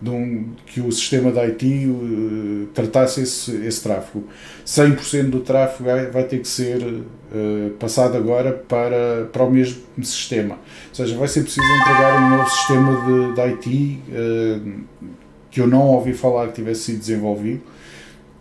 de 0.00 0.10
um, 0.10 0.50
que 0.66 0.80
o 0.80 0.90
sistema 0.90 1.30
da 1.30 1.42
IT 1.42 1.86
uh, 1.86 2.66
tratasse 2.74 3.22
esse, 3.22 3.56
esse 3.66 3.82
tráfego. 3.82 4.24
100% 4.66 5.30
do 5.30 5.40
tráfego 5.40 5.84
vai, 5.84 6.06
vai, 6.06 6.24
ter 6.24 6.40
que 6.40 6.48
ser 6.48 6.82
uh, 6.82 7.70
passado 7.78 8.16
agora 8.16 8.52
para, 8.52 9.28
para 9.32 9.44
o 9.44 9.50
mesmo 9.50 9.82
sistema. 10.02 10.54
Ou 10.88 10.94
seja, 10.94 11.16
vai 11.16 11.28
ser 11.28 11.42
preciso 11.42 11.66
entregar 11.66 12.22
um 12.22 12.36
novo 12.36 12.50
sistema 12.50 13.06
de, 13.06 13.34
de 13.34 13.40
IT 13.40 14.00
uh, 14.08 14.72
que 15.50 15.60
eu 15.60 15.66
não 15.66 15.82
ouvi 15.88 16.12
falar 16.12 16.48
que 16.48 16.54
tivesse 16.54 16.82
sido 16.82 16.98
desenvolvido 16.98 17.62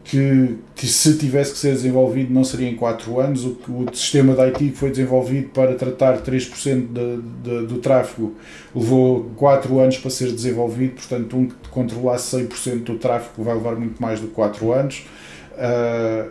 que 0.04 0.86
se 0.86 1.18
tivesse 1.18 1.54
que 1.54 1.58
ser 1.58 1.72
desenvolvido 1.72 2.34
não 2.34 2.44
seria 2.44 2.70
em 2.70 2.76
4 2.76 3.20
anos. 3.20 3.46
O, 3.46 3.58
o 3.70 3.96
sistema 3.96 4.36
da 4.36 4.44
IT 4.44 4.58
que 4.58 4.78
foi 4.78 4.90
desenvolvido 4.90 5.50
para 5.50 5.76
tratar 5.76 6.22
3% 6.22 6.88
de, 6.88 7.22
de, 7.42 7.68
do 7.68 7.78
tráfego 7.78 8.36
levou 8.76 9.32
4 9.38 9.80
anos 9.80 9.98
para 9.98 10.12
ser 10.12 10.32
desenvolvido, 10.32 10.96
portanto, 10.96 11.38
um 11.38 11.48
que 11.48 11.70
controlasse 11.70 12.38
100% 12.38 12.84
do 12.84 12.98
tráfego 12.98 13.44
vai 13.44 13.56
levar 13.56 13.76
muito 13.76 14.02
mais 14.02 14.20
do 14.20 14.28
que 14.28 14.34
4 14.34 14.74
anos. 14.74 15.06
Uh, 15.54 16.30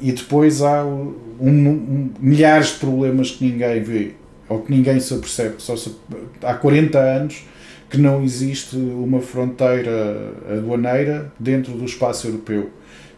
e 0.00 0.12
depois 0.12 0.62
há 0.62 0.84
um, 0.84 1.14
um, 1.40 2.10
milhares 2.20 2.68
de 2.68 2.74
problemas 2.74 3.30
que 3.30 3.44
ninguém 3.44 3.82
vê 3.82 4.12
ou 4.48 4.60
que 4.60 4.72
ninguém 4.72 4.98
se 4.98 5.14
apercebe. 5.14 5.54
Só 5.58 5.76
se, 5.76 5.94
há 6.42 6.54
40 6.54 6.98
anos 6.98 7.44
que 7.88 7.98
não 7.98 8.22
existe 8.22 8.76
uma 8.76 9.20
fronteira 9.20 10.32
aduaneira 10.50 11.32
dentro 11.38 11.72
do 11.72 11.84
espaço 11.84 12.26
europeu 12.26 12.70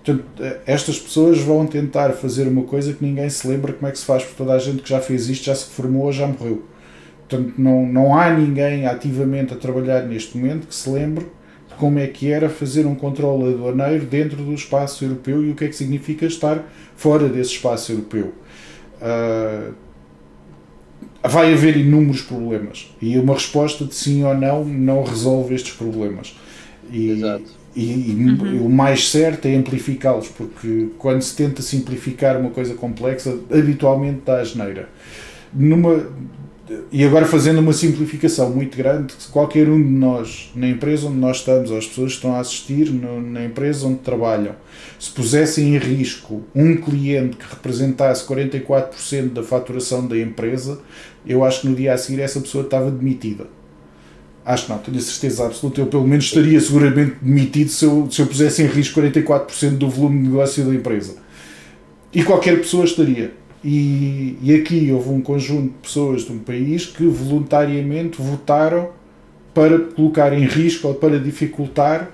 Portanto, 0.05 0.27
estas 0.67 0.99
pessoas 0.99 1.38
vão 1.38 1.67
tentar 1.67 2.11
fazer 2.11 2.47
uma 2.47 2.64
coisa 2.64 2.93
que 2.93 3.03
ninguém 3.03 3.29
se 3.31 3.49
lembra 3.49 3.73
como 3.73 3.88
é 3.88 3.90
que 3.90 3.99
se 3.99 4.05
faz, 4.05 4.23
porque 4.23 4.37
toda 4.37 4.53
a 4.53 4.59
gente 4.59 4.83
que 4.83 4.90
já 4.90 5.01
fez 5.01 5.31
isto 5.31 5.47
já 5.47 5.55
se 5.55 5.71
formou 5.71 6.05
ou 6.05 6.12
já 6.12 6.27
morreu. 6.27 6.62
Portanto, 7.27 7.55
não, 7.57 7.87
não 7.87 8.14
há 8.14 8.29
ninguém 8.31 8.87
ativamente 8.87 9.55
a 9.55 9.57
trabalhar 9.57 10.03
neste 10.03 10.37
momento 10.37 10.67
que 10.67 10.75
se 10.75 10.90
lembre 10.90 11.25
de 11.69 11.75
como 11.77 11.99
é 11.99 12.07
que 12.07 12.31
era 12.31 12.51
fazer 12.51 12.85
um 12.85 12.95
controle 12.95 13.55
aduaneiro 13.55 14.05
dentro 14.05 14.37
do 14.37 14.53
espaço 14.53 15.03
europeu 15.03 15.43
e 15.43 15.51
o 15.53 15.55
que 15.55 15.64
é 15.64 15.69
que 15.69 15.75
significa 15.75 16.27
estar 16.27 16.62
fora 16.95 17.27
desse 17.27 17.53
espaço 17.53 17.90
europeu. 17.93 18.35
Uh, 19.01 19.73
vai 21.27 21.51
haver 21.51 21.79
inúmeros 21.79 22.21
problemas 22.21 22.95
e 23.01 23.19
uma 23.19 23.33
resposta 23.33 23.87
de 23.87 23.95
sim 23.95 24.23
ou 24.23 24.35
não 24.35 24.67
não 24.67 25.03
resolve 25.03 25.55
estes 25.55 25.73
problemas. 25.73 26.38
E, 26.93 27.09
Exato 27.09 27.63
e, 27.77 28.15
uhum. 28.15 28.67
o 28.67 28.71
mais 28.71 29.11
certo 29.11 29.47
é 29.47 29.55
amplificá-los, 29.55 30.29
porque 30.29 30.89
quando 30.99 31.23
se 31.23 31.35
tenta 31.35 31.61
simplificar 31.61 32.39
uma 32.39 32.51
coisa 32.51 32.75
complexa, 32.75 33.37
habitualmente 33.51 34.23
dá 34.25 34.40
asneira. 34.40 34.88
Numa, 35.53 36.07
e 36.90 37.05
agora 37.05 37.27
fazendo 37.27 37.59
uma 37.59 37.73
simplificação 37.73 38.51
muito 38.51 38.77
grande, 38.77 39.15
qualquer 39.33 39.69
um 39.69 39.83
de 39.83 39.90
nós, 39.90 40.53
na 40.55 40.69
empresa 40.69 41.09
onde 41.09 41.19
nós 41.19 41.38
estamos, 41.38 41.71
ou 41.71 41.79
as 41.79 41.87
pessoas 41.87 42.13
que 42.13 42.17
estão 42.17 42.35
a 42.35 42.40
assistir 42.40 42.90
no, 42.90 43.21
na 43.21 43.44
empresa 43.44 43.87
onde 43.87 43.98
trabalham, 43.98 44.55
se 44.98 45.11
pusessem 45.11 45.75
em 45.75 45.79
risco 45.79 46.42
um 46.55 46.77
cliente 46.77 47.37
que 47.37 47.44
representasse 47.48 48.25
44% 48.27 49.33
da 49.33 49.42
faturação 49.42 50.07
da 50.07 50.17
empresa, 50.17 50.81
eu 51.27 51.44
acho 51.44 51.63
que 51.63 51.69
no 51.69 51.75
dia 51.75 51.92
a 51.92 51.98
seguir 51.98 52.21
essa 52.21 52.40
pessoa 52.40 52.65
estava 52.65 52.90
demitida 52.90 53.46
Acho 54.45 54.67
que 54.67 54.73
não, 54.73 54.79
tenho 54.79 54.99
a 54.99 55.01
certeza 55.01 55.47
absoluta. 55.47 55.81
Eu, 55.81 55.87
pelo 55.87 56.07
menos, 56.07 56.27
estaria 56.27 56.61
seguramente 56.61 57.17
demitido 57.23 57.71
se 57.71 57.85
eu, 57.85 58.09
se 58.11 58.21
eu 58.21 58.27
pusesse 58.27 58.63
em 58.63 58.67
risco 58.67 59.01
44% 59.01 59.79
do 59.79 59.88
volume 59.88 60.19
de 60.19 60.29
negócio 60.29 60.65
da 60.65 60.75
empresa. 60.75 61.17
E 62.13 62.23
qualquer 62.23 62.59
pessoa 62.59 62.85
estaria. 62.85 63.33
E, 63.65 64.37
e 64.42 64.55
aqui 64.55 64.92
houve 64.92 65.09
um 65.09 65.23
conjunto 65.23 65.73
de 65.73 65.79
pessoas 65.83 66.23
de 66.23 66.33
um 66.33 66.38
país 66.38 66.85
que 66.85 67.07
voluntariamente 67.07 68.21
votaram 68.21 68.90
para 69.55 69.79
colocar 69.79 70.33
em 70.35 70.45
risco 70.45 70.88
ou 70.88 70.95
para 70.95 71.19
dificultar 71.19 72.11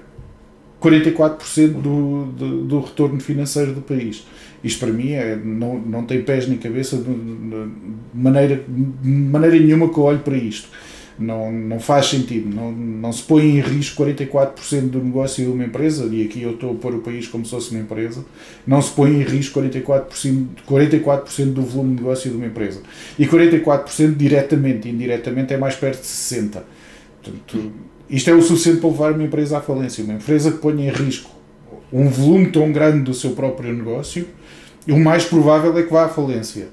44% 0.81 1.73
do, 1.73 2.27
do, 2.27 2.65
do, 2.65 2.81
retorno 2.81 3.21
financeiro 3.21 3.73
do 3.73 3.81
país. 3.81 4.25
Isto 4.63 4.81
para 4.87 4.93
mim 4.93 5.11
é, 5.11 5.35
não, 5.37 5.79
não 5.79 6.05
tem 6.05 6.23
pés 6.23 6.47
nem 6.47 6.57
cabeça 6.57 6.97
de, 6.97 7.11
maneira, 8.15 8.63
de 8.69 9.09
maneira 9.09 9.59
nenhuma 9.59 9.89
que 9.89 9.99
eu 9.99 10.05
olho 10.05 10.21
para 10.21 10.37
isto. 10.37 10.69
Não, 11.21 11.53
não 11.53 11.79
faz 11.79 12.07
sentido. 12.07 12.55
Não, 12.55 12.73
não 12.73 13.13
se 13.13 13.23
põe 13.23 13.59
em 13.59 13.61
risco 13.61 14.03
44% 14.03 14.89
do 14.89 15.05
negócio 15.05 15.45
de 15.45 15.51
uma 15.51 15.65
empresa, 15.65 16.07
e 16.11 16.25
aqui 16.25 16.43
eu 16.43 16.53
estou 16.53 16.73
a 16.73 16.75
pôr 16.75 16.95
o 16.95 17.01
país 17.01 17.29
como 17.29 17.45
se 17.45 17.51
fosse 17.51 17.71
uma 17.73 17.81
empresa, 17.81 18.25
não 18.67 18.81
se 18.81 18.91
põe 18.93 19.11
em 19.21 19.23
risco 19.23 19.61
44%, 19.61 20.47
44 20.65 21.47
do 21.47 21.63
volume 21.63 21.97
de 21.97 22.03
negócio 22.03 22.31
de 22.31 22.37
uma 22.37 22.47
empresa. 22.47 22.81
E 23.19 23.27
44% 23.27 24.17
diretamente 24.17 24.89
indiretamente 24.89 25.53
é 25.53 25.59
mais 25.59 25.77
perto 25.77 26.01
de 26.01 26.09
60%. 26.09 26.63
Portanto, 27.23 27.73
isto 28.09 28.31
é 28.31 28.35
o 28.35 28.41
suficiente 28.41 28.81
para 28.81 28.89
levar 28.89 29.13
uma 29.13 29.25
empresa 29.25 29.59
à 29.59 29.61
falência. 29.61 30.03
Uma 30.03 30.15
empresa 30.15 30.51
que 30.51 30.59
ponha 30.59 30.89
em 30.89 30.91
risco 30.91 31.31
um 31.93 32.09
volume 32.09 32.51
tão 32.51 32.71
grande 32.73 33.05
do 33.05 33.15
seu 33.15 33.33
próprio 33.33 33.73
negócio, 33.73 34.27
o 34.89 34.99
mais 34.99 35.25
provável 35.25 35.77
é 35.77 35.83
que 35.83 35.93
vá 35.93 36.07
à 36.07 36.09
falência. 36.09 36.69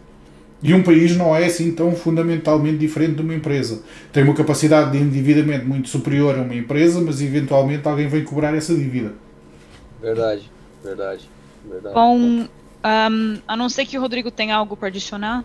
E 0.62 0.74
um 0.74 0.82
país 0.82 1.16
não 1.16 1.36
é 1.36 1.46
assim 1.46 1.72
tão 1.72 1.96
fundamentalmente 1.96 2.78
diferente 2.78 3.16
de 3.16 3.22
uma 3.22 3.36
empresa. 3.36 3.84
Tem 4.12 4.24
uma 4.24 4.34
capacidade 4.34 4.92
de 4.92 4.98
endividamento 4.98 5.66
muito 5.68 5.88
superior 5.88 6.38
a 6.38 6.42
uma 6.42 6.56
empresa, 6.56 7.00
mas 7.00 7.22
eventualmente 7.22 7.88
alguém 7.88 8.08
vem 8.08 8.24
cobrar 8.24 8.56
essa 8.56 8.74
dívida. 8.74 9.14
Verdade, 10.02 10.50
verdade. 10.84 11.30
verdade. 11.70 11.94
Bom, 11.94 12.18
um, 12.18 13.38
a 13.48 13.56
não 13.56 13.70
ser 13.70 13.86
que 13.86 13.98
o 13.98 14.02
Rodrigo 14.02 14.32
tenha 14.32 14.56
algo 14.56 14.76
para 14.76 14.88
adicionar. 14.88 15.44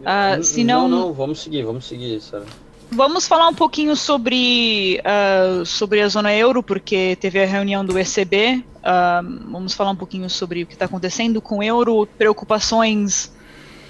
Uh, 0.00 0.64
não, 0.64 0.88
não, 0.88 1.12
vamos 1.12 1.42
seguir, 1.42 1.64
vamos 1.64 1.86
seguir, 1.86 2.20
Sarah. 2.20 2.46
Vamos 2.90 3.26
falar 3.26 3.48
um 3.48 3.54
pouquinho 3.54 3.96
sobre, 3.96 5.00
uh, 5.00 5.64
sobre 5.66 6.00
a 6.00 6.08
zona 6.08 6.32
euro, 6.32 6.62
porque 6.62 7.16
teve 7.20 7.42
a 7.42 7.46
reunião 7.46 7.84
do 7.84 7.98
ECB. 7.98 8.58
Uh, 8.58 8.62
ah, 8.84 9.22
vamos 9.50 9.74
falar 9.74 9.90
um 9.90 9.96
pouquinho 9.96 10.28
sobre 10.28 10.62
o 10.62 10.66
que 10.66 10.74
está 10.74 10.84
acontecendo 10.84 11.40
com 11.40 11.58
o 11.58 11.62
euro, 11.62 12.06
preocupações 12.18 13.32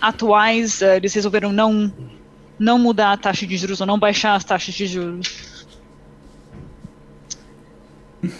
atuais. 0.08 0.80
Uh, 0.80 0.96
eles 0.96 1.12
resolveram 1.14 1.52
não, 1.52 1.92
não 2.58 2.78
mudar 2.78 3.12
a 3.12 3.16
taxa 3.16 3.46
de 3.46 3.56
juros 3.56 3.80
ou 3.80 3.86
não 3.86 3.98
baixar 3.98 4.34
as 4.34 4.44
taxas 4.44 4.74
de 4.74 4.86
juros. 4.86 5.54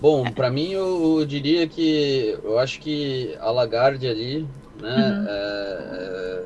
bom, 0.00 0.24
para 0.24 0.50
mim 0.50 0.72
eu, 0.72 1.18
eu, 1.20 1.26
diria 1.26 1.66
que 1.66 2.38
eu 2.42 2.58
acho 2.58 2.80
que 2.80 3.36
a 3.40 3.50
Lagarde 3.50 4.06
ali, 4.06 4.46
né, 4.80 4.96
uhum. 4.96 5.26
é, 5.28 6.44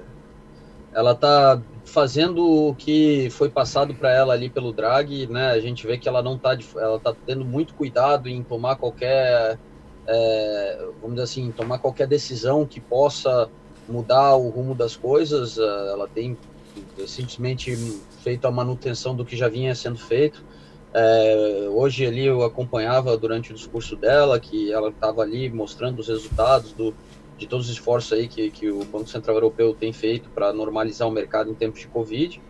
ela 0.95 1.13
está 1.13 1.61
fazendo 1.85 2.69
o 2.69 2.75
que 2.75 3.29
foi 3.31 3.49
passado 3.49 3.95
para 3.95 4.13
ela 4.13 4.35
ali 4.35 4.51
pelo 4.51 4.73
drag, 4.73 5.27
né? 5.29 5.51
A 5.51 5.61
gente 5.61 5.87
vê 5.87 5.97
que 5.97 6.09
ela 6.09 6.23
não 6.23 6.35
está, 6.35 6.57
ela 6.77 6.99
tá 6.99 7.15
tendo 7.25 7.45
muito 7.45 7.75
cuidado 7.75 8.29
em 8.29 8.43
tomar 8.43 8.77
qualquer, 8.77 9.59
é, 10.07 10.89
vamos 11.01 11.17
dizer 11.17 11.23
assim, 11.23 11.53
tomar 11.53 11.79
qualquer 11.79 12.07
decisão 12.07 12.65
que 12.67 12.81
possa 12.81 13.49
mudar 13.89 14.37
o 14.37 14.49
rumo 14.49 14.75
das 14.75 14.97
coisas. 14.97 15.59
É, 15.59 15.63
ela 15.63 16.09
tem 16.09 16.37
simplesmente 17.07 17.77
feito 18.23 18.47
a 18.47 18.51
manutenção 18.51 19.15
do 19.15 19.25
que 19.25 19.37
já 19.37 19.49
vinha 19.49 19.75
sendo 19.75 19.99
feito. 19.99 20.45
É, 20.93 21.69
hoje 21.71 22.07
ali 22.07 22.25
eu 22.25 22.43
acompanhava 22.43 23.17
durante 23.17 23.51
o 23.53 23.55
discurso 23.55 23.97
dela 23.97 24.41
que 24.41 24.73
ela 24.73 24.89
estava 24.89 25.23
ali 25.23 25.51
mostrando 25.51 25.99
os 26.01 26.09
resultados 26.09 26.73
do 26.73 26.95
de 27.37 27.47
todos 27.47 27.67
os 27.67 27.73
esforços 27.73 28.13
aí 28.15 28.29
que, 28.29 28.51
que 28.51 28.71
o 28.71 28.83
Banco 28.85 29.09
Central 29.09 29.37
Europeu 29.37 29.75
tem 29.75 29.93
feito 29.93 30.31
para 30.31 30.53
normalizar 30.53 31.07
o 31.07 31.11
mercado 31.11 31.51
em 31.51 31.55
tempos 31.55 31.81
de 31.81 31.89
Covid. 31.89 32.41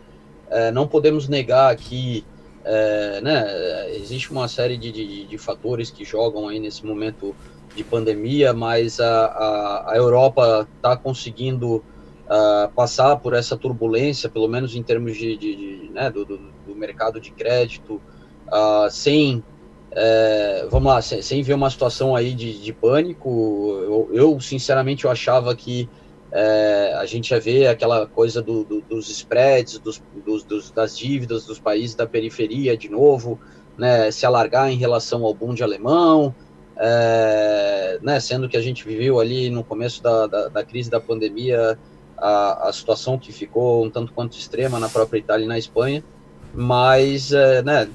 É, 0.48 0.70
não 0.70 0.86
podemos 0.86 1.28
negar 1.28 1.74
que 1.74 2.24
é, 2.68 3.20
né, 3.20 3.96
existe 3.96 4.32
uma 4.32 4.48
série 4.48 4.76
de, 4.76 4.90
de, 4.90 5.24
de, 5.24 5.38
fatores 5.38 5.88
que 5.88 6.04
jogam 6.04 6.48
aí 6.48 6.58
nesse 6.58 6.84
momento 6.84 7.34
de 7.76 7.84
pandemia, 7.84 8.52
mas 8.52 8.98
a, 8.98 9.26
a, 9.26 9.92
a 9.92 9.96
Europa 9.96 10.66
está 10.76 10.96
conseguindo 10.96 11.76
uh, 11.76 12.68
passar 12.74 13.16
por 13.16 13.34
essa 13.34 13.56
turbulência, 13.56 14.28
pelo 14.28 14.48
menos 14.48 14.74
em 14.74 14.82
termos 14.82 15.16
de, 15.16 15.36
de, 15.36 15.90
né, 15.94 16.10
do, 16.10 16.24
do, 16.24 16.38
do, 16.66 16.74
mercado 16.74 17.20
de 17.20 17.30
crédito, 17.30 18.00
uh, 18.48 18.90
sem 18.90 19.44
é, 19.92 20.66
vamos 20.68 20.92
lá, 20.92 21.00
sem, 21.00 21.22
sem, 21.22 21.42
ver 21.42 21.54
uma 21.54 21.70
situação 21.70 22.16
aí 22.16 22.34
de, 22.34 22.60
de 22.60 22.72
pânico, 22.72 23.30
eu, 23.82 24.10
eu, 24.12 24.40
sinceramente 24.40 25.04
eu 25.04 25.10
achava 25.10 25.54
que 25.54 25.88
é, 26.32 26.94
a 26.98 27.06
gente 27.06 27.30
ia 27.30 27.40
ver 27.40 27.68
aquela 27.68 28.06
coisa 28.06 28.42
do, 28.42 28.64
do, 28.64 28.80
dos 28.80 29.08
spreads, 29.08 29.78
dos, 29.78 30.02
dos, 30.24 30.70
das 30.70 30.98
dívidas 30.98 31.44
dos 31.44 31.58
países 31.58 31.94
da 31.94 32.06
periferia 32.06 32.76
de 32.76 32.88
novo, 32.88 33.38
né, 33.78 34.10
se 34.10 34.26
alargar 34.26 34.70
em 34.70 34.76
relação 34.76 35.24
ao 35.24 35.34
boom 35.34 35.54
de 35.54 35.62
alemão, 35.62 36.34
é, 36.76 37.98
né, 38.02 38.20
sendo 38.20 38.48
que 38.48 38.56
a 38.56 38.62
gente 38.62 38.86
viveu 38.86 39.20
ali 39.20 39.48
no 39.50 39.64
começo 39.64 40.02
da, 40.02 40.26
da, 40.26 40.48
da 40.48 40.64
crise 40.64 40.90
da 40.90 41.00
pandemia 41.00 41.78
a, 42.18 42.68
a, 42.68 42.72
situação 42.72 43.18
que 43.18 43.32
ficou 43.32 43.84
um 43.84 43.90
tanto 43.90 44.12
quanto 44.12 44.36
extrema 44.36 44.78
na 44.78 44.88
própria 44.88 45.18
Itália 45.18 45.44
e 45.44 45.48
na 45.48 45.58
Espanha, 45.58 46.02
mas 46.54 47.32
é, 47.32 47.62
né, 47.62 47.88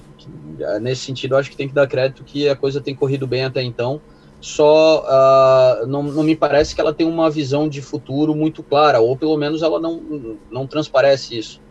nesse 0.81 1.01
sentido, 1.01 1.35
acho 1.35 1.49
que 1.49 1.57
tem 1.57 1.67
que 1.67 1.73
dar 1.73 1.87
crédito 1.87 2.23
que 2.23 2.47
a 2.47 2.55
coisa 2.55 2.81
tem 2.81 2.95
corrido 2.95 3.25
bem 3.25 3.45
até 3.45 3.61
então. 3.61 4.01
Só 4.41 5.03
uh, 5.03 5.85
não, 5.85 6.01
não 6.01 6.23
me 6.23 6.35
parece 6.35 6.73
que 6.73 6.81
ela 6.81 6.91
tem 6.91 7.05
uma 7.07 7.29
visão 7.29 7.69
de 7.69 7.79
futuro 7.79 8.35
muito 8.35 8.63
clara, 8.63 8.99
ou 8.99 9.15
pelo 9.15 9.37
menos 9.37 9.61
ela 9.61 9.79
não, 9.79 10.37
não 10.49 10.65
transparece 10.65 11.37
isso. 11.37 11.61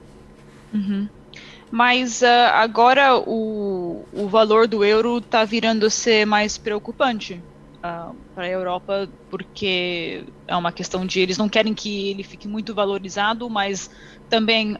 Uhum. 0.73 1.09
Mas 1.69 2.23
uh, 2.23 2.27
agora 2.53 3.19
o, 3.19 4.05
o 4.13 4.29
valor 4.29 4.69
do 4.69 4.85
euro 4.85 5.19
está 5.19 5.45
virando 5.45 5.91
ser 5.91 6.25
mais 6.25 6.57
preocupante 6.57 7.43
uh, 7.79 8.15
para 8.37 8.45
a 8.45 8.49
Europa, 8.49 9.09
porque 9.29 10.25
é 10.47 10.57
uma 10.57 10.71
questão 10.71 11.05
de 11.05 11.19
eles 11.19 11.37
não 11.37 11.49
querem 11.49 11.75
que 11.75 12.11
ele 12.11 12.23
fique 12.23 12.47
muito 12.47 12.73
valorizado, 12.73 13.51
mas 13.51 13.91
também 14.29 14.79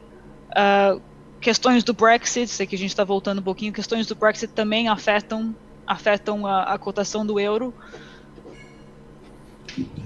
questões 1.41 1.83
do 1.85 1.93
Brexit, 1.93 2.49
sei 2.49 2.67
que 2.67 2.75
a 2.75 2.79
gente 2.79 2.91
está 2.91 3.05
voltando 3.05 3.39
um 3.39 3.43
pouquinho, 3.43 3.73
questões 3.73 4.07
do 4.07 4.15
Brexit 4.15 4.53
também 4.53 4.89
afetam, 4.89 5.55
afetam 5.91 6.47
a, 6.47 6.63
a 6.63 6.79
cotação 6.79 7.27
do 7.27 7.41
euro. 7.41 7.75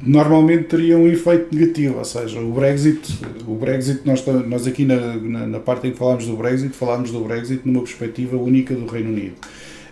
Normalmente 0.02 0.64
teria 0.64 0.96
um 0.96 1.06
efeito 1.06 1.54
negativo, 1.54 1.98
ou 1.98 2.04
seja, 2.04 2.40
o 2.40 2.52
Brexit, 2.52 3.18
o 3.46 3.54
Brexit 3.54 4.00
nós, 4.04 4.24
nós 4.46 4.66
aqui 4.66 4.84
na, 4.84 5.16
na, 5.16 5.46
na 5.46 5.60
parte 5.60 5.86
em 5.86 5.92
que 5.92 5.98
falámos 5.98 6.26
do 6.26 6.36
Brexit, 6.36 6.74
falámos 6.74 7.10
do 7.10 7.20
Brexit 7.20 7.62
numa 7.66 7.82
perspectiva 7.82 8.36
única 8.36 8.74
do 8.74 8.86
Reino 8.86 9.10
Unido. 9.10 9.34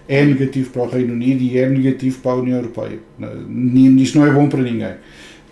É 0.08 0.24
negativo 0.24 0.70
para 0.70 0.82
o 0.82 0.88
Reino 0.88 1.12
Unido 1.12 1.42
e 1.42 1.58
é 1.58 1.68
negativo 1.68 2.20
para 2.20 2.32
a 2.32 2.36
União 2.36 2.56
Europeia. 2.56 2.98
Isto 3.98 4.18
não 4.18 4.26
é 4.26 4.30
bom 4.30 4.48
para 4.48 4.62
ninguém. 4.62 4.94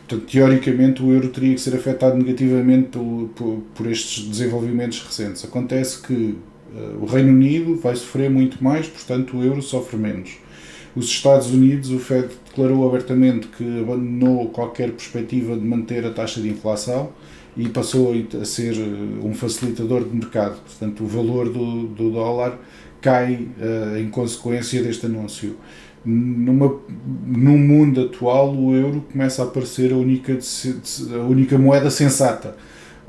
Portanto, 0.08 0.30
teoricamente, 0.30 1.02
o 1.02 1.12
euro 1.12 1.28
teria 1.28 1.54
que 1.54 1.60
ser 1.60 1.74
afetado 1.76 2.16
negativamente 2.16 2.88
por, 2.88 3.30
por, 3.34 3.62
por 3.74 3.86
estes 3.86 4.26
desenvolvimentos 4.26 5.02
recentes. 5.02 5.44
Acontece 5.44 6.02
que 6.02 6.36
o 7.00 7.06
Reino 7.06 7.30
Unido 7.30 7.76
vai 7.76 7.96
sofrer 7.96 8.30
muito 8.30 8.62
mais, 8.62 8.86
portanto, 8.86 9.36
o 9.36 9.44
euro 9.44 9.62
sofre 9.62 9.96
menos. 9.96 10.38
Os 10.94 11.06
Estados 11.06 11.50
Unidos, 11.50 11.90
o 11.90 11.98
Fed 11.98 12.28
declarou 12.48 12.88
abertamente 12.88 13.46
que 13.48 13.80
abandonou 13.80 14.48
qualquer 14.48 14.90
perspectiva 14.90 15.56
de 15.56 15.64
manter 15.64 16.04
a 16.04 16.10
taxa 16.10 16.40
de 16.40 16.48
inflação 16.48 17.10
e 17.56 17.68
passou 17.68 18.12
a 18.40 18.44
ser 18.44 18.74
eh, 18.74 19.24
um 19.24 19.32
facilitador 19.32 20.04
de 20.04 20.16
mercado. 20.16 20.60
Portanto, 20.60 21.04
o 21.04 21.06
valor 21.06 21.48
do, 21.48 21.86
do 21.88 22.10
dólar 22.10 22.58
cai 23.00 23.34
uh, 23.34 23.98
em 23.98 24.10
consequência 24.10 24.82
deste 24.82 25.06
anúncio 25.06 25.56
numa, 26.04 26.80
num 27.26 27.58
mundo 27.58 28.02
atual 28.02 28.54
o 28.54 28.74
euro 28.74 29.04
começa 29.12 29.42
a 29.42 29.44
aparecer 29.44 29.92
a 29.92 29.96
única, 29.96 30.38
a 31.14 31.26
única 31.26 31.58
moeda 31.58 31.90
sensata. 31.90 32.56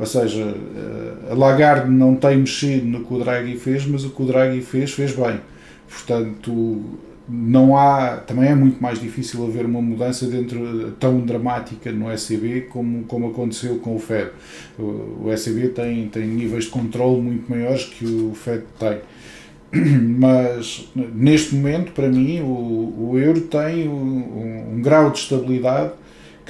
Ou 0.01 0.07
seja, 0.07 0.41
eh, 0.41 1.31
a 1.31 1.35
Lagarde 1.35 1.91
não 1.91 2.15
tem 2.15 2.37
mexido 2.37 2.87
no 2.87 3.05
que 3.05 3.13
o 3.13 3.19
Draghi 3.19 3.55
fez, 3.55 3.85
mas 3.85 4.03
o 4.03 4.09
que 4.09 4.23
o 4.23 4.25
Draghi 4.25 4.59
fez, 4.61 4.91
fez 4.93 5.15
bem. 5.15 5.39
Portanto, 5.87 6.81
não 7.29 7.77
há, 7.77 8.17
também 8.17 8.49
é 8.49 8.55
muito 8.55 8.81
mais 8.81 8.99
difícil 8.99 9.45
haver 9.45 9.63
uma 9.63 9.79
mudança 9.79 10.25
dentro 10.25 10.91
tão 10.99 11.19
dramática 11.19 11.91
no 11.91 12.11
ECB 12.11 12.61
como, 12.61 13.03
como 13.03 13.27
aconteceu 13.29 13.77
com 13.77 13.95
o 13.95 13.99
Fed. 13.99 14.31
O, 14.79 15.31
ECB 15.31 15.67
tem, 15.67 16.07
tem 16.07 16.25
níveis 16.25 16.63
de 16.63 16.71
controle 16.71 17.21
muito 17.21 17.47
maiores 17.47 17.85
que 17.85 18.03
o 18.03 18.33
Fed 18.33 18.63
tem. 18.79 18.97
mas 20.17 20.89
neste 21.13 21.53
momento, 21.53 21.91
para 21.91 22.07
mim, 22.07 22.41
o, 22.41 23.11
o 23.11 23.19
euro 23.19 23.41
tem 23.41 23.87
um, 23.87 24.73
um, 24.73 24.81
grau 24.81 25.11
de 25.11 25.19
estabilidade 25.19 25.91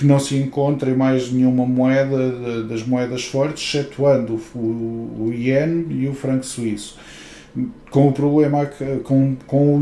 que 0.02 0.08
não 0.08 0.20
se 0.20 0.36
encontra 0.36 0.89
em 0.89 0.95
mais 0.95 1.32
nenhuma 1.32 1.64
moeda 1.64 2.64
das 2.64 2.84
moedas 2.84 3.24
fortes, 3.24 3.64
excetuando 3.64 4.41
o, 4.56 4.58
o, 4.58 5.26
o 5.28 5.34
iene 5.34 6.04
e 6.04 6.08
o 6.08 6.14
franco 6.14 6.43
suíço. 6.43 6.97
com 7.91 8.08
o 8.08 8.12
problema 8.12 8.66
com, 9.04 9.36
com 9.45 9.78
o 9.78 9.82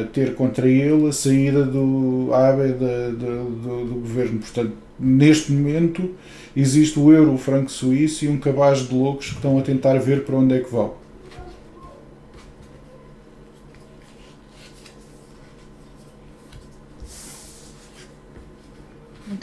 a 0.00 0.04
ter 0.04 0.34
contra 0.34 0.66
ele 0.66 1.08
a 1.08 1.12
saída 1.12 1.64
do 1.64 2.30
ABE 2.32 2.72
da, 2.72 3.10
do, 3.10 3.84
do 3.84 3.94
governo. 4.00 4.38
Portanto, 4.38 4.72
neste 4.98 5.52
momento 5.52 6.10
existe 6.56 6.98
o 6.98 7.12
euro, 7.12 7.34
o 7.34 7.38
franco 7.38 7.70
suíço 7.70 8.24
e 8.24 8.28
um 8.28 8.38
cabaz 8.38 8.88
de 8.88 8.94
loucos 8.94 9.28
que 9.28 9.34
estão 9.34 9.58
a 9.58 9.62
tentar 9.62 9.98
ver 9.98 10.24
para 10.24 10.36
onde 10.36 10.54
é 10.54 10.60
que 10.60 10.70
vão. 10.70 10.94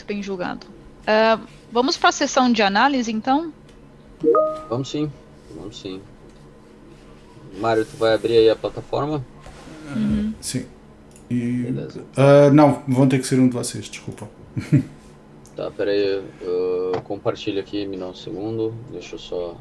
Bem 0.06 0.22
julgado. 0.22 0.66
Uh, 1.02 1.46
vamos 1.70 1.96
para 1.96 2.08
a 2.08 2.12
sessão 2.12 2.50
de 2.50 2.62
análise, 2.62 3.12
então? 3.12 3.52
Vamos 4.68 4.88
sim, 4.88 5.10
vamos 5.54 5.78
sim. 5.80 6.00
Mário, 7.58 7.84
tu 7.84 7.96
vai 7.96 8.14
abrir 8.14 8.38
aí 8.38 8.50
a 8.50 8.56
plataforma? 8.56 9.24
Uhum. 9.94 10.34
Sim. 10.40 10.66
E, 11.30 11.62
Beleza. 11.62 12.00
Uh, 12.16 12.52
não, 12.52 12.82
vão 12.86 13.08
ter 13.08 13.18
que 13.18 13.26
ser 13.26 13.38
um 13.40 13.48
de 13.48 13.54
vocês, 13.54 13.88
desculpa. 13.88 14.28
Tá, 15.56 15.70
peraí, 15.70 16.18
uh, 16.18 17.00
compartilha 17.02 17.62
aqui, 17.62 17.86
me 17.86 17.96
dá 17.96 18.08
um 18.08 18.14
segundo, 18.14 18.74
deixa 18.92 19.14
eu 19.14 19.18
só... 19.18 19.56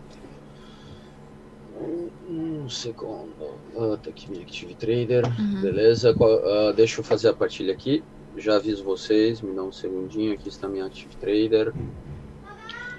Um, 1.79 2.09
um 2.29 2.69
segundo, 2.69 3.55
uh, 3.73 3.97
tá 3.97 4.09
aqui 4.09 4.29
minha 4.29 4.43
Active 4.43 4.75
Trader, 4.75 5.25
uhum. 5.25 5.61
beleza, 5.61 6.11
uh, 6.11 6.73
deixa 6.73 6.99
eu 6.99 7.03
fazer 7.03 7.29
a 7.29 7.33
partilha 7.33 7.71
aqui, 7.71 8.03
já 8.37 8.55
aviso 8.55 8.83
vocês, 8.83 9.41
me 9.41 9.53
dá 9.53 9.63
um 9.63 9.71
segundinho, 9.71 10.33
aqui 10.33 10.49
está 10.49 10.67
minha 10.67 10.85
Active 10.85 11.15
Trader, 11.17 11.73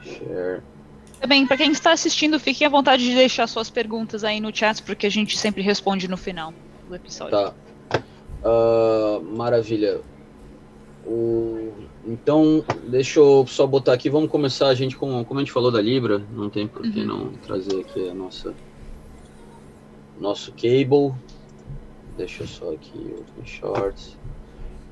share... 0.02 0.62
Também, 1.20 1.46
para 1.46 1.56
quem 1.56 1.72
está 1.72 1.92
assistindo, 1.92 2.38
fiquem 2.38 2.66
à 2.66 2.70
vontade 2.70 3.02
de 3.02 3.14
deixar 3.14 3.46
suas 3.46 3.70
perguntas 3.70 4.22
aí 4.22 4.38
no 4.38 4.54
chat, 4.54 4.82
porque 4.82 5.06
a 5.06 5.10
gente 5.10 5.36
sempre 5.38 5.62
responde 5.62 6.08
no 6.08 6.16
final 6.16 6.52
do 6.88 6.94
episódio. 6.94 7.32
Tá. 7.32 7.54
Uh, 8.44 9.22
maravilha. 9.36 10.00
O... 11.06 11.72
Então, 12.04 12.64
deixa 12.86 13.18
eu 13.18 13.46
só 13.46 13.66
botar 13.66 13.94
aqui, 13.94 14.10
vamos 14.10 14.30
começar 14.30 14.68
a 14.68 14.74
gente 14.74 14.96
com, 14.96 15.24
como 15.24 15.40
a 15.40 15.42
gente 15.42 15.52
falou 15.52 15.70
da 15.70 15.80
Libra, 15.80 16.22
não 16.32 16.50
tem 16.50 16.66
por 16.66 16.82
que 16.82 17.00
uhum. 17.00 17.06
não 17.06 17.32
trazer 17.32 17.80
aqui 17.80 18.08
a 18.08 18.14
nossa 18.14 18.54
nosso 20.20 20.52
cable. 20.52 21.14
Deixa 22.16 22.42
eu 22.42 22.46
só 22.46 22.72
aqui 22.72 23.14
open 23.18 23.44
shorts, 23.44 24.16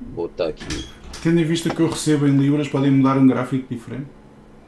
botar 0.05 0.47
aqui. 0.47 0.85
Tendo 1.21 1.39
em 1.39 1.43
vista 1.43 1.69
que 1.69 1.79
eu 1.79 1.89
recebo 1.89 2.27
em 2.27 2.37
libras, 2.37 2.67
podem 2.67 2.91
mudar 2.91 3.17
um 3.17 3.27
gráfico 3.27 3.73
diferente? 3.73 4.07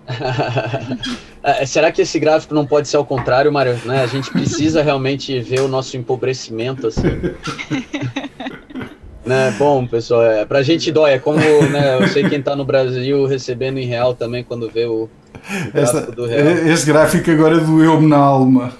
É, 1.43 1.65
será 1.65 1.93
que 1.93 2.01
esse 2.01 2.19
gráfico 2.19 2.53
não 2.53 2.65
pode 2.65 2.89
ser 2.89 2.97
ao 2.97 3.05
contrário, 3.05 3.49
Mário? 3.53 3.79
Né? 3.85 4.03
A 4.03 4.07
gente 4.07 4.29
precisa 4.29 4.81
realmente 4.81 5.39
ver 5.39 5.61
o 5.61 5.67
nosso 5.69 5.95
empobrecimento 5.95 6.87
assim. 6.87 7.03
né? 9.25 9.55
Bom, 9.57 9.87
pessoal, 9.87 10.23
é, 10.23 10.45
pra 10.45 10.61
gente 10.61 10.91
dói. 10.91 11.13
É 11.13 11.19
como 11.19 11.39
né, 11.39 11.99
eu 12.01 12.07
sei 12.09 12.27
quem 12.27 12.41
tá 12.41 12.53
no 12.53 12.65
Brasil 12.65 13.25
recebendo 13.25 13.77
em 13.77 13.85
real 13.85 14.13
também 14.13 14.43
quando 14.43 14.69
vê 14.69 14.87
o, 14.87 15.07
gráfico 15.73 16.11
do 16.11 16.25
real. 16.25 16.47
Esse 16.67 16.85
gráfico 16.85 17.31
agora 17.31 17.61
doeu-me 17.61 18.07
na 18.07 18.17
alma. 18.17 18.73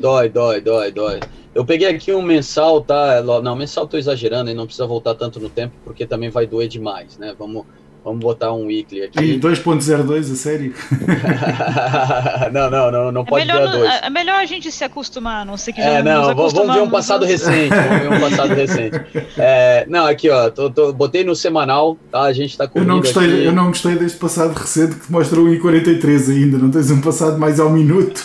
Dói, 0.00 0.28
dói, 0.28 0.60
dói, 0.60 0.92
dói. 0.92 1.20
Eu 1.52 1.64
peguei 1.64 1.88
aqui 1.88 2.12
um 2.14 2.22
mensal, 2.22 2.80
tá? 2.80 3.20
Não, 3.42 3.56
mensal 3.56 3.86
tô 3.86 3.96
exagerando 3.96 4.48
e 4.48 4.54
não 4.54 4.64
precisa 4.64 4.86
voltar 4.86 5.14
tanto 5.16 5.40
no 5.40 5.50
tempo 5.50 5.74
porque 5.82 6.06
também 6.06 6.30
vai 6.30 6.46
doer 6.46 6.68
demais, 6.68 7.18
né? 7.18 7.34
Vamos 7.36 7.66
Vamos 8.08 8.22
botar 8.22 8.54
um 8.54 8.64
weekly 8.64 9.02
aqui. 9.02 9.18
E 9.22 9.38
2.02, 9.38 10.32
a 10.32 10.34
sério? 10.34 10.74
não, 12.50 12.70
não, 12.70 12.90
não, 12.90 13.12
não 13.12 13.22
pode 13.22 13.42
é 13.42 13.52
melhor, 13.52 13.70
dois. 13.70 13.92
É 14.02 14.08
melhor 14.08 14.36
a 14.36 14.46
gente 14.46 14.72
se 14.72 14.82
acostumar, 14.82 15.44
não 15.44 15.58
sei 15.58 15.74
que 15.74 15.80
É, 15.82 16.02
não, 16.02 16.34
vamos 16.34 16.54
ver 16.54 16.80
um 16.80 16.88
passado 16.88 17.26
recente, 17.26 17.68
vamos 17.68 18.00
ver 18.00 18.10
um 18.10 18.20
passado 18.30 18.54
recente. 18.54 18.98
É, 19.36 19.84
não, 19.90 20.06
aqui 20.06 20.30
ó, 20.30 20.48
tô, 20.48 20.70
tô, 20.70 20.90
botei 20.90 21.22
no 21.22 21.36
semanal, 21.36 21.98
tá? 22.10 22.22
A 22.22 22.32
gente 22.32 22.56
tá 22.56 22.66
com 22.66 22.78
eu 22.78 22.86
não 22.86 23.00
gostei, 23.00 23.24
aqui. 23.24 23.44
Eu 23.44 23.52
não 23.52 23.66
gostei 23.66 23.94
deste 23.96 24.16
passado 24.16 24.54
recente 24.54 24.94
que 24.94 25.12
mostra 25.12 25.38
1,43 25.38 26.30
ainda, 26.32 26.56
não 26.56 26.70
tens 26.70 26.90
um 26.90 27.02
passado 27.02 27.38
mais 27.38 27.60
ao 27.60 27.68
minuto. 27.68 28.24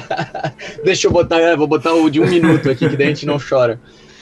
Deixa 0.82 1.08
eu 1.08 1.10
botar, 1.10 1.40
é, 1.40 1.54
vou 1.54 1.66
botar 1.66 1.92
o 1.92 2.08
de 2.08 2.20
um 2.20 2.26
minuto 2.26 2.70
aqui, 2.70 2.88
que 2.88 2.96
daí 2.96 3.08
a 3.08 3.10
gente 3.10 3.26
não 3.26 3.38
chora. 3.38 3.78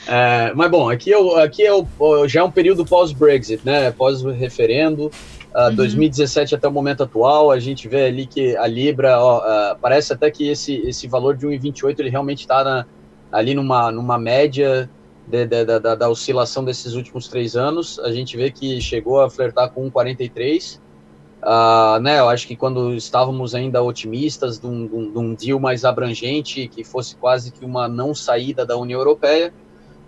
É, 0.07 0.53
mas 0.53 0.69
bom, 0.69 0.89
aqui, 0.89 1.13
é, 1.13 1.17
o, 1.17 1.35
aqui 1.35 1.65
é 1.65 1.73
o, 1.73 2.27
já 2.27 2.41
é 2.41 2.43
um 2.43 2.51
período 2.51 2.85
pós-Brexit, 2.85 3.61
né? 3.65 3.91
Pós-referendo. 3.91 5.11
Uh, 5.55 5.69
uhum. 5.69 5.75
2017 5.75 6.55
até 6.55 6.67
o 6.67 6.71
momento 6.71 7.03
atual, 7.03 7.51
a 7.51 7.59
gente 7.59 7.87
vê 7.87 8.05
ali 8.07 8.25
que 8.25 8.57
a 8.57 8.65
Libra, 8.65 9.19
ó, 9.19 9.37
uh, 9.37 9.77
parece 9.79 10.11
até 10.11 10.31
que 10.31 10.49
esse, 10.49 10.77
esse 10.77 11.07
valor 11.07 11.37
de 11.37 11.45
1,28 11.45 11.99
ele 11.99 12.09
realmente 12.09 12.39
está 12.39 12.87
ali 13.31 13.53
numa, 13.53 13.91
numa 13.91 14.17
média 14.17 14.89
de, 15.27 15.45
de, 15.45 15.63
de, 15.63 15.79
da, 15.79 15.93
da, 15.93 16.09
oscilação 16.09 16.65
desses 16.65 16.95
últimos 16.95 17.27
três 17.27 17.55
anos. 17.55 17.99
A 17.99 18.11
gente 18.11 18.35
vê 18.35 18.49
que 18.49 18.81
chegou 18.81 19.21
a 19.21 19.29
flertar 19.29 19.69
com 19.69 19.89
1,43. 19.91 20.77
Uh, 20.77 20.79
ah, 21.43 21.99
né, 22.01 22.19
eu 22.19 22.29
acho 22.29 22.47
que 22.47 22.55
quando 22.55 22.93
estávamos 22.95 23.53
ainda 23.53 23.83
otimistas 23.83 24.57
de, 24.57 24.65
um, 24.65 24.87
de 24.87 25.17
um 25.19 25.35
deal 25.35 25.59
mais 25.59 25.85
abrangente, 25.85 26.67
que 26.67 26.83
fosse 26.83 27.15
quase 27.15 27.51
que 27.51 27.63
uma 27.63 27.87
não 27.87 28.15
saída 28.15 28.65
da 28.65 28.75
União 28.75 28.99
Europeia, 28.99 29.53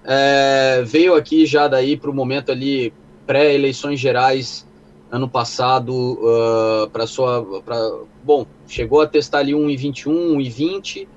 é, 0.08 0.84
veio 0.86 1.16
aqui 1.16 1.46
já 1.46 1.68
daí 1.68 1.98
para 1.98 2.10
o 2.10 2.14
momento 2.14 2.52
ali 2.52 2.94
pré-eleições 3.26 4.00
gerais 4.00 4.68
ano 5.12 5.28
passado 5.28 5.94
uh, 5.94 6.90
para 6.90 7.08
sua 7.08 7.62
pra, 7.64 7.78
bom 8.24 8.46
chegou 8.68 9.02
a 9.02 9.08
testar 9.08 9.40
ali 9.40 9.54
1,21 9.54 10.36
1,20 10.36 11.08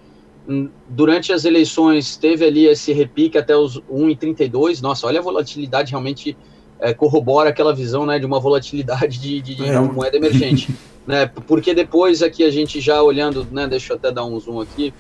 hum, 0.49 0.69
durante 0.89 1.33
as 1.33 1.45
eleições 1.45 2.17
teve 2.17 2.45
ali 2.45 2.67
esse 2.67 2.93
repique 2.93 3.37
até 3.37 3.57
os 3.57 3.79
1,32 3.81 4.81
nossa 4.81 5.07
olha 5.07 5.21
a 5.21 5.23
volatilidade 5.23 5.91
realmente 5.91 6.37
é, 6.81 6.95
corrobora 6.95 7.51
aquela 7.51 7.75
visão 7.75 8.07
né 8.07 8.19
de 8.19 8.27
uma 8.27 8.41
volatilidade 8.41 9.21
de, 9.21 9.41
de, 9.41 9.55
de 9.55 9.69
é. 9.69 9.81
moeda 9.81 10.17
emergente 10.17 10.75
né? 11.07 11.27
Porque 11.27 11.73
depois 11.73 12.23
aqui 12.23 12.45
a 12.45 12.51
gente 12.51 12.81
já 12.81 13.03
olhando 13.03 13.47
né 13.51 13.67
deixa 13.67 13.93
eu 13.93 13.97
até 13.97 14.13
dar 14.13 14.25
um 14.25 14.39
zoom 14.39 14.61
aqui 14.61 14.95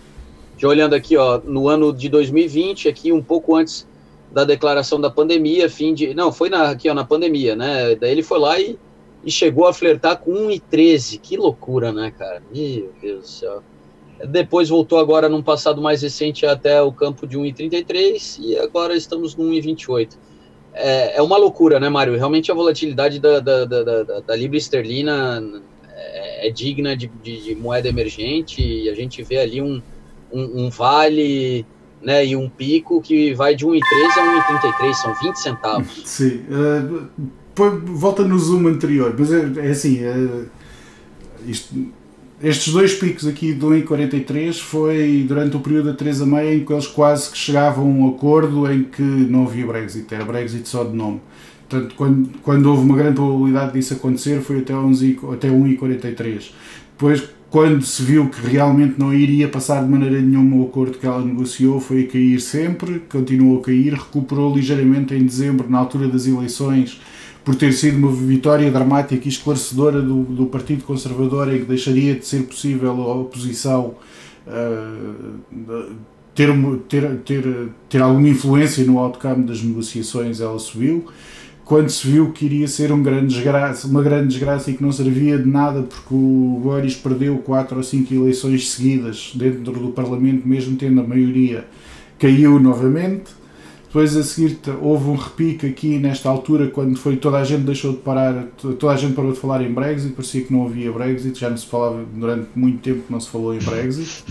já 0.58 0.68
olhando 0.68 0.94
aqui, 0.94 1.16
ó, 1.16 1.40
no 1.42 1.68
ano 1.68 1.92
de 1.92 2.08
2020, 2.08 2.88
aqui 2.88 3.12
um 3.12 3.22
pouco 3.22 3.54
antes 3.54 3.86
da 4.30 4.44
declaração 4.44 5.00
da 5.00 5.08
pandemia, 5.08 5.70
fim 5.70 5.94
de. 5.94 6.12
Não, 6.12 6.32
foi 6.32 6.50
na, 6.50 6.70
aqui, 6.70 6.90
ó, 6.90 6.94
na 6.94 7.04
pandemia, 7.04 7.54
né? 7.54 7.94
Daí 7.94 8.10
ele 8.10 8.22
foi 8.22 8.38
lá 8.40 8.60
e, 8.60 8.76
e 9.24 9.30
chegou 9.30 9.66
a 9.66 9.72
flertar 9.72 10.18
com 10.18 10.32
1,13. 10.32 11.20
Que 11.20 11.36
loucura, 11.36 11.92
né, 11.92 12.12
cara? 12.18 12.42
Meu 12.52 12.90
Deus 13.00 13.20
do 13.20 13.26
céu. 13.26 13.62
Depois 14.26 14.68
voltou 14.68 14.98
agora 14.98 15.28
num 15.28 15.42
passado 15.42 15.80
mais 15.80 16.02
recente 16.02 16.44
até 16.44 16.82
o 16.82 16.92
campo 16.92 17.24
de 17.24 17.38
1,33 17.38 18.40
e 18.40 18.58
agora 18.58 18.96
estamos 18.96 19.36
no 19.36 19.44
1,28. 19.44 20.16
É, 20.74 21.18
é 21.18 21.22
uma 21.22 21.36
loucura, 21.36 21.78
né, 21.78 21.88
Mário? 21.88 22.16
Realmente 22.16 22.50
a 22.50 22.54
volatilidade 22.54 23.20
da, 23.20 23.38
da, 23.38 23.64
da, 23.64 23.82
da, 23.82 24.20
da 24.20 24.36
Libra 24.36 24.58
esterlina 24.58 25.62
é, 25.88 26.48
é 26.48 26.50
digna 26.50 26.96
de, 26.96 27.06
de, 27.22 27.44
de 27.44 27.54
moeda 27.54 27.88
emergente 27.88 28.60
e 28.60 28.88
a 28.88 28.94
gente 28.94 29.22
vê 29.22 29.38
ali 29.38 29.62
um, 29.62 29.80
um, 30.32 30.66
um 30.66 30.70
vale 30.70 31.64
né, 32.02 32.24
e 32.24 32.36
um 32.36 32.48
pico 32.48 33.00
que 33.00 33.34
vai 33.34 33.54
de 33.54 33.66
1,13 33.66 33.80
a 34.16 34.60
1,33, 34.60 34.94
são 34.94 35.14
20 35.22 35.36
centavos. 35.36 36.02
Sim, 36.06 36.42
uh, 36.48 37.08
volta 37.86 38.22
no 38.22 38.38
zoom 38.38 38.68
anterior, 38.68 39.14
mas 39.18 39.32
é, 39.32 39.66
é 39.66 39.70
assim, 39.70 40.04
uh, 40.04 40.46
isto, 41.46 41.74
estes 42.42 42.72
dois 42.72 42.94
picos 42.94 43.26
aqui 43.26 43.52
do 43.52 43.70
1,43 43.70 44.60
foi 44.60 45.24
durante 45.26 45.56
o 45.56 45.60
período 45.60 45.86
da 45.86 45.94
Teresa 45.94 46.24
May 46.24 46.56
em 46.56 46.64
que 46.64 46.72
eles 46.72 46.86
quase 46.86 47.30
que 47.30 47.36
chegavam 47.36 47.84
a 47.84 47.88
um 47.88 48.08
acordo 48.08 48.70
em 48.70 48.84
que 48.84 49.02
não 49.02 49.44
havia 49.44 49.66
Brexit, 49.66 50.14
era 50.14 50.24
Brexit 50.24 50.68
só 50.68 50.84
de 50.84 50.94
nome. 50.94 51.20
Portanto, 51.68 51.94
quando, 51.96 52.30
quando 52.42 52.66
houve 52.66 52.82
uma 52.82 52.96
grande 52.96 53.16
probabilidade 53.16 53.72
disso 53.72 53.94
acontecer 53.94 54.40
foi 54.40 54.60
até, 54.60 54.74
11, 54.74 55.20
até 55.32 55.48
1,43. 55.48 56.52
Depois, 56.92 57.28
quando 57.50 57.82
se 57.82 58.02
viu 58.02 58.28
que 58.28 58.46
realmente 58.46 58.98
não 58.98 59.12
iria 59.12 59.48
passar 59.48 59.82
de 59.82 59.88
maneira 59.90 60.20
nenhuma 60.20 60.56
o 60.56 60.64
acordo 60.64 60.98
que 60.98 61.06
ela 61.06 61.24
negociou, 61.24 61.80
foi 61.80 62.04
a 62.04 62.06
cair 62.06 62.40
sempre, 62.40 63.00
continuou 63.10 63.60
a 63.60 63.62
cair, 63.62 63.94
recuperou 63.94 64.54
ligeiramente 64.54 65.14
em 65.14 65.24
dezembro, 65.24 65.68
na 65.68 65.78
altura 65.78 66.08
das 66.08 66.26
eleições, 66.26 67.00
por 67.42 67.54
ter 67.54 67.72
sido 67.72 67.96
uma 67.96 68.12
vitória 68.12 68.70
dramática 68.70 69.24
e 69.24 69.28
esclarecedora 69.28 70.02
do, 70.02 70.24
do 70.24 70.46
Partido 70.46 70.84
Conservador, 70.84 71.52
em 71.52 71.60
que 71.60 71.64
deixaria 71.64 72.14
de 72.14 72.26
ser 72.26 72.42
possível 72.42 72.90
a 72.90 73.14
oposição 73.14 73.94
uh, 74.46 75.94
ter, 76.34 76.50
ter, 76.86 77.16
ter, 77.20 77.68
ter 77.88 78.02
alguma 78.02 78.28
influência 78.28 78.84
no 78.84 78.98
outcome 78.98 79.44
das 79.44 79.62
negociações, 79.62 80.40
ela 80.40 80.58
subiu 80.58 81.06
quando 81.68 81.90
se 81.90 82.08
viu 82.08 82.32
que 82.32 82.46
iria 82.46 82.66
ser 82.66 82.90
um 82.90 83.02
grande 83.02 83.34
desgraça, 83.34 83.86
uma 83.86 84.02
grande 84.02 84.28
desgraça 84.28 84.70
e 84.70 84.74
que 84.74 84.82
não 84.82 84.90
servia 84.90 85.38
de 85.38 85.46
nada 85.46 85.82
porque 85.82 86.14
o 86.14 86.58
Boris 86.62 86.94
perdeu 86.94 87.36
quatro 87.40 87.76
ou 87.76 87.82
cinco 87.82 88.14
eleições 88.14 88.70
seguidas 88.70 89.32
dentro 89.34 89.78
do 89.78 89.88
Parlamento, 89.90 90.48
mesmo 90.48 90.78
tendo 90.78 90.98
a 91.02 91.04
maioria, 91.06 91.66
caiu 92.18 92.58
novamente. 92.58 93.32
Depois 93.86 94.16
a 94.16 94.22
seguir 94.22 94.58
houve 94.80 95.10
um 95.10 95.14
repique 95.14 95.66
aqui 95.66 95.98
nesta 95.98 96.30
altura 96.30 96.68
quando 96.68 96.96
foi 96.96 97.18
toda 97.18 97.36
a 97.36 97.44
gente 97.44 97.64
deixou 97.64 97.92
de 97.92 97.98
parar, 97.98 98.46
toda 98.56 98.94
a 98.94 98.96
gente 98.96 99.12
parou 99.12 99.32
de 99.32 99.38
falar 99.38 99.60
em 99.62 99.70
Brexit, 99.70 100.14
parecia 100.14 100.44
que 100.44 100.50
não 100.50 100.64
havia 100.64 100.90
Brexit, 100.90 101.38
já 101.38 101.50
não 101.50 101.56
se 101.58 101.66
falava 101.66 102.02
durante 102.14 102.48
muito 102.56 102.78
tempo 102.78 103.02
não 103.10 103.20
se 103.20 103.28
falou 103.28 103.54
em 103.54 103.58
Brexit. 103.58 104.24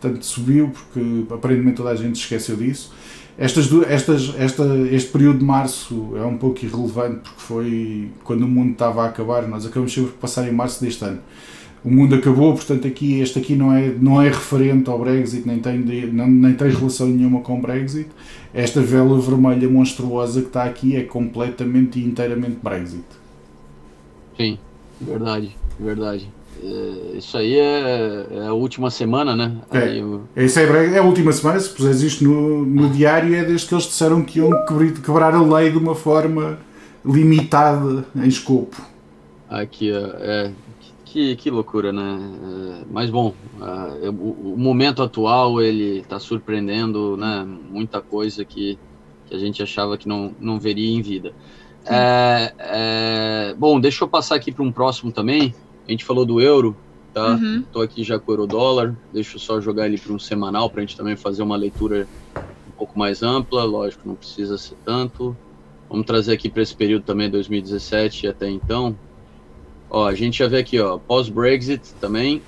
portanto 0.00 0.22
subiu 0.24 0.70
porque 0.70 1.34
aparentemente 1.34 1.76
toda 1.76 1.90
a 1.90 1.94
gente 1.94 2.18
esqueceu 2.18 2.56
disso. 2.56 2.92
Estas, 3.38 3.72
estas, 3.88 4.34
esta, 4.36 4.64
este 4.90 5.12
período 5.12 5.38
de 5.38 5.44
março 5.44 6.12
é 6.16 6.24
um 6.24 6.36
pouco 6.36 6.64
irrelevante 6.64 7.20
porque 7.20 7.40
foi 7.40 8.10
quando 8.24 8.42
o 8.42 8.48
mundo 8.48 8.72
estava 8.72 9.04
a 9.04 9.06
acabar, 9.06 9.46
nós 9.46 9.64
acabamos 9.64 9.94
sempre 9.94 10.10
por 10.10 10.18
passar 10.18 10.48
em 10.48 10.52
março 10.52 10.82
deste 10.82 11.04
ano. 11.04 11.20
O 11.84 11.90
mundo 11.90 12.16
acabou, 12.16 12.52
portanto 12.52 12.88
aqui, 12.88 13.20
este 13.20 13.38
aqui 13.38 13.54
não 13.54 13.72
é, 13.72 13.90
não 13.90 14.20
é 14.20 14.26
referente 14.26 14.90
ao 14.90 14.98
Brexit, 14.98 15.46
nem 15.46 15.60
tem, 15.60 15.78
não, 16.12 16.26
nem 16.26 16.52
tem 16.52 16.68
relação 16.68 17.06
nenhuma 17.06 17.40
com 17.40 17.58
o 17.58 17.62
Brexit. 17.62 18.08
Esta 18.52 18.80
vela 18.80 19.20
vermelha 19.20 19.68
monstruosa 19.68 20.40
que 20.40 20.48
está 20.48 20.64
aqui 20.64 20.96
é 20.96 21.04
completamente 21.04 22.00
e 22.00 22.04
inteiramente 22.04 22.58
Brexit. 22.60 23.04
Sim, 24.36 24.58
verdade, 25.00 25.56
verdade. 25.78 26.28
É, 26.62 27.16
isso 27.18 27.36
aí 27.36 27.56
é, 27.56 28.26
é, 28.30 28.46
a 28.46 28.52
última 28.52 28.90
semana, 28.90 29.36
né? 29.36 29.56
É, 29.72 29.98
eu... 29.98 30.22
isso 30.36 30.58
é, 30.58 30.94
é 30.94 30.98
a 30.98 31.02
última 31.02 31.32
semana, 31.32 31.60
se 31.60 31.70
puseres 31.70 32.02
isto 32.02 32.24
no, 32.24 32.64
no 32.64 32.90
diário, 32.90 33.34
é 33.34 33.44
desde 33.44 33.66
que 33.66 33.74
eles 33.74 33.84
disseram 33.84 34.22
que 34.22 34.38
iam 34.38 34.50
quebrar 35.04 35.34
a 35.34 35.42
lei 35.42 35.70
de 35.70 35.78
uma 35.78 35.94
forma 35.94 36.58
limitada 37.04 38.04
em 38.16 38.26
escopo. 38.26 38.80
Aqui, 39.48 39.90
é, 39.92 40.50
que, 41.04 41.36
que 41.36 41.50
loucura, 41.50 41.92
né? 41.92 42.18
É, 42.80 42.84
mas 42.90 43.08
bom, 43.08 43.34
é, 44.02 44.08
o, 44.10 44.52
o, 44.52 44.56
momento 44.58 45.02
atual 45.02 45.60
ele 45.60 46.00
está 46.00 46.18
surpreendendo, 46.18 47.16
né? 47.16 47.46
Muita 47.70 48.00
coisa 48.00 48.44
que, 48.44 48.78
que 49.26 49.34
a 49.34 49.38
gente 49.38 49.62
achava 49.62 49.96
que 49.96 50.08
não, 50.08 50.34
não 50.40 50.58
veria 50.58 50.94
em 50.94 51.00
vida. 51.00 51.32
É, 51.86 52.52
é, 52.58 53.54
bom, 53.56 53.80
deixa 53.80 54.04
eu 54.04 54.08
passar 54.08 54.34
aqui 54.34 54.52
para 54.52 54.62
um 54.62 54.70
próximo 54.70 55.10
também. 55.10 55.54
A 55.88 55.90
gente 55.90 56.04
falou 56.04 56.26
do 56.26 56.38
euro, 56.38 56.76
tá? 57.14 57.30
Uhum. 57.34 57.64
Tô 57.72 57.80
aqui 57.80 58.04
já 58.04 58.18
com 58.18 58.30
o 58.30 58.34
euro 58.34 58.46
dólar. 58.46 58.94
Deixa 59.10 59.36
eu 59.36 59.40
só 59.40 59.58
jogar 59.58 59.86
ele 59.86 59.96
para 59.96 60.12
um 60.12 60.18
semanal 60.18 60.68
para 60.68 60.80
a 60.80 60.84
gente 60.84 60.96
também 60.96 61.16
fazer 61.16 61.42
uma 61.42 61.56
leitura 61.56 62.06
um 62.36 62.72
pouco 62.76 62.98
mais 62.98 63.22
ampla. 63.22 63.64
Lógico, 63.64 64.06
não 64.06 64.14
precisa 64.14 64.58
ser 64.58 64.76
tanto. 64.84 65.34
Vamos 65.88 66.04
trazer 66.04 66.34
aqui 66.34 66.50
para 66.50 66.62
esse 66.62 66.76
período 66.76 67.04
também 67.04 67.30
2017 67.30 68.26
e 68.26 68.28
até 68.28 68.50
então. 68.50 68.94
Ó, 69.88 70.06
a 70.06 70.14
gente 70.14 70.38
já 70.38 70.46
vê 70.46 70.58
aqui, 70.58 70.78
ó, 70.78 70.98
pós-Brexit 70.98 71.94
também. 71.98 72.42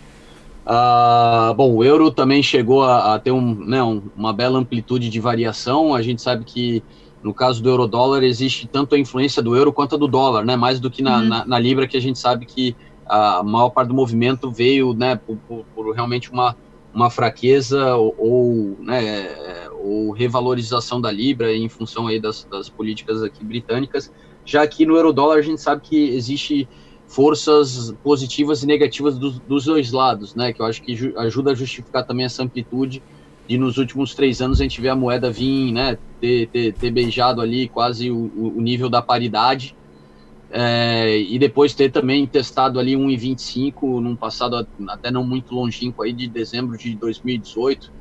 Ah, 0.66 1.54
bom, 1.56 1.74
o 1.74 1.82
euro 1.82 2.10
também 2.10 2.42
chegou 2.42 2.82
a, 2.82 3.14
a 3.14 3.18
ter 3.18 3.30
um, 3.30 3.54
né, 3.54 3.82
um, 3.82 4.02
uma 4.14 4.34
bela 4.34 4.58
amplitude 4.58 5.08
de 5.08 5.18
variação. 5.18 5.94
A 5.94 6.02
gente 6.02 6.20
sabe 6.20 6.44
que 6.44 6.82
no 7.22 7.34
caso 7.34 7.62
do 7.62 7.68
euro-dólar, 7.68 8.22
existe 8.22 8.66
tanto 8.66 8.94
a 8.94 8.98
influência 8.98 9.42
do 9.42 9.54
euro 9.54 9.72
quanto 9.72 9.94
a 9.94 9.98
do 9.98 10.08
dólar, 10.08 10.44
né? 10.44 10.56
Mais 10.56 10.80
do 10.80 10.90
que 10.90 11.02
na, 11.02 11.18
uhum. 11.18 11.28
na, 11.28 11.44
na, 11.44 11.58
Libra, 11.58 11.86
que 11.86 11.96
a 11.96 12.00
gente 12.00 12.18
sabe 12.18 12.46
que 12.46 12.74
a 13.10 13.42
maior 13.42 13.70
parte 13.70 13.88
do 13.88 13.94
movimento 13.94 14.50
veio, 14.50 14.94
né, 14.94 15.16
por, 15.16 15.36
por, 15.48 15.64
por 15.74 15.94
realmente 15.94 16.30
uma, 16.30 16.56
uma 16.94 17.10
fraqueza 17.10 17.96
ou, 17.96 18.14
ou, 18.16 18.76
né, 18.80 19.68
ou 19.82 20.12
revalorização 20.12 21.00
da 21.00 21.10
Libra 21.10 21.52
em 21.52 21.68
função 21.68 22.06
aí 22.06 22.20
das, 22.20 22.44
das 22.44 22.68
políticas 22.68 23.22
aqui 23.22 23.44
britânicas. 23.44 24.12
Já 24.44 24.62
aqui 24.62 24.86
no 24.86 24.96
euro-dólar, 24.96 25.38
a 25.38 25.42
gente 25.42 25.60
sabe 25.60 25.82
que 25.82 26.10
existe 26.10 26.68
forças 27.08 27.92
positivas 28.04 28.62
e 28.62 28.66
negativas 28.66 29.18
dos, 29.18 29.40
dos 29.40 29.64
dois 29.64 29.90
lados, 29.90 30.36
né? 30.36 30.52
Que 30.52 30.62
eu 30.62 30.66
acho 30.66 30.80
que 30.80 31.12
ajuda 31.16 31.50
a 31.50 31.54
justificar 31.54 32.06
também 32.06 32.24
essa 32.24 32.44
amplitude 32.44 33.02
de 33.48 33.58
nos 33.58 33.78
últimos 33.78 34.14
três 34.14 34.40
anos 34.40 34.60
a 34.60 34.62
gente 34.62 34.80
vê 34.80 34.88
a 34.88 34.94
moeda 34.94 35.28
vir, 35.28 35.72
né, 35.72 35.98
ter, 36.20 36.46
ter, 36.46 36.72
ter 36.72 36.90
beijado 36.92 37.40
ali 37.40 37.68
quase 37.68 38.08
o, 38.08 38.30
o 38.36 38.60
nível 38.60 38.88
da 38.88 39.02
paridade, 39.02 39.74
é, 40.50 41.16
e 41.16 41.38
depois 41.38 41.74
ter 41.74 41.90
também 41.90 42.26
testado 42.26 42.80
ali 42.80 42.94
1,25 42.94 44.00
num 44.00 44.16
passado 44.16 44.66
até 44.88 45.10
não 45.10 45.24
muito 45.24 45.54
longínquo 45.54 46.02
aí 46.02 46.12
de 46.12 46.28
dezembro 46.28 46.76
de 46.76 46.96
2018, 46.96 47.92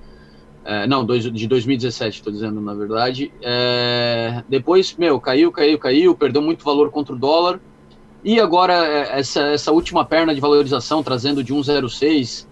é, 0.66 0.88
não, 0.88 1.06
de 1.06 1.48
2017, 1.48 2.18
estou 2.18 2.34
dizendo 2.34 2.60
na 2.60 2.74
verdade. 2.74 3.32
É, 3.42 4.44
depois, 4.50 4.96
meu, 4.98 5.20
caiu, 5.20 5.52
caiu, 5.52 5.78
caiu, 5.78 6.16
perdeu 6.16 6.42
muito 6.42 6.64
valor 6.64 6.90
contra 6.90 7.14
o 7.14 7.18
dólar. 7.18 7.60
E 8.24 8.40
agora, 8.40 8.74
é, 8.74 9.20
essa, 9.20 9.42
essa 9.44 9.72
última 9.72 10.04
perna 10.04 10.34
de 10.34 10.42
valorização, 10.42 11.04
trazendo 11.04 11.44
de 11.44 11.54
1,06 11.54 12.49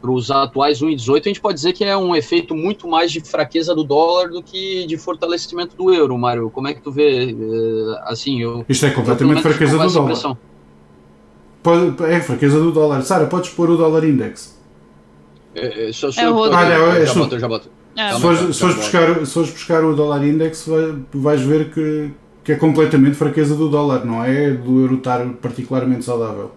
para 0.00 0.10
os 0.10 0.30
atuais 0.30 0.80
1,18, 0.80 1.20
a 1.20 1.28
gente 1.28 1.40
pode 1.40 1.54
dizer 1.54 1.72
que 1.72 1.84
é 1.84 1.96
um 1.96 2.16
efeito 2.16 2.54
muito 2.54 2.88
mais 2.88 3.12
de 3.12 3.20
fraqueza 3.20 3.74
do 3.74 3.84
dólar 3.84 4.30
do 4.30 4.42
que 4.42 4.86
de 4.86 4.96
fortalecimento 4.96 5.76
do 5.76 5.92
euro, 5.92 6.16
Mário. 6.16 6.50
Como 6.50 6.66
é 6.68 6.74
que 6.74 6.80
tu 6.80 6.90
vê? 6.90 7.30
Eh, 7.30 8.00
assim, 8.04 8.40
eu. 8.40 8.64
Isto 8.68 8.86
é 8.86 8.90
completamente 8.90 9.42
fraqueza 9.42 9.76
do 9.76 9.90
dólar. 9.90 10.36
Pode, 11.62 12.04
é 12.04 12.20
fraqueza 12.20 12.58
do 12.58 12.72
dólar. 12.72 13.02
Sara, 13.02 13.26
podes 13.26 13.50
pôr 13.50 13.70
o 13.70 13.76
dólar 13.76 14.04
index? 14.04 14.58
É, 15.54 15.88
é, 15.88 15.92
só, 15.92 16.10
só 16.10 16.22
é 16.22 16.30
o 16.30 16.44
ah, 16.44 16.48
não, 16.50 16.92
é, 16.92 17.04
já 17.04 17.14
boto, 17.14 17.38
já 17.38 17.48
boto. 17.48 17.68
É. 17.96 18.14
Se 18.14 18.20
fores, 18.20 18.56
se, 18.56 18.60
fores 18.60 18.76
buscar, 18.76 19.26
se 19.26 19.32
fores 19.32 19.50
buscar 19.50 19.84
o 19.84 19.94
dólar 19.94 20.24
index, 20.24 20.66
vais 21.12 21.42
ver 21.42 21.70
que, 21.70 22.10
que 22.42 22.52
é 22.52 22.56
completamente 22.56 23.16
fraqueza 23.16 23.54
do 23.54 23.68
dólar, 23.68 24.04
não 24.04 24.24
é 24.24 24.50
do 24.50 24.80
euro 24.80 24.94
estar 24.94 25.26
particularmente 25.42 26.04
saudável. 26.04 26.52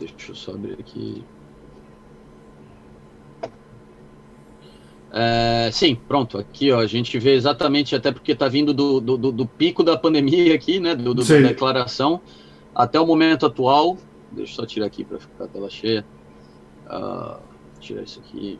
Deixa 0.00 0.32
eu 0.32 0.34
só 0.34 0.52
abrir 0.52 0.72
aqui. 0.80 1.22
É, 5.12 5.70
sim, 5.72 5.94
pronto. 5.94 6.38
Aqui 6.38 6.72
ó, 6.72 6.78
a 6.78 6.86
gente 6.86 7.18
vê 7.18 7.34
exatamente, 7.34 7.94
até 7.94 8.10
porque 8.10 8.32
está 8.32 8.48
vindo 8.48 8.72
do, 8.72 9.00
do, 9.00 9.32
do, 9.32 9.46
pico 9.46 9.82
da 9.82 9.96
pandemia 9.96 10.54
aqui, 10.54 10.80
né? 10.80 10.94
Do, 10.94 11.12
do 11.12 11.24
da 11.24 11.48
declaração 11.48 12.20
até 12.74 12.98
o 12.98 13.06
momento 13.06 13.44
atual. 13.44 13.98
Deixa 14.32 14.52
eu 14.52 14.56
só 14.56 14.66
tirar 14.66 14.86
aqui 14.86 15.04
para 15.04 15.18
ficar 15.18 15.44
a 15.44 15.48
tela 15.48 15.68
cheia. 15.68 16.06
Uh, 16.86 17.38
tirar 17.80 18.02
isso 18.02 18.20
aqui. 18.20 18.58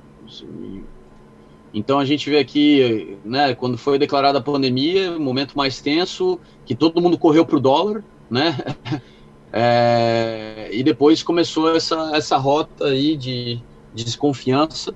Então 1.73 1.99
a 1.99 2.05
gente 2.05 2.29
vê 2.29 2.39
aqui, 2.39 3.17
né? 3.25 3.55
Quando 3.55 3.79
foi 3.79 3.99
declarada 3.99 4.39
a 4.39 4.43
pandemia, 4.43 5.19
momento 5.19 5.57
mais 5.57 5.81
tenso, 5.81 6.39
que 6.67 6.75
todo 6.75 7.01
mundo 7.01 7.17
correu 7.17 7.47
para 7.47 7.57
o 7.57 7.61
dólar, 7.61 8.05
né? 8.29 8.57
É, 9.53 10.69
e 10.73 10.83
depois 10.83 11.23
começou 11.23 11.75
essa, 11.75 12.13
essa 12.15 12.37
rota 12.37 12.87
aí 12.87 13.17
de, 13.17 13.61
de 13.93 14.05
desconfiança 14.05 14.95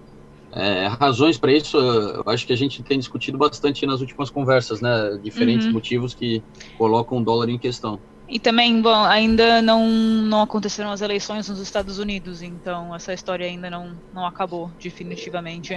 é, 0.57 0.87
razões 1.01 1.37
para 1.37 1.53
isso, 1.53 1.77
eu 1.77 2.23
acho 2.27 2.47
que 2.47 2.53
a 2.53 2.57
gente 2.57 2.81
tem 2.85 2.97
discutido 2.97 3.37
bastante 3.37 3.85
nas 3.85 4.01
últimas 4.01 4.31
conversas, 4.31 4.81
né? 4.81 5.19
Diferentes 5.21 5.67
uhum. 5.67 5.73
motivos 5.73 6.15
que 6.15 6.43
colocam 6.79 7.19
o 7.19 7.25
dólar 7.25 7.49
em 7.49 7.59
questão. 7.59 7.99
E 8.29 8.39
também, 8.39 8.81
bom, 8.81 9.05
ainda 9.05 9.61
não, 9.61 9.87
não 9.89 10.43
aconteceram 10.43 10.93
as 10.93 11.03
eleições 11.03 11.49
nos 11.49 11.59
Estados 11.59 11.99
Unidos, 11.99 12.41
então 12.41 12.95
essa 12.95 13.13
história 13.13 13.45
ainda 13.45 13.69
não, 13.69 13.91
não 14.15 14.25
acabou 14.25 14.71
definitivamente. 14.81 15.75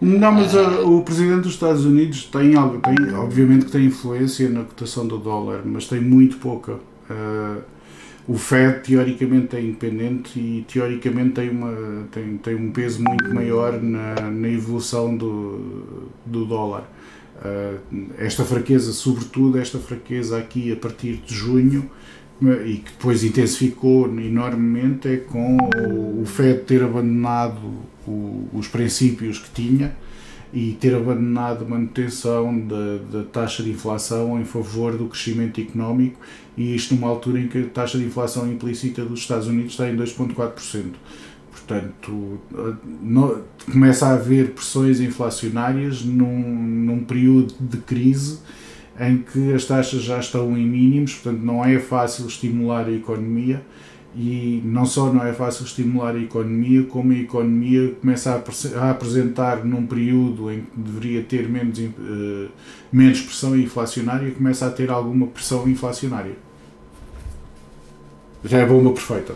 Não, 0.00 0.30
mas 0.30 0.54
uh, 0.54 0.86
o 0.86 1.02
presidente 1.02 1.42
dos 1.42 1.54
Estados 1.54 1.84
Unidos 1.84 2.24
tem 2.24 2.54
algo, 2.54 2.80
tem, 2.80 3.14
obviamente 3.14 3.64
que 3.64 3.72
tem 3.72 3.86
influência 3.86 4.48
na 4.48 4.62
cotação 4.62 5.08
do 5.08 5.18
dólar, 5.18 5.62
mas 5.64 5.88
tem 5.88 6.00
muito 6.00 6.36
pouca. 6.36 6.74
Uh, 7.10 7.62
o 8.28 8.36
Fed 8.36 8.80
teoricamente 8.82 9.56
é 9.56 9.60
independente 9.60 10.38
e 10.38 10.64
teoricamente 10.70 11.30
tem, 11.30 11.48
uma, 11.48 12.06
tem, 12.12 12.36
tem 12.36 12.54
um 12.54 12.70
peso 12.70 13.02
muito 13.02 13.34
maior 13.34 13.80
na, 13.82 14.30
na 14.30 14.48
evolução 14.48 15.16
do, 15.16 16.10
do 16.26 16.44
dólar. 16.44 16.86
Uh, 17.38 18.08
esta 18.18 18.44
fraqueza, 18.44 18.92
sobretudo 18.92 19.58
esta 19.58 19.78
fraqueza 19.78 20.36
aqui 20.36 20.70
a 20.70 20.76
partir 20.76 21.22
de 21.24 21.34
junho, 21.34 21.90
e 22.40 22.76
que 22.76 22.92
depois 22.92 23.24
intensificou 23.24 24.06
enormemente, 24.20 25.08
é 25.08 25.16
com 25.16 25.56
o, 25.56 26.22
o 26.22 26.26
Fed 26.26 26.60
ter 26.64 26.82
abandonado 26.84 27.60
o, 28.06 28.46
os 28.52 28.68
princípios 28.68 29.38
que 29.38 29.50
tinha 29.50 29.96
e 30.52 30.76
ter 30.80 30.94
abandonado 30.94 31.64
a 31.64 31.68
manutenção 31.68 32.58
da, 32.60 32.98
da, 33.10 33.24
taxa 33.24 33.62
de 33.62 33.70
inflação 33.70 34.40
em 34.40 34.44
favor 34.44 34.96
do 34.96 35.06
crescimento 35.06 35.60
económico 35.60 36.20
e 36.58 36.74
isto 36.74 36.92
numa 36.92 37.06
altura 37.06 37.38
em 37.38 37.46
que 37.46 37.58
a 37.58 37.66
taxa 37.66 37.96
de 37.96 38.04
inflação 38.04 38.50
implícita 38.50 39.04
dos 39.04 39.20
Estados 39.20 39.46
Unidos 39.46 39.72
está 39.72 39.88
em 39.88 39.96
2,4%. 39.96 40.86
Portanto, 41.52 42.40
no, 43.00 43.44
começa 43.70 44.08
a 44.08 44.14
haver 44.14 44.50
pressões 44.50 45.00
inflacionárias 45.00 46.02
num, 46.02 46.42
num 46.42 47.04
período 47.04 47.54
de 47.60 47.76
crise 47.76 48.40
em 48.98 49.18
que 49.18 49.52
as 49.52 49.66
taxas 49.66 50.02
já 50.02 50.18
estão 50.18 50.58
em 50.58 50.66
mínimos, 50.66 51.14
portanto 51.14 51.44
não 51.44 51.64
é 51.64 51.78
fácil 51.78 52.26
estimular 52.26 52.86
a 52.86 52.90
economia 52.90 53.62
e 54.16 54.60
não 54.64 54.84
só 54.84 55.12
não 55.12 55.24
é 55.24 55.32
fácil 55.32 55.64
estimular 55.64 56.16
a 56.16 56.18
economia, 56.18 56.82
como 56.84 57.12
a 57.12 57.16
economia 57.16 57.94
começa 58.00 58.32
a, 58.32 58.80
a 58.80 58.90
apresentar 58.90 59.64
num 59.64 59.86
período 59.86 60.50
em 60.50 60.62
que 60.62 60.70
deveria 60.74 61.22
ter 61.22 61.48
menos, 61.48 61.78
uh, 61.78 62.48
menos 62.90 63.20
pressão 63.20 63.56
inflacionária, 63.56 64.28
começa 64.32 64.66
a 64.66 64.70
ter 64.70 64.90
alguma 64.90 65.28
pressão 65.28 65.68
inflacionária. 65.68 66.47
Já 68.44 68.58
é 68.58 68.66
bomba 68.66 68.92
perfeita. 68.92 69.34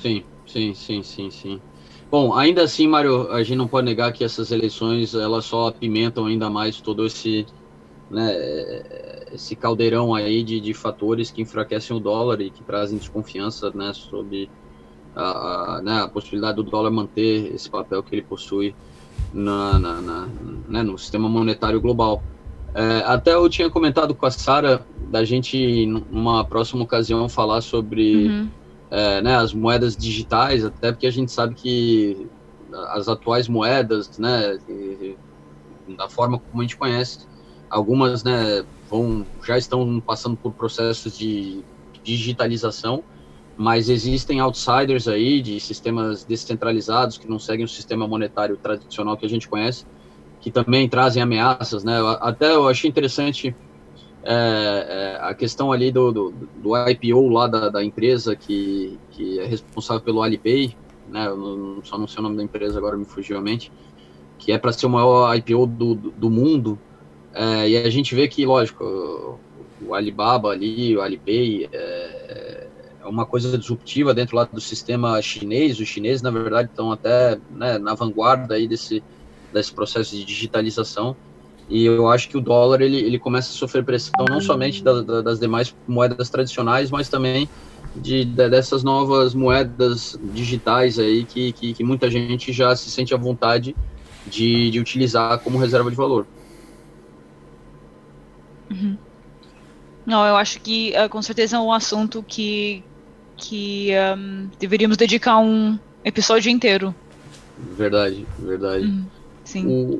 Sim, 0.00 0.22
sim, 0.46 0.74
sim, 0.74 1.02
sim, 1.02 1.30
sim. 1.30 1.60
Bom, 2.10 2.34
ainda 2.34 2.62
assim, 2.62 2.86
Mário, 2.86 3.30
a 3.32 3.42
gente 3.42 3.56
não 3.56 3.66
pode 3.66 3.86
negar 3.86 4.12
que 4.12 4.22
essas 4.22 4.50
eleições 4.50 5.14
elas 5.14 5.44
só 5.44 5.68
apimentam 5.68 6.26
ainda 6.26 6.50
mais 6.50 6.80
todo 6.80 7.06
esse 7.06 7.46
né, 8.10 8.30
esse 9.32 9.56
caldeirão 9.56 10.14
aí 10.14 10.42
de, 10.42 10.60
de 10.60 10.74
fatores 10.74 11.30
que 11.30 11.40
enfraquecem 11.40 11.96
o 11.96 12.00
dólar 12.00 12.40
e 12.42 12.50
que 12.50 12.62
trazem 12.62 12.98
desconfiança 12.98 13.70
né, 13.74 13.92
sobre 13.94 14.50
a, 15.14 15.76
a, 15.78 15.82
né, 15.82 16.02
a 16.02 16.08
possibilidade 16.08 16.56
do 16.56 16.62
dólar 16.62 16.90
manter 16.90 17.54
esse 17.54 17.70
papel 17.70 18.02
que 18.02 18.14
ele 18.14 18.22
possui 18.22 18.74
na, 19.32 19.78
na, 19.78 20.00
na 20.02 20.28
né, 20.68 20.82
no 20.82 20.98
sistema 20.98 21.28
monetário 21.28 21.80
global. 21.80 22.22
É, 22.74 23.02
até 23.04 23.34
eu 23.34 23.48
tinha 23.48 23.68
comentado 23.68 24.14
com 24.14 24.24
a 24.24 24.30
Sara 24.30 24.84
da 25.10 25.24
gente, 25.24 25.86
numa 25.86 26.44
próxima 26.44 26.82
ocasião, 26.82 27.28
falar 27.28 27.60
sobre 27.60 28.28
uhum. 28.28 28.48
é, 28.90 29.20
né, 29.20 29.36
as 29.36 29.52
moedas 29.52 29.96
digitais, 29.96 30.64
até 30.64 30.90
porque 30.90 31.06
a 31.06 31.10
gente 31.10 31.30
sabe 31.30 31.54
que 31.54 32.26
as 32.88 33.08
atuais 33.08 33.48
moedas, 33.48 34.18
né, 34.18 34.58
da 35.96 36.08
forma 36.08 36.38
como 36.38 36.62
a 36.62 36.64
gente 36.64 36.76
conhece, 36.76 37.26
algumas 37.68 38.24
né, 38.24 38.64
vão, 38.88 39.26
já 39.46 39.58
estão 39.58 40.00
passando 40.00 40.36
por 40.36 40.52
processos 40.52 41.18
de 41.18 41.62
digitalização, 42.02 43.04
mas 43.56 43.90
existem 43.90 44.40
outsiders 44.40 45.06
aí 45.06 45.42
de 45.42 45.60
sistemas 45.60 46.24
descentralizados 46.24 47.18
que 47.18 47.28
não 47.28 47.38
seguem 47.38 47.64
o 47.64 47.68
sistema 47.68 48.08
monetário 48.08 48.56
tradicional 48.56 49.16
que 49.16 49.26
a 49.26 49.28
gente 49.28 49.46
conhece, 49.46 49.84
que 50.42 50.50
também 50.50 50.88
trazem 50.88 51.22
ameaças, 51.22 51.84
né? 51.84 51.98
Até 52.20 52.52
eu 52.52 52.68
achei 52.68 52.90
interessante 52.90 53.54
é, 54.24 54.34
é, 54.34 55.18
a 55.20 55.32
questão 55.34 55.70
ali 55.72 55.92
do, 55.92 56.10
do, 56.12 56.34
do 56.56 56.88
IPO 56.88 57.28
lá 57.28 57.46
da, 57.46 57.68
da, 57.68 57.84
empresa 57.84 58.34
que, 58.34 58.98
que 59.12 59.38
é 59.38 59.46
responsável 59.46 60.02
pelo 60.02 60.20
Alipay, 60.20 60.76
né? 61.08 61.28
Eu 61.28 61.80
só 61.84 61.96
não 61.96 62.08
sei 62.08 62.18
o 62.18 62.22
nome 62.24 62.36
da 62.36 62.42
empresa 62.42 62.76
agora, 62.76 62.96
me 62.96 63.04
fugiu 63.04 63.38
a 63.38 63.40
mente, 63.40 63.70
que 64.36 64.50
é 64.50 64.58
para 64.58 64.72
ser 64.72 64.86
o 64.86 64.90
maior 64.90 65.32
IPO 65.36 65.64
do, 65.66 65.94
do 65.94 66.28
mundo. 66.28 66.76
É, 67.32 67.68
e 67.68 67.76
a 67.76 67.88
gente 67.88 68.12
vê 68.12 68.26
que, 68.26 68.44
lógico, 68.44 69.38
o 69.80 69.94
Alibaba 69.94 70.50
ali, 70.50 70.96
o 70.96 71.00
Alipay, 71.00 71.68
é, 71.72 72.66
é 73.00 73.06
uma 73.06 73.24
coisa 73.24 73.56
disruptiva 73.56 74.12
dentro 74.12 74.36
lá 74.36 74.42
do 74.44 74.60
sistema 74.60 75.22
chinês. 75.22 75.78
Os 75.78 75.86
chineses, 75.86 76.20
na 76.20 76.30
verdade, 76.30 76.68
estão 76.68 76.90
até 76.90 77.38
né, 77.48 77.78
na 77.78 77.94
vanguarda 77.94 78.54
aí 78.54 78.66
desse 78.66 79.04
desse 79.52 79.72
processo 79.72 80.14
de 80.14 80.24
digitalização. 80.24 81.16
E 81.68 81.84
eu 81.84 82.08
acho 82.08 82.28
que 82.28 82.36
o 82.36 82.40
dólar 82.40 82.80
ele, 82.80 82.98
ele 82.98 83.18
começa 83.18 83.50
a 83.50 83.54
sofrer 83.54 83.84
pressão 83.84 84.24
não 84.28 84.40
somente 84.40 84.82
da, 84.82 85.00
da, 85.00 85.22
das 85.22 85.38
demais 85.38 85.74
moedas 85.86 86.28
tradicionais, 86.28 86.90
mas 86.90 87.08
também 87.08 87.48
de, 87.96 88.24
de, 88.24 88.48
dessas 88.48 88.82
novas 88.82 89.34
moedas 89.34 90.18
digitais 90.32 90.98
aí 90.98 91.24
que, 91.24 91.52
que, 91.52 91.72
que, 91.74 91.84
muita 91.84 92.10
gente 92.10 92.52
já 92.52 92.74
se 92.74 92.90
sente 92.90 93.14
à 93.14 93.16
vontade 93.16 93.76
de, 94.26 94.70
de 94.70 94.80
utilizar 94.80 95.38
como 95.38 95.58
reserva 95.58 95.90
de 95.90 95.96
valor. 95.96 96.26
Uhum. 98.70 98.96
Não, 100.04 100.26
eu 100.26 100.36
acho 100.36 100.60
que 100.60 100.92
uh, 100.96 101.08
com 101.08 101.22
certeza 101.22 101.56
é 101.56 101.60
um 101.60 101.72
assunto 101.72 102.22
que, 102.22 102.82
que 103.36 103.90
um, 104.16 104.48
deveríamos 104.58 104.96
dedicar 104.96 105.38
um 105.38 105.78
episódio 106.04 106.50
inteiro. 106.50 106.94
Verdade, 107.76 108.26
verdade. 108.38 108.86
Uhum. 108.86 109.06
Sim. 109.52 109.66
O, 109.66 109.98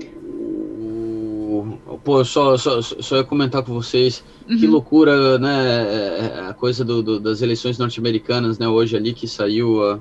o, 1.87 1.99
pô, 2.03 2.25
só, 2.25 2.57
só, 2.57 2.81
só 2.81 3.17
ia 3.17 3.25
comentar 3.25 3.63
com 3.63 3.75
vocês 3.75 4.25
uhum. 4.49 4.59
que 4.59 4.67
loucura, 4.67 5.39
né? 5.39 5.67
É, 5.67 6.39
é, 6.39 6.41
a 6.49 6.55
coisa 6.55 6.83
do, 6.83 7.03
do, 7.03 7.21
das 7.21 7.43
eleições 7.43 7.77
norte-americanas, 7.77 8.59
né? 8.59 8.67
Hoje 8.67 8.97
ali 8.97 9.13
que 9.13 9.29
saiu 9.29 9.85
a, 9.85 10.01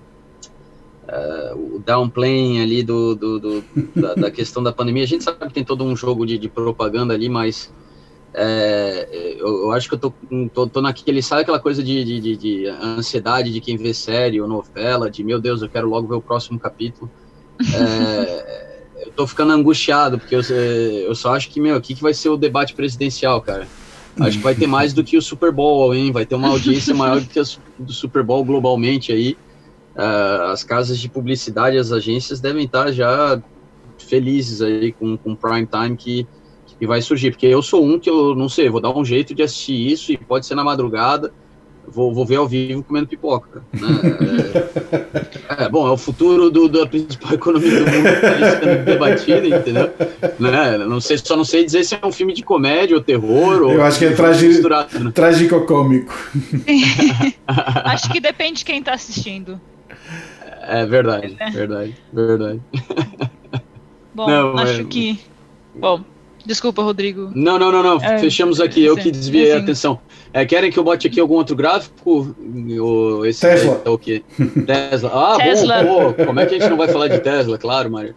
a, 1.05 1.53
o 1.53 1.83
downplaying 1.85 2.61
ali 2.61 2.81
do, 2.81 3.13
do, 3.13 3.39
do 3.41 3.63
da, 3.93 4.15
da, 4.15 4.31
questão 4.31 4.63
da 4.63 4.71
pandemia. 4.71 5.03
A 5.03 5.07
gente 5.07 5.25
sabe 5.25 5.47
que 5.47 5.53
tem 5.53 5.65
todo 5.65 5.83
um 5.83 5.97
jogo 5.97 6.25
de, 6.25 6.37
de 6.37 6.47
propaganda 6.47 7.13
ali, 7.13 7.27
mas 7.27 7.73
é, 8.33 9.35
eu, 9.37 9.63
eu, 9.63 9.71
acho 9.73 9.89
que 9.89 9.95
eu 9.95 9.99
tô, 9.99 10.13
tô, 10.53 10.65
tô 10.65 10.81
naquele, 10.81 11.21
sabe 11.21 11.41
aquela 11.41 11.59
coisa 11.59 11.83
de, 11.83 12.05
de, 12.05 12.21
de, 12.21 12.37
de 12.37 12.67
ansiedade 12.67 13.51
de 13.51 13.59
quem 13.59 13.75
vê 13.75 13.93
série 13.93 14.39
ou 14.39 14.47
novela, 14.47 15.11
de 15.11 15.25
meu 15.25 15.41
Deus, 15.41 15.61
eu 15.61 15.67
quero 15.67 15.89
logo 15.89 16.07
ver 16.07 16.15
o 16.15 16.21
próximo 16.21 16.57
capítulo. 16.57 17.11
É, 17.75 18.60
eu 19.05 19.11
tô 19.11 19.27
ficando 19.27 19.51
angustiado, 19.51 20.19
porque 20.19 20.35
eu, 20.35 20.41
eu 20.41 21.15
só 21.15 21.35
acho 21.35 21.49
que, 21.49 21.59
meu, 21.59 21.77
o 21.77 21.81
que, 21.81 21.95
que 21.95 22.01
vai 22.01 22.13
ser 22.13 22.29
o 22.29 22.37
debate 22.37 22.73
presidencial, 22.73 23.41
cara? 23.41 23.67
Acho 24.19 24.37
que 24.37 24.43
vai 24.43 24.53
ter 24.53 24.67
mais 24.67 24.93
do 24.93 25.03
que 25.03 25.17
o 25.17 25.21
Super 25.21 25.51
Bowl, 25.51 25.93
hein? 25.93 26.11
Vai 26.11 26.25
ter 26.25 26.35
uma 26.35 26.49
audiência 26.49 26.93
maior 26.93 27.19
do 27.21 27.27
que 27.27 27.39
a 27.39 27.43
do 27.79 27.93
Super 27.93 28.23
Bowl 28.23 28.43
globalmente 28.43 29.11
aí. 29.11 29.37
Uh, 29.95 30.51
as 30.51 30.63
casas 30.63 30.99
de 30.99 31.09
publicidade, 31.09 31.77
as 31.77 31.91
agências 31.91 32.39
devem 32.39 32.65
estar 32.65 32.91
já 32.91 33.41
felizes 33.97 34.61
aí 34.61 34.91
com 34.91 35.17
o 35.23 35.35
prime 35.35 35.65
time 35.65 35.97
que, 35.97 36.27
que 36.77 36.85
vai 36.85 37.01
surgir. 37.01 37.31
Porque 37.31 37.47
eu 37.47 37.61
sou 37.61 37.85
um 37.85 37.97
que 37.97 38.09
eu 38.09 38.35
não 38.35 38.49
sei, 38.49 38.69
vou 38.69 38.81
dar 38.81 38.95
um 38.95 39.03
jeito 39.03 39.33
de 39.33 39.43
assistir 39.43 39.91
isso 39.91 40.11
e 40.11 40.17
pode 40.17 40.45
ser 40.45 40.55
na 40.55 40.63
madrugada 40.63 41.33
vou, 41.87 42.13
vou 42.13 42.25
ver 42.25 42.37
ao 42.37 42.47
vivo 42.47 42.83
comendo 42.83 43.07
pipoca. 43.07 43.61
Né? 43.73 43.87
É, 45.57 45.63
é, 45.65 45.69
bom, 45.69 45.87
é 45.87 45.91
o 45.91 45.97
futuro 45.97 46.49
do, 46.49 46.67
da 46.67 46.85
principal 46.85 47.33
economia 47.33 47.79
do 47.79 47.91
mundo 47.91 48.03
que 48.03 48.25
está 48.25 48.59
sendo 48.59 48.85
debatido, 48.85 49.47
entendeu? 49.47 49.91
Né? 50.39 50.77
Não 50.79 51.01
sei, 51.01 51.17
só 51.17 51.35
não 51.35 51.43
sei 51.43 51.65
dizer 51.65 51.83
se 51.83 51.95
é 51.95 52.05
um 52.05 52.11
filme 52.11 52.33
de 52.33 52.43
comédia 52.43 52.95
ou 52.95 53.03
terror. 53.03 53.71
Eu 53.71 53.83
acho 53.83 53.99
que 53.99 54.05
é 54.05 54.11
tragi 54.11 54.47
né? 54.47 55.11
trágico-cômico. 55.13 56.13
acho 57.47 58.11
que 58.11 58.19
depende 58.19 58.59
de 58.59 58.65
quem 58.65 58.79
está 58.79 58.93
assistindo. 58.93 59.59
É 60.61 60.85
verdade, 60.85 61.35
é. 61.39 61.49
verdade, 61.49 61.95
verdade. 62.13 62.61
Bom, 64.13 64.27
não, 64.27 64.57
acho 64.57 64.85
que. 64.85 65.19
Bom, 65.75 66.03
Desculpa, 66.45 66.81
Rodrigo. 66.81 67.31
Não, 67.35 67.57
não, 67.57 67.71
não, 67.71 67.83
não. 67.83 68.03
É, 68.03 68.17
Fechamos 68.17 68.59
aqui. 68.59 68.83
Eu 68.83 68.95
que 68.95 69.11
desviei 69.11 69.53
a 69.53 69.59
atenção. 69.59 69.99
É, 70.33 70.45
querem 70.45 70.71
que 70.71 70.79
eu 70.79 70.83
bote 70.83 71.07
aqui 71.07 71.19
algum 71.19 71.35
outro 71.35 71.55
gráfico? 71.55 72.35
Ou 72.79 73.25
esse 73.25 73.41
Tesla. 73.41 73.81
É 73.85 73.89
o 73.89 73.97
quê? 73.97 74.23
Tesla. 74.65 75.11
Ah, 75.13 75.37
Tesla. 75.37 75.83
bom, 75.83 76.13
pô. 76.13 76.25
Como 76.25 76.39
é 76.39 76.45
que 76.45 76.55
a 76.55 76.59
gente 76.59 76.69
não 76.69 76.77
vai 76.77 76.87
falar 76.87 77.07
de 77.07 77.19
Tesla? 77.19 77.57
Claro, 77.57 77.91
Mário. 77.91 78.15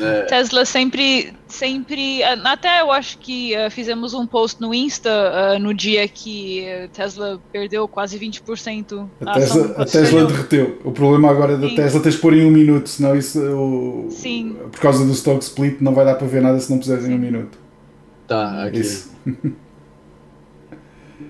É. 0.00 0.22
Tesla 0.22 0.64
sempre, 0.64 1.32
sempre, 1.46 2.22
até 2.22 2.80
eu 2.80 2.92
acho 2.92 3.18
que 3.18 3.54
uh, 3.56 3.70
fizemos 3.70 4.14
um 4.14 4.26
post 4.26 4.60
no 4.60 4.72
Insta 4.74 5.10
uh, 5.10 5.58
no 5.58 5.74
dia 5.74 6.06
que 6.06 6.88
Tesla 6.92 7.40
perdeu 7.52 7.88
quase 7.88 8.18
20%. 8.18 9.08
A, 9.24 9.32
Tesla, 9.34 9.74
a 9.76 9.84
Tesla 9.84 10.24
derreteu. 10.26 10.80
O 10.84 10.92
problema 10.92 11.30
agora 11.30 11.56
da 11.56 11.68
Sim. 11.68 11.74
Tesla 11.74 12.00
tens 12.00 12.14
de 12.14 12.20
pôr 12.20 12.34
em 12.34 12.46
um 12.46 12.50
minuto, 12.50 12.88
senão 12.88 13.16
isso, 13.16 13.40
o, 13.40 14.08
Sim. 14.10 14.56
por 14.70 14.80
causa 14.80 15.04
do 15.04 15.12
stock 15.12 15.42
split, 15.42 15.80
não 15.80 15.94
vai 15.94 16.04
dar 16.04 16.14
para 16.14 16.26
ver 16.26 16.42
nada 16.42 16.58
se 16.60 16.70
não 16.70 16.78
puseres 16.78 17.04
em 17.06 17.14
um 17.14 17.18
minuto. 17.18 17.58
Tá, 18.26 18.64
aqui. 18.64 18.80
Isso. 18.80 19.10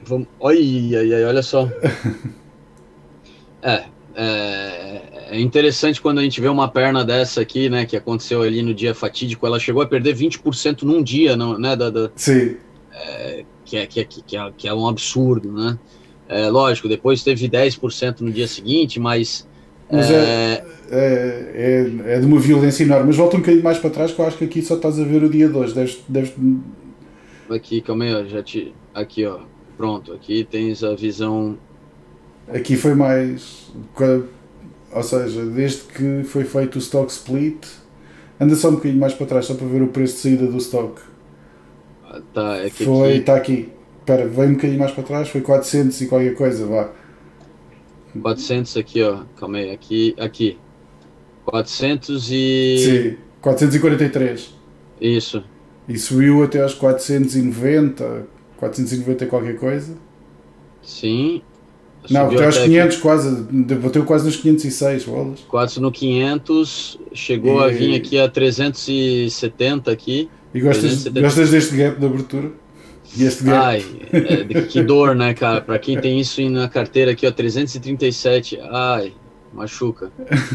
Vamos, 0.05 0.27
oi, 0.41 0.91
oi, 0.95 1.25
olha 1.25 1.43
só. 1.43 1.69
é, 3.63 3.85
é, 4.15 5.18
é, 5.31 5.41
interessante 5.41 6.01
quando 6.01 6.19
a 6.19 6.23
gente 6.23 6.41
vê 6.41 6.49
uma 6.49 6.69
perna 6.69 7.05
dessa 7.05 7.41
aqui, 7.41 7.69
né, 7.69 7.85
que 7.85 7.97
aconteceu 7.97 8.43
ali 8.43 8.63
no 8.63 8.75
dia 8.75 8.95
fatídico, 8.95 9.47
ela 9.47 9.59
chegou 9.59 9.83
a 9.83 9.87
perder 9.87 10.15
20% 10.15 10.83
num 10.83 11.03
dia, 11.03 11.37
não, 11.37 11.59
né, 11.59 11.77
da, 11.77 11.91
da 11.91 12.11
Sim. 12.17 12.57
É, 12.93 13.45
que, 13.65 13.77
é, 13.77 13.87
que, 13.87 14.01
é, 14.01 14.05
que, 14.05 14.37
é, 14.37 14.53
que 14.57 14.69
é 14.69 14.75
um 14.75 14.89
absurdo, 14.89 15.53
né? 15.53 15.79
É, 16.29 16.49
lógico, 16.49 16.89
depois 16.89 17.23
teve 17.23 17.49
10% 17.49 18.21
no 18.21 18.31
dia 18.31 18.49
seguinte, 18.49 18.99
mas... 18.99 19.47
mas 19.91 20.11
é, 20.11 20.65
é, 20.91 21.53
é, 21.55 22.15
é, 22.15 22.21
de 22.21 22.27
uma 22.27 22.39
violência 22.39 22.83
enorme. 22.83 23.07
Mas 23.07 23.17
volta 23.17 23.37
um 23.37 23.41
bocadinho 23.41 23.65
mais 23.65 23.79
para 23.79 23.91
trás, 23.91 24.13
que 24.13 24.19
eu 24.19 24.27
acho 24.27 24.37
que 24.37 24.45
aqui 24.45 24.61
só 24.61 24.75
estás 24.75 24.99
a 24.99 25.05
ver 25.05 25.23
o 25.23 25.31
dia 25.31 25.49
2. 25.49 25.73
Deves, 25.73 25.99
deves... 26.09 26.35
Aqui, 27.49 27.81
calma 27.81 28.05
aí, 28.05 28.15
ó, 28.15 28.25
já 28.25 28.43
te... 28.43 28.75
Aqui, 28.95 29.25
ó. 29.25 29.41
Pronto, 29.77 30.13
aqui 30.13 30.47
tens 30.51 30.83
a 30.83 30.95
visão 30.95 31.57
Aqui 32.53 32.77
foi 32.77 32.95
mais. 32.95 33.71
Ou 34.99 35.05
seja, 35.05 35.47
desde 35.47 35.83
que 35.85 36.25
foi 36.25 36.43
feito 36.43 36.75
o 36.75 36.79
stock 36.79 37.09
split, 37.13 37.65
anda 38.41 38.57
só 38.57 38.69
um 38.69 38.73
bocadinho 38.73 38.99
mais 38.99 39.15
para 39.15 39.27
trás, 39.27 39.47
só 39.47 39.55
para 39.55 39.65
ver 39.69 39.81
o 39.81 39.87
preço 39.87 40.15
de 40.15 40.21
saída 40.23 40.47
do 40.49 40.59
stock. 40.59 41.01
Ah, 42.05 42.21
tá, 42.35 42.57
é 42.57 42.69
que 42.69 42.85
foi, 42.85 43.19
está 43.19 43.37
aqui. 43.37 43.73
Espera, 44.01 44.27
vem 44.27 44.49
um 44.49 44.55
bocadinho 44.55 44.81
mais 44.81 44.91
para 44.91 45.05
trás, 45.05 45.29
foi 45.29 45.41
400 45.41 46.01
e 46.01 46.07
qualquer 46.09 46.35
coisa, 46.35 46.67
vá. 46.67 46.91
400 48.21 48.77
aqui, 48.77 49.01
ó, 49.05 49.21
calma 49.37 49.59
aí, 49.59 49.71
aqui, 49.71 50.17
aqui. 50.19 50.59
400 51.45 52.29
e. 52.33 52.77
Sim, 52.79 53.17
443. 53.41 54.53
Isso. 55.01 55.45
E 55.89 55.97
subiu 55.97 56.43
até 56.43 56.61
aos 56.61 56.75
490, 56.75 58.27
490 58.57 59.25
e 59.25 59.29
qualquer 59.29 59.57
coisa. 59.59 59.97
Sim, 60.83 61.41
não, 62.11 62.27
até 62.27 62.45
aos 62.45 62.59
500 62.59 62.95
aqui. 62.95 63.03
quase, 63.03 63.43
bateu 63.43 64.05
quase 64.05 64.25
nos 64.27 64.37
506 64.37 65.05
bolas. 65.05 65.41
Quase 65.49 65.81
no 65.81 65.93
500, 65.93 66.99
chegou 67.13 67.61
e... 67.61 67.65
a 67.65 67.69
vir 67.69 67.95
aqui 67.95 68.19
a 68.19 68.29
370 68.29 69.91
aqui. 69.91 70.29
E 70.55 70.61
gostas, 70.61 71.07
gostas 71.09 71.51
deste 71.51 71.77
gap 71.77 71.99
de 71.99 72.07
abertura? 72.07 72.51
E 73.17 73.25
este 73.25 73.45
gap? 73.45 73.59
Ai, 73.59 73.85
é, 74.13 74.63
que 74.63 74.83
dor, 74.83 75.15
né, 75.15 75.35
cara? 75.35 75.61
Para 75.61 75.79
quem 75.79 76.01
tem 76.01 76.19
isso 76.21 76.41
na 76.49 76.69
carteira 76.69 77.13
aqui, 77.13 77.27
ó, 77.27 77.31
337, 77.31 78.59
ai, 78.71 79.13
machuca. 79.53 80.11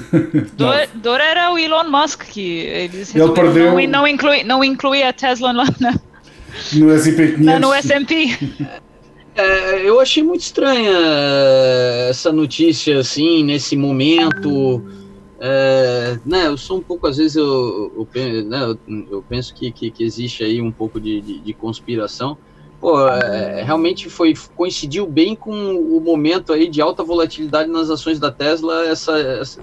dor, 0.57 0.87
dor 0.95 1.19
era 1.19 1.51
o 1.51 1.57
Elon 1.57 1.89
Musk, 1.89 2.23
que 2.23 2.59
eles 2.59 3.13
Ele 3.15 3.31
perdeu... 3.31 3.65
não, 3.65 3.87
não, 3.87 4.07
inclui, 4.07 4.43
não 4.43 4.63
inclui 4.63 5.03
a 5.03 5.13
Tesla 5.13 5.51
lá 5.51 5.65
no 6.73 6.91
S&P 6.91 7.33
500. 7.33 7.39
Não, 7.45 7.59
no 7.59 7.73
S&P. 7.73 8.37
É, 9.35 9.87
eu 9.87 9.99
achei 9.99 10.21
muito 10.21 10.41
estranha 10.41 10.91
essa 12.09 12.31
notícia, 12.31 12.99
assim, 12.99 13.43
nesse 13.43 13.75
momento. 13.75 14.83
É, 15.39 16.19
né, 16.25 16.47
eu 16.47 16.57
sou 16.57 16.77
um 16.77 16.81
pouco, 16.81 17.07
às 17.07 17.17
vezes, 17.17 17.35
eu, 17.35 18.07
eu, 18.13 18.45
né, 18.45 18.77
eu 19.11 19.23
penso 19.27 19.53
que, 19.53 19.71
que, 19.71 19.91
que, 19.91 20.03
existe 20.03 20.43
aí 20.43 20.61
um 20.61 20.71
pouco 20.71 21.01
de, 21.01 21.19
de, 21.19 21.39
de 21.39 21.53
conspiração. 21.53 22.37
Pô, 22.79 23.07
é, 23.07 23.63
realmente 23.63 24.09
foi 24.09 24.33
coincidiu 24.55 25.07
bem 25.07 25.35
com 25.35 25.51
o 25.51 25.99
momento 25.99 26.53
aí 26.53 26.69
de 26.69 26.81
alta 26.81 27.03
volatilidade 27.03 27.69
nas 27.69 27.89
ações 27.89 28.19
da 28.19 28.31
Tesla, 28.31 28.85
essa, 28.85 29.17
essa, 29.17 29.61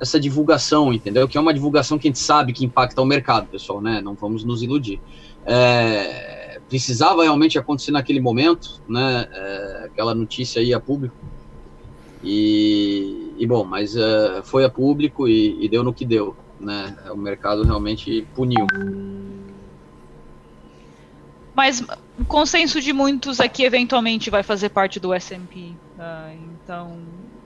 essa 0.00 0.18
divulgação, 0.18 0.92
entendeu? 0.92 1.28
Que 1.28 1.38
é 1.38 1.40
uma 1.40 1.54
divulgação 1.54 1.98
que 1.98 2.08
a 2.08 2.10
gente 2.10 2.18
sabe 2.18 2.52
que 2.52 2.64
impacta 2.64 3.00
o 3.00 3.04
mercado, 3.04 3.46
pessoal, 3.46 3.80
né? 3.80 4.00
Não 4.02 4.14
vamos 4.14 4.42
nos 4.42 4.62
iludir. 4.62 5.00
É, 5.46 6.41
precisava 6.68 7.22
realmente 7.22 7.58
acontecer 7.58 7.90
naquele 7.90 8.20
momento, 8.20 8.80
né? 8.88 9.28
É, 9.32 9.82
aquela 9.86 10.14
notícia 10.14 10.60
aí 10.60 10.72
a 10.72 10.80
público. 10.80 11.16
E, 12.22 13.34
e 13.36 13.46
bom, 13.46 13.64
mas 13.64 13.96
é, 13.96 14.42
foi 14.44 14.64
a 14.64 14.70
público 14.70 15.28
e, 15.28 15.64
e, 15.64 15.68
deu 15.68 15.82
no 15.82 15.92
que 15.92 16.04
deu, 16.04 16.36
né? 16.60 16.96
O 17.10 17.16
mercado 17.16 17.64
realmente 17.64 18.26
puniu. 18.34 18.66
Mas 21.54 21.84
o 22.18 22.24
consenso 22.24 22.80
de 22.80 22.92
muitos 22.92 23.40
aqui 23.40 23.64
eventualmente 23.64 24.30
vai 24.30 24.42
fazer 24.42 24.70
parte 24.70 24.98
do 24.98 25.12
S&P, 25.12 25.58
uh, 25.58 25.74
ah, 25.98 26.32
então 26.34 26.98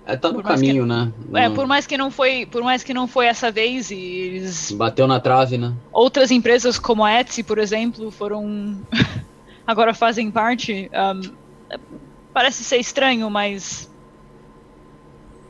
é, 0.06 0.16
tá 0.16 0.30
no 0.30 0.40
caminho, 0.40 0.84
que, 0.84 0.88
né? 0.88 1.12
É, 1.34 1.50
por 1.50 1.66
mais 1.66 1.84
que 1.84 1.98
não 1.98 2.12
foi, 2.12 2.46
por 2.46 2.62
mais 2.62 2.84
que 2.84 2.94
não 2.94 3.08
foi 3.08 3.26
essa 3.26 3.50
vez, 3.50 3.90
eles 3.90 4.70
bateu 4.70 5.06
na 5.08 5.18
trave, 5.18 5.58
né? 5.58 5.74
Outras 5.92 6.30
empresas 6.30 6.78
como 6.78 7.04
a 7.04 7.20
Etsy, 7.20 7.42
por 7.42 7.58
exemplo, 7.58 8.12
foram 8.12 8.78
agora 9.66 9.92
fazem 9.92 10.30
parte. 10.30 10.88
Um, 10.94 11.32
parece 12.32 12.62
ser 12.62 12.76
estranho, 12.76 13.28
mas 13.28 13.90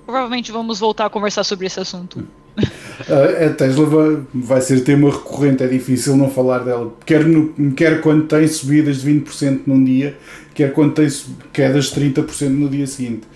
provavelmente 0.07 0.51
vamos 0.51 0.81
voltar 0.81 1.05
a 1.07 1.11
conversar 1.11 1.45
sobre 1.45 1.67
esse 1.67 1.79
assunto. 1.79 2.27
A 2.59 3.51
Tesla 3.51 3.85
vai, 3.85 4.23
vai, 4.33 4.61
ser 4.63 4.81
tema 4.81 5.11
recorrente, 5.11 5.63
é 5.63 5.67
difícil 5.67 6.17
não 6.17 6.31
falar 6.31 6.61
dela. 6.61 6.95
Quer, 7.05 7.27
no, 7.27 7.73
quer 7.73 8.01
quando 8.01 8.27
tem 8.27 8.49
subidas 8.49 9.03
de 9.03 9.13
20% 9.13 9.63
num 9.67 9.85
dia, 9.85 10.17
quer 10.55 10.73
quando 10.73 10.95
tem 10.95 11.07
quedas 11.53 11.91
de 11.91 12.01
30% 12.01 12.49
no 12.49 12.71
dia 12.71 12.87
seguinte. 12.87 13.27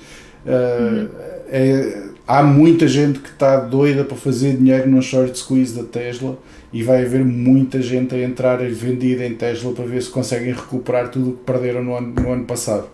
Uhum. 0.47 1.09
É, 1.49 2.09
há 2.27 2.43
muita 2.43 2.87
gente 2.87 3.19
que 3.19 3.29
está 3.29 3.57
doida 3.59 4.05
para 4.05 4.17
fazer 4.17 4.57
dinheiro 4.57 4.89
no 4.89 5.03
short 5.03 5.37
squeeze 5.39 5.77
da 5.77 5.83
Tesla 5.83 6.39
e 6.73 6.83
vai 6.83 7.05
haver 7.05 7.25
muita 7.25 7.83
gente 7.83 8.15
a 8.15 8.23
entrar 8.23 8.59
vendida 8.59 9.27
em 9.27 9.35
Tesla 9.35 9.73
para 9.73 9.85
ver 9.85 10.01
se 10.03 10.11
conseguem 10.11 10.53
recuperar 10.53 11.11
tudo 11.11 11.31
o 11.31 11.33
que 11.33 11.45
perderam 11.45 11.83
no 11.83 11.97
ano, 11.97 12.15
no 12.15 12.33
ano 12.33 12.45
passado. 12.45 12.89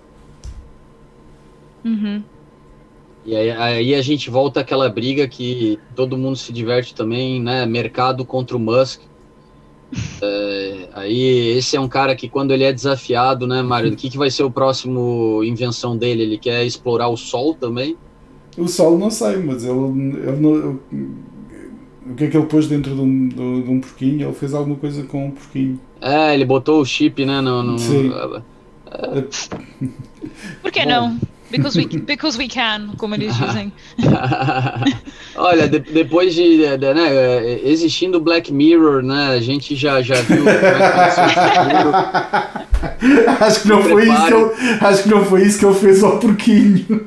Uhum. 1.84 2.22
E 3.24 3.34
aí, 3.34 3.50
aí, 3.50 3.94
a 3.94 4.02
gente 4.02 4.30
volta 4.30 4.60
àquela 4.60 4.88
briga 4.88 5.26
que 5.26 5.80
todo 5.96 6.16
mundo 6.16 6.36
se 6.36 6.52
diverte 6.52 6.94
também, 6.94 7.42
né? 7.42 7.66
Mercado 7.66 8.24
contra 8.24 8.56
o 8.56 8.60
Musk. 8.60 9.00
É, 10.20 10.88
aí 10.94 11.56
esse 11.56 11.76
é 11.76 11.80
um 11.80 11.88
cara 11.88 12.16
que 12.16 12.28
quando 12.28 12.52
ele 12.52 12.64
é 12.64 12.72
desafiado, 12.72 13.46
né, 13.46 13.62
Mário? 13.62 13.92
O 13.92 13.96
que, 13.96 14.10
que 14.10 14.18
vai 14.18 14.30
ser 14.30 14.42
o 14.42 14.50
próximo 14.50 15.42
invenção 15.44 15.96
dele? 15.96 16.22
Ele 16.22 16.38
quer 16.38 16.64
explorar 16.64 17.08
o 17.08 17.16
Sol 17.16 17.54
também? 17.54 17.96
O 18.58 18.66
Sol 18.66 18.98
não 18.98 19.10
sei, 19.10 19.36
mas 19.36 19.64
ele, 19.64 19.76
ele 19.76 20.40
não, 20.40 20.80
o 22.08 22.14
que 22.14 22.24
é 22.24 22.28
que 22.28 22.36
ele 22.36 22.46
pôs 22.46 22.68
dentro 22.68 22.94
de 22.94 23.00
um, 23.00 23.28
de, 23.28 23.62
de 23.62 23.70
um 23.70 23.80
porquinho? 23.80 24.28
Ele 24.28 24.34
fez 24.34 24.54
alguma 24.54 24.76
coisa 24.76 25.02
com 25.04 25.26
um 25.26 25.30
porquinho. 25.32 25.80
É, 26.00 26.34
ele 26.34 26.44
botou 26.44 26.80
o 26.80 26.84
chip, 26.84 27.24
né? 27.24 27.40
No, 27.40 27.62
no... 27.62 27.78
Sim. 27.78 28.12
Por 30.62 30.70
que 30.70 30.84
Bom. 30.84 30.88
não? 30.88 31.18
Because 31.50 31.78
we, 31.78 31.86
because 31.86 32.36
we 32.36 32.48
can, 32.48 32.94
como 32.96 33.14
eles 33.14 33.32
dizem. 33.38 33.72
Olha, 35.36 35.68
de, 35.68 35.78
depois 35.78 36.34
de, 36.34 36.58
de, 36.58 36.76
de, 36.76 36.94
né, 36.94 37.60
existindo 37.62 38.20
Black 38.20 38.52
Mirror, 38.52 39.02
né, 39.02 39.28
a 39.28 39.40
gente 39.40 39.76
já, 39.76 40.02
já 40.02 40.20
viu 40.22 40.48
é 40.48 40.56
acho 43.40 43.62
que 43.62 43.68
não 43.68 43.82
foi 43.82 44.08
isso 44.08 44.26
que 44.26 44.34
ele, 44.34 44.50
acho 44.80 45.02
que 45.02 45.08
não 45.08 45.24
foi 45.24 45.42
isso 45.42 45.58
que 45.58 45.66
ele 45.66 45.74
fez 45.74 46.02
ao 46.02 46.18
porquinho. 46.18 46.86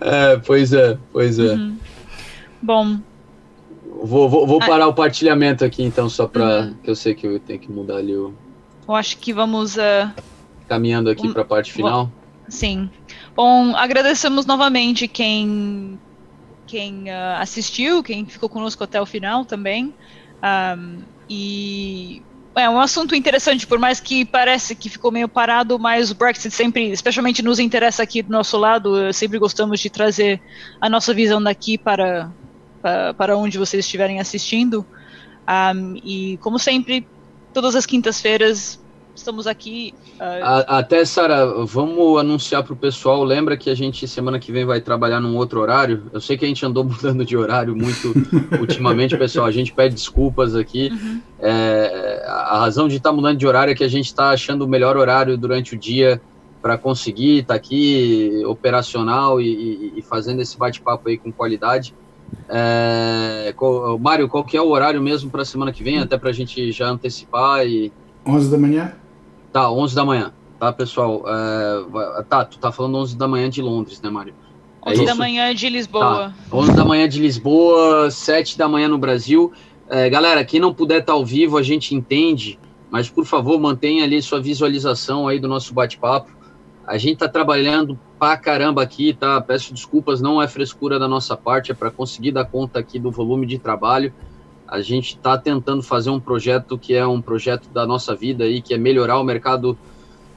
é, 0.00 0.40
pois 0.44 0.72
é, 0.72 0.98
pois 1.12 1.38
é. 1.38 1.54
Uhum. 1.54 1.76
Bom. 2.62 2.98
Vou, 4.02 4.28
vou, 4.28 4.44
vou 4.46 4.62
ah. 4.62 4.66
parar 4.66 4.84
ah. 4.84 4.88
o 4.88 4.94
partilhamento 4.94 5.64
aqui, 5.64 5.82
então, 5.82 6.10
só 6.10 6.26
para 6.26 6.44
uhum. 6.44 6.74
que 6.82 6.90
eu 6.90 6.94
sei 6.94 7.14
que 7.14 7.26
eu 7.26 7.40
tenho 7.40 7.58
que 7.58 7.72
mudar 7.72 7.96
ali 7.96 8.14
o. 8.14 8.34
Eu 8.86 8.94
acho 8.94 9.16
que 9.16 9.32
vamos. 9.32 9.76
Uh... 9.76 10.10
Caminhando 10.68 11.10
aqui 11.10 11.26
um, 11.26 11.32
para 11.32 11.42
a 11.42 11.44
parte 11.44 11.72
final. 11.72 12.10
Sim. 12.48 12.90
Bom, 13.34 13.74
agradecemos 13.76 14.46
novamente 14.46 15.08
quem, 15.08 15.98
quem 16.66 17.04
uh, 17.04 17.40
assistiu, 17.40 18.02
quem 18.02 18.24
ficou 18.26 18.48
conosco 18.48 18.84
até 18.84 19.00
o 19.00 19.06
final 19.06 19.44
também. 19.44 19.94
Um, 20.42 20.98
e 21.28 22.22
é 22.54 22.68
um 22.68 22.78
assunto 22.78 23.14
interessante, 23.14 23.66
por 23.66 23.78
mais 23.78 23.98
que 23.98 24.24
parece 24.24 24.74
que 24.74 24.88
ficou 24.88 25.10
meio 25.10 25.28
parado, 25.28 25.78
mas 25.78 26.10
o 26.10 26.14
Brexit 26.14 26.54
sempre, 26.54 26.90
especialmente 26.90 27.42
nos 27.42 27.58
interessa 27.58 28.02
aqui 28.02 28.22
do 28.22 28.30
nosso 28.30 28.56
lado, 28.56 29.12
sempre 29.12 29.38
gostamos 29.38 29.80
de 29.80 29.90
trazer 29.90 30.40
a 30.80 30.88
nossa 30.88 31.12
visão 31.12 31.42
daqui 31.42 31.76
para, 31.76 32.30
para, 32.80 33.14
para 33.14 33.36
onde 33.36 33.58
vocês 33.58 33.84
estiverem 33.84 34.20
assistindo. 34.20 34.86
Um, 35.48 35.96
e, 35.96 36.38
como 36.38 36.58
sempre, 36.58 37.06
todas 37.52 37.74
as 37.74 37.86
quintas-feiras 37.86 38.80
estamos 39.14 39.46
aqui. 39.46 39.94
Uh... 40.16 40.64
Até, 40.66 41.04
Sara, 41.04 41.46
vamos 41.64 42.18
anunciar 42.18 42.62
para 42.62 42.72
o 42.72 42.76
pessoal. 42.76 43.22
Lembra 43.24 43.56
que 43.56 43.70
a 43.70 43.74
gente 43.74 44.06
semana 44.08 44.38
que 44.38 44.50
vem 44.52 44.64
vai 44.64 44.80
trabalhar 44.80 45.20
num 45.20 45.36
outro 45.36 45.60
horário? 45.60 46.04
Eu 46.12 46.20
sei 46.20 46.36
que 46.36 46.44
a 46.44 46.48
gente 46.48 46.64
andou 46.64 46.84
mudando 46.84 47.24
de 47.24 47.36
horário 47.36 47.74
muito 47.76 48.12
ultimamente, 48.60 49.16
pessoal. 49.16 49.46
A 49.46 49.52
gente 49.52 49.72
pede 49.72 49.94
desculpas 49.94 50.54
aqui. 50.54 50.90
Uhum. 50.92 51.20
É, 51.40 52.24
a 52.26 52.58
razão 52.58 52.88
de 52.88 52.96
estar 52.96 53.10
tá 53.10 53.16
mudando 53.16 53.38
de 53.38 53.46
horário 53.46 53.72
é 53.72 53.74
que 53.74 53.84
a 53.84 53.88
gente 53.88 54.06
está 54.06 54.30
achando 54.30 54.62
o 54.62 54.68
melhor 54.68 54.96
horário 54.96 55.36
durante 55.36 55.74
o 55.74 55.78
dia 55.78 56.20
para 56.60 56.78
conseguir 56.78 57.40
estar 57.40 57.54
tá 57.54 57.54
aqui 57.54 58.42
operacional 58.46 59.40
e, 59.40 59.48
e, 59.48 59.92
e 59.98 60.02
fazendo 60.02 60.40
esse 60.40 60.56
bate-papo 60.56 61.08
aí 61.08 61.18
com 61.18 61.30
qualidade. 61.30 61.94
É, 62.48 63.52
qual, 63.56 63.98
Mário, 63.98 64.28
qual 64.28 64.44
que 64.44 64.56
é 64.56 64.62
o 64.62 64.68
horário 64.68 65.00
mesmo 65.00 65.30
para 65.30 65.42
a 65.42 65.44
semana 65.44 65.72
que 65.72 65.84
vem, 65.84 65.98
até 65.98 66.16
para 66.16 66.30
a 66.30 66.32
gente 66.32 66.72
já 66.72 66.88
antecipar 66.88 67.66
e 67.66 67.92
11 68.26 68.50
da 68.50 68.58
manhã? 68.58 68.92
Tá, 69.54 69.70
11 69.70 69.94
da 69.94 70.04
manhã, 70.04 70.32
tá, 70.58 70.72
pessoal? 70.72 71.22
É, 71.28 72.22
tá, 72.24 72.44
tu 72.44 72.58
tá 72.58 72.72
falando 72.72 72.98
11 72.98 73.16
da 73.16 73.28
manhã 73.28 73.48
de 73.48 73.62
Londres, 73.62 74.02
né, 74.02 74.10
Mário? 74.10 74.34
11 74.84 75.02
é 75.02 75.04
da 75.06 75.14
manhã 75.14 75.54
de 75.54 75.68
Lisboa. 75.68 76.34
Tá, 76.50 76.56
11 76.56 76.72
da 76.74 76.84
manhã 76.84 77.08
de 77.08 77.20
Lisboa, 77.20 78.10
7 78.10 78.58
da 78.58 78.68
manhã 78.68 78.88
no 78.88 78.98
Brasil. 78.98 79.52
É, 79.88 80.10
galera, 80.10 80.44
quem 80.44 80.58
não 80.58 80.74
puder 80.74 80.98
estar 80.98 81.12
tá 81.12 81.16
ao 81.16 81.24
vivo, 81.24 81.56
a 81.56 81.62
gente 81.62 81.94
entende, 81.94 82.58
mas 82.90 83.08
por 83.08 83.24
favor, 83.24 83.60
mantenha 83.60 84.02
ali 84.02 84.20
sua 84.20 84.40
visualização 84.40 85.28
aí 85.28 85.38
do 85.38 85.46
nosso 85.46 85.72
bate-papo. 85.72 86.32
A 86.84 86.98
gente 86.98 87.18
tá 87.18 87.28
trabalhando 87.28 87.96
pra 88.18 88.36
caramba 88.36 88.82
aqui, 88.82 89.12
tá? 89.14 89.40
Peço 89.40 89.72
desculpas, 89.72 90.20
não 90.20 90.42
é 90.42 90.48
frescura 90.48 90.98
da 90.98 91.06
nossa 91.06 91.36
parte, 91.36 91.70
é 91.70 91.74
para 91.76 91.92
conseguir 91.92 92.32
dar 92.32 92.44
conta 92.44 92.80
aqui 92.80 92.98
do 92.98 93.08
volume 93.08 93.46
de 93.46 93.60
trabalho 93.60 94.12
a 94.66 94.80
gente 94.80 95.16
está 95.16 95.36
tentando 95.36 95.82
fazer 95.82 96.10
um 96.10 96.20
projeto 96.20 96.78
que 96.78 96.94
é 96.94 97.06
um 97.06 97.20
projeto 97.20 97.68
da 97.68 97.86
nossa 97.86 98.14
vida 98.14 98.44
aí, 98.44 98.60
que 98.60 98.74
é 98.74 98.78
melhorar 98.78 99.18
o 99.18 99.24
mercado, 99.24 99.78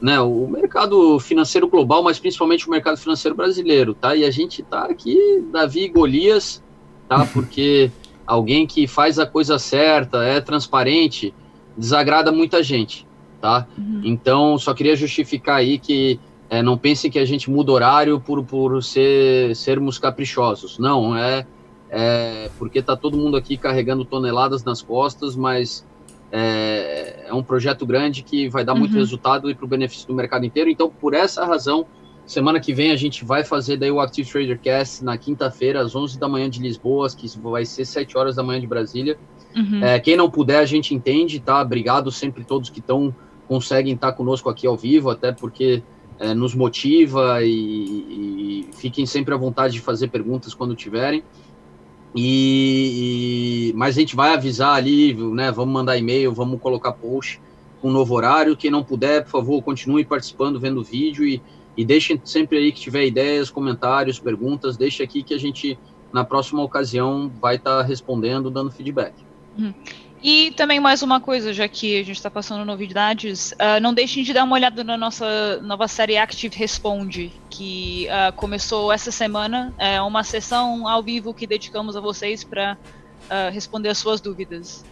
né, 0.01 0.19
o 0.19 0.47
mercado 0.47 1.19
financeiro 1.19 1.67
global, 1.67 2.03
mas 2.03 2.19
principalmente 2.19 2.67
o 2.67 2.71
mercado 2.71 2.97
financeiro 2.97 3.35
brasileiro, 3.35 3.93
tá? 3.93 4.15
E 4.15 4.23
a 4.23 4.31
gente 4.31 4.61
está 4.61 4.85
aqui, 4.85 5.43
Davi 5.51 5.85
e 5.85 5.89
Golias, 5.89 6.63
tá? 7.07 7.25
Porque 7.33 7.91
alguém 8.25 8.67
que 8.67 8.85
faz 8.87 9.17
a 9.17 9.25
coisa 9.25 9.57
certa, 9.57 10.23
é 10.23 10.41
transparente, 10.41 11.33
desagrada 11.77 12.31
muita 12.31 12.61
gente, 12.61 13.07
tá? 13.41 13.67
Uhum. 13.77 14.01
Então, 14.03 14.57
só 14.57 14.73
queria 14.73 14.95
justificar 14.95 15.57
aí 15.57 15.79
que 15.79 16.19
é, 16.49 16.61
não 16.61 16.77
pensem 16.77 17.11
que 17.11 17.19
a 17.19 17.25
gente 17.25 17.49
muda 17.49 17.71
horário 17.71 18.19
por, 18.19 18.43
por 18.43 18.83
ser, 18.83 19.55
sermos 19.55 19.97
caprichosos. 19.97 20.77
Não, 20.77 21.15
é 21.15 21.45
é, 21.89 22.49
porque 22.57 22.79
está 22.79 22.95
todo 22.95 23.17
mundo 23.17 23.37
aqui 23.37 23.57
carregando 23.57 24.03
toneladas 24.03 24.63
nas 24.63 24.81
costas, 24.81 25.35
mas 25.35 25.85
é, 26.31 27.25
é 27.27 27.33
um 27.33 27.43
projeto 27.43 27.85
grande 27.85 28.23
que 28.23 28.49
vai 28.49 28.63
dar 28.63 28.75
muito 28.75 28.93
uhum. 28.93 28.99
resultado 28.99 29.49
e 29.49 29.55
para 29.55 29.65
o 29.65 29.67
benefício 29.67 30.07
do 30.07 30.13
mercado 30.13 30.45
inteiro. 30.45 30.69
Então, 30.69 30.89
por 30.89 31.13
essa 31.13 31.45
razão, 31.45 31.85
semana 32.25 32.59
que 32.59 32.73
vem 32.73 32.91
a 32.91 32.95
gente 32.95 33.23
vai 33.23 33.43
fazer 33.43 33.77
daí 33.77 33.91
o 33.91 33.99
Active 33.99 34.29
Trader 34.29 34.59
Cast 34.59 35.03
na 35.03 35.17
quinta-feira, 35.17 35.81
às 35.81 35.95
11 35.95 36.19
da 36.19 36.27
manhã 36.27 36.49
de 36.49 36.61
Lisboa, 36.61 37.07
que 37.09 37.27
vai 37.39 37.65
ser 37.65 37.85
7 37.85 38.17
horas 38.17 38.35
da 38.35 38.43
manhã 38.43 38.59
de 38.59 38.67
Brasília. 38.67 39.17
Uhum. 39.55 39.83
É, 39.83 39.99
quem 39.99 40.17
não 40.17 40.29
puder, 40.29 40.59
a 40.59 40.65
gente 40.65 40.93
entende, 40.93 41.39
tá? 41.39 41.61
Obrigado 41.61 42.11
sempre 42.11 42.43
todos 42.43 42.69
que 42.69 42.79
estão 42.79 43.15
conseguem 43.47 43.93
estar 43.93 44.11
tá 44.11 44.17
conosco 44.17 44.49
aqui 44.49 44.67
ao 44.67 44.75
vivo, 44.75 45.09
até 45.09 45.31
porque 45.31 45.81
é, 46.19 46.33
nos 46.33 46.53
motiva 46.53 47.43
e, 47.43 48.65
e, 48.67 48.69
fiquem 48.73 49.05
sempre 49.05 49.33
à 49.33 49.37
vontade 49.37 49.73
de 49.73 49.81
fazer 49.81 50.09
perguntas 50.09 50.53
quando 50.53 50.75
tiverem. 50.75 51.23
E, 52.19 53.69
e, 53.69 53.73
mas 53.73 53.95
a 53.95 53.99
gente 53.99 54.15
vai 54.15 54.33
avisar 54.33 54.73
ali, 54.73 55.13
né? 55.13 55.51
Vamos 55.51 55.71
mandar 55.71 55.97
e-mail, 55.97 56.33
vamos 56.33 56.59
colocar 56.59 56.91
post 56.91 57.39
com 57.79 57.89
um 57.89 57.91
novo 57.91 58.15
horário. 58.15 58.57
Quem 58.57 58.71
não 58.71 58.83
puder, 58.83 59.23
por 59.23 59.29
favor, 59.29 59.61
continue 59.61 60.03
participando, 60.03 60.59
vendo 60.59 60.79
o 60.79 60.83
vídeo 60.83 61.23
e, 61.23 61.39
e 61.77 61.85
deixem 61.85 62.19
sempre 62.25 62.57
aí 62.57 62.71
que 62.71 62.81
tiver 62.81 63.05
ideias, 63.05 63.51
comentários, 63.51 64.17
perguntas, 64.17 64.75
deixe 64.75 65.03
aqui 65.03 65.21
que 65.21 65.31
a 65.31 65.37
gente, 65.37 65.77
na 66.11 66.25
próxima 66.25 66.63
ocasião, 66.63 67.31
vai 67.39 67.57
estar 67.57 67.77
tá 67.77 67.83
respondendo, 67.83 68.49
dando 68.49 68.71
feedback. 68.71 69.13
Uhum. 69.55 69.71
E 70.21 70.51
também 70.51 70.79
mais 70.79 71.03
uma 71.03 71.19
coisa, 71.19 71.53
já 71.53 71.67
que 71.67 71.99
a 71.99 72.03
gente 72.03 72.15
está 72.15 72.29
passando 72.29 72.65
novidades, 72.65 73.51
uh, 73.51 73.79
não 73.81 73.93
deixem 73.93 74.23
de 74.23 74.33
dar 74.33 74.43
uma 74.43 74.55
olhada 74.55 74.83
na 74.83 74.97
nossa 74.97 75.59
nova 75.61 75.87
série 75.87 76.17
Active 76.17 76.55
Responde, 76.55 77.31
que 77.49 78.07
uh, 78.07 78.33
começou 78.33 78.91
essa 78.91 79.11
semana. 79.11 79.73
É 79.77 80.01
uma 80.01 80.23
sessão 80.23 80.87
ao 80.87 81.03
vivo 81.03 81.33
que 81.33 81.45
dedicamos 81.45 81.95
a 81.95 82.01
vocês 82.01 82.43
para 82.43 82.75
uh, 83.25 83.53
responder 83.53 83.89
as 83.89 83.97
suas 83.99 84.19
dúvidas. 84.19 84.83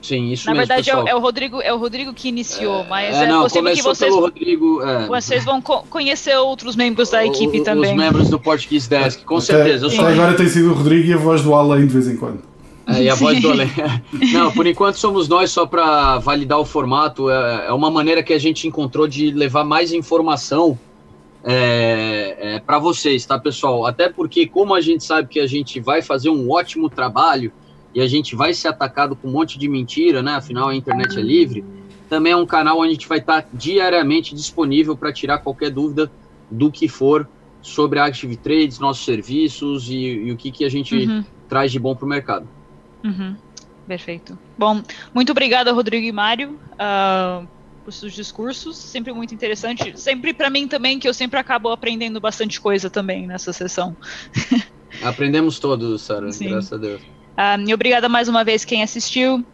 Sim, 0.00 0.32
isso 0.32 0.46
Na 0.46 0.54
mesmo, 0.54 0.68
verdade, 0.68 0.90
é, 0.90 1.10
é, 1.10 1.14
o 1.14 1.18
Rodrigo, 1.18 1.60
é 1.60 1.70
o 1.70 1.76
Rodrigo 1.76 2.14
que 2.14 2.28
iniciou, 2.28 2.80
é, 2.80 2.86
mas 2.88 3.14
é, 3.14 3.24
é 3.24 3.26
não, 3.28 3.42
possível 3.42 3.74
que 3.74 3.82
vocês, 3.82 4.14
Rodrigo, 4.14 4.82
é. 4.82 5.06
vocês 5.06 5.44
vão 5.44 5.60
co 5.60 5.82
conhecer 5.90 6.34
outros 6.38 6.74
membros 6.74 7.10
da 7.10 7.26
equipe 7.26 7.60
o, 7.60 7.64
também. 7.64 7.90
Os 7.90 7.96
membros 7.96 8.30
do 8.30 8.40
Portuguese 8.40 8.88
Desk, 8.88 9.22
com 9.24 9.36
até, 9.36 9.44
certeza. 9.44 9.86
Até 9.88 9.98
agora 9.98 10.34
tem 10.34 10.48
sido 10.48 10.70
o 10.70 10.74
Rodrigo 10.74 11.06
e 11.06 11.12
a 11.12 11.18
voz 11.18 11.42
do 11.42 11.54
além 11.54 11.86
de 11.86 11.92
vez 11.92 12.08
em 12.08 12.16
quando. 12.16 12.55
É, 12.86 13.02
e 13.02 13.10
a 13.10 13.14
voz 13.16 13.40
do 13.40 13.50
além. 13.50 13.68
Não, 14.32 14.52
por 14.52 14.66
enquanto 14.66 14.96
somos 14.96 15.26
nós 15.28 15.50
só 15.50 15.66
para 15.66 16.18
validar 16.18 16.58
o 16.60 16.64
formato. 16.64 17.28
É, 17.28 17.66
é, 17.66 17.72
uma 17.72 17.90
maneira 17.90 18.22
que 18.22 18.32
a 18.32 18.38
gente 18.38 18.68
encontrou 18.68 19.08
de 19.08 19.32
levar 19.32 19.64
mais 19.64 19.92
informação 19.92 20.78
é, 21.42 22.36
é, 22.38 22.60
para 22.60 22.78
vocês, 22.78 23.26
tá, 23.26 23.38
pessoal? 23.38 23.86
Até 23.86 24.08
porque, 24.08 24.46
como 24.46 24.72
a 24.72 24.80
gente 24.80 25.02
sabe 25.02 25.28
que 25.28 25.40
a 25.40 25.46
gente 25.46 25.80
vai 25.80 26.00
fazer 26.00 26.30
um 26.30 26.50
ótimo 26.50 26.88
trabalho 26.88 27.52
e 27.92 28.00
a 28.00 28.06
gente 28.06 28.36
vai 28.36 28.54
ser 28.54 28.68
atacado 28.68 29.16
com 29.16 29.28
um 29.28 29.32
monte 29.32 29.58
de 29.58 29.68
mentira, 29.68 30.22
né? 30.22 30.34
Afinal, 30.34 30.68
a 30.68 30.74
internet 30.74 31.18
é 31.18 31.22
livre. 31.22 31.64
Também 32.08 32.32
é 32.32 32.36
um 32.36 32.46
canal 32.46 32.78
onde 32.78 32.90
a 32.90 32.92
gente 32.92 33.08
vai 33.08 33.18
estar 33.18 33.42
tá 33.42 33.48
diariamente 33.52 34.32
disponível 34.32 34.96
para 34.96 35.12
tirar 35.12 35.38
qualquer 35.38 35.70
dúvida 35.70 36.10
do 36.48 36.70
que 36.70 36.86
for 36.86 37.28
sobre 37.60 37.98
a 37.98 38.04
Active 38.04 38.36
Trades, 38.36 38.78
nossos 38.78 39.04
serviços 39.04 39.90
e, 39.90 39.96
e 39.96 40.32
o 40.32 40.36
que, 40.36 40.52
que 40.52 40.64
a 40.64 40.68
gente 40.68 40.94
uhum. 40.94 41.24
traz 41.48 41.72
de 41.72 41.80
bom 41.80 41.96
para 41.96 42.06
o 42.06 42.08
mercado. 42.08 42.55
Uhum. 43.06 43.36
Perfeito. 43.86 44.36
Bom, 44.58 44.82
muito 45.14 45.30
obrigada, 45.30 45.72
Rodrigo 45.72 46.06
e 46.06 46.12
Mário, 46.12 46.58
uh, 46.72 47.46
por 47.84 47.92
seus 47.92 48.12
discursos. 48.12 48.76
Sempre 48.76 49.12
muito 49.12 49.32
interessante. 49.32 49.98
Sempre 49.98 50.34
para 50.34 50.50
mim 50.50 50.66
também, 50.66 50.98
que 50.98 51.08
eu 51.08 51.14
sempre 51.14 51.38
acabo 51.38 51.70
aprendendo 51.70 52.20
bastante 52.20 52.60
coisa 52.60 52.90
também 52.90 53.26
nessa 53.26 53.52
sessão. 53.52 53.96
Aprendemos 55.02 55.58
todos, 55.58 56.02
Sara, 56.02 56.26
graças 56.26 56.72
a 56.72 56.76
Deus. 56.76 57.02
Uh, 57.02 57.68
e 57.68 57.74
obrigada 57.74 58.08
mais 58.08 58.28
uma 58.28 58.42
vez 58.42 58.64
quem 58.64 58.82
assistiu 58.82 59.44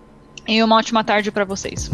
e 0.46 0.62
uma 0.62 0.76
ótima 0.76 1.05
tarde 1.05 1.30
para 1.30 1.44
vocês. 1.44 1.90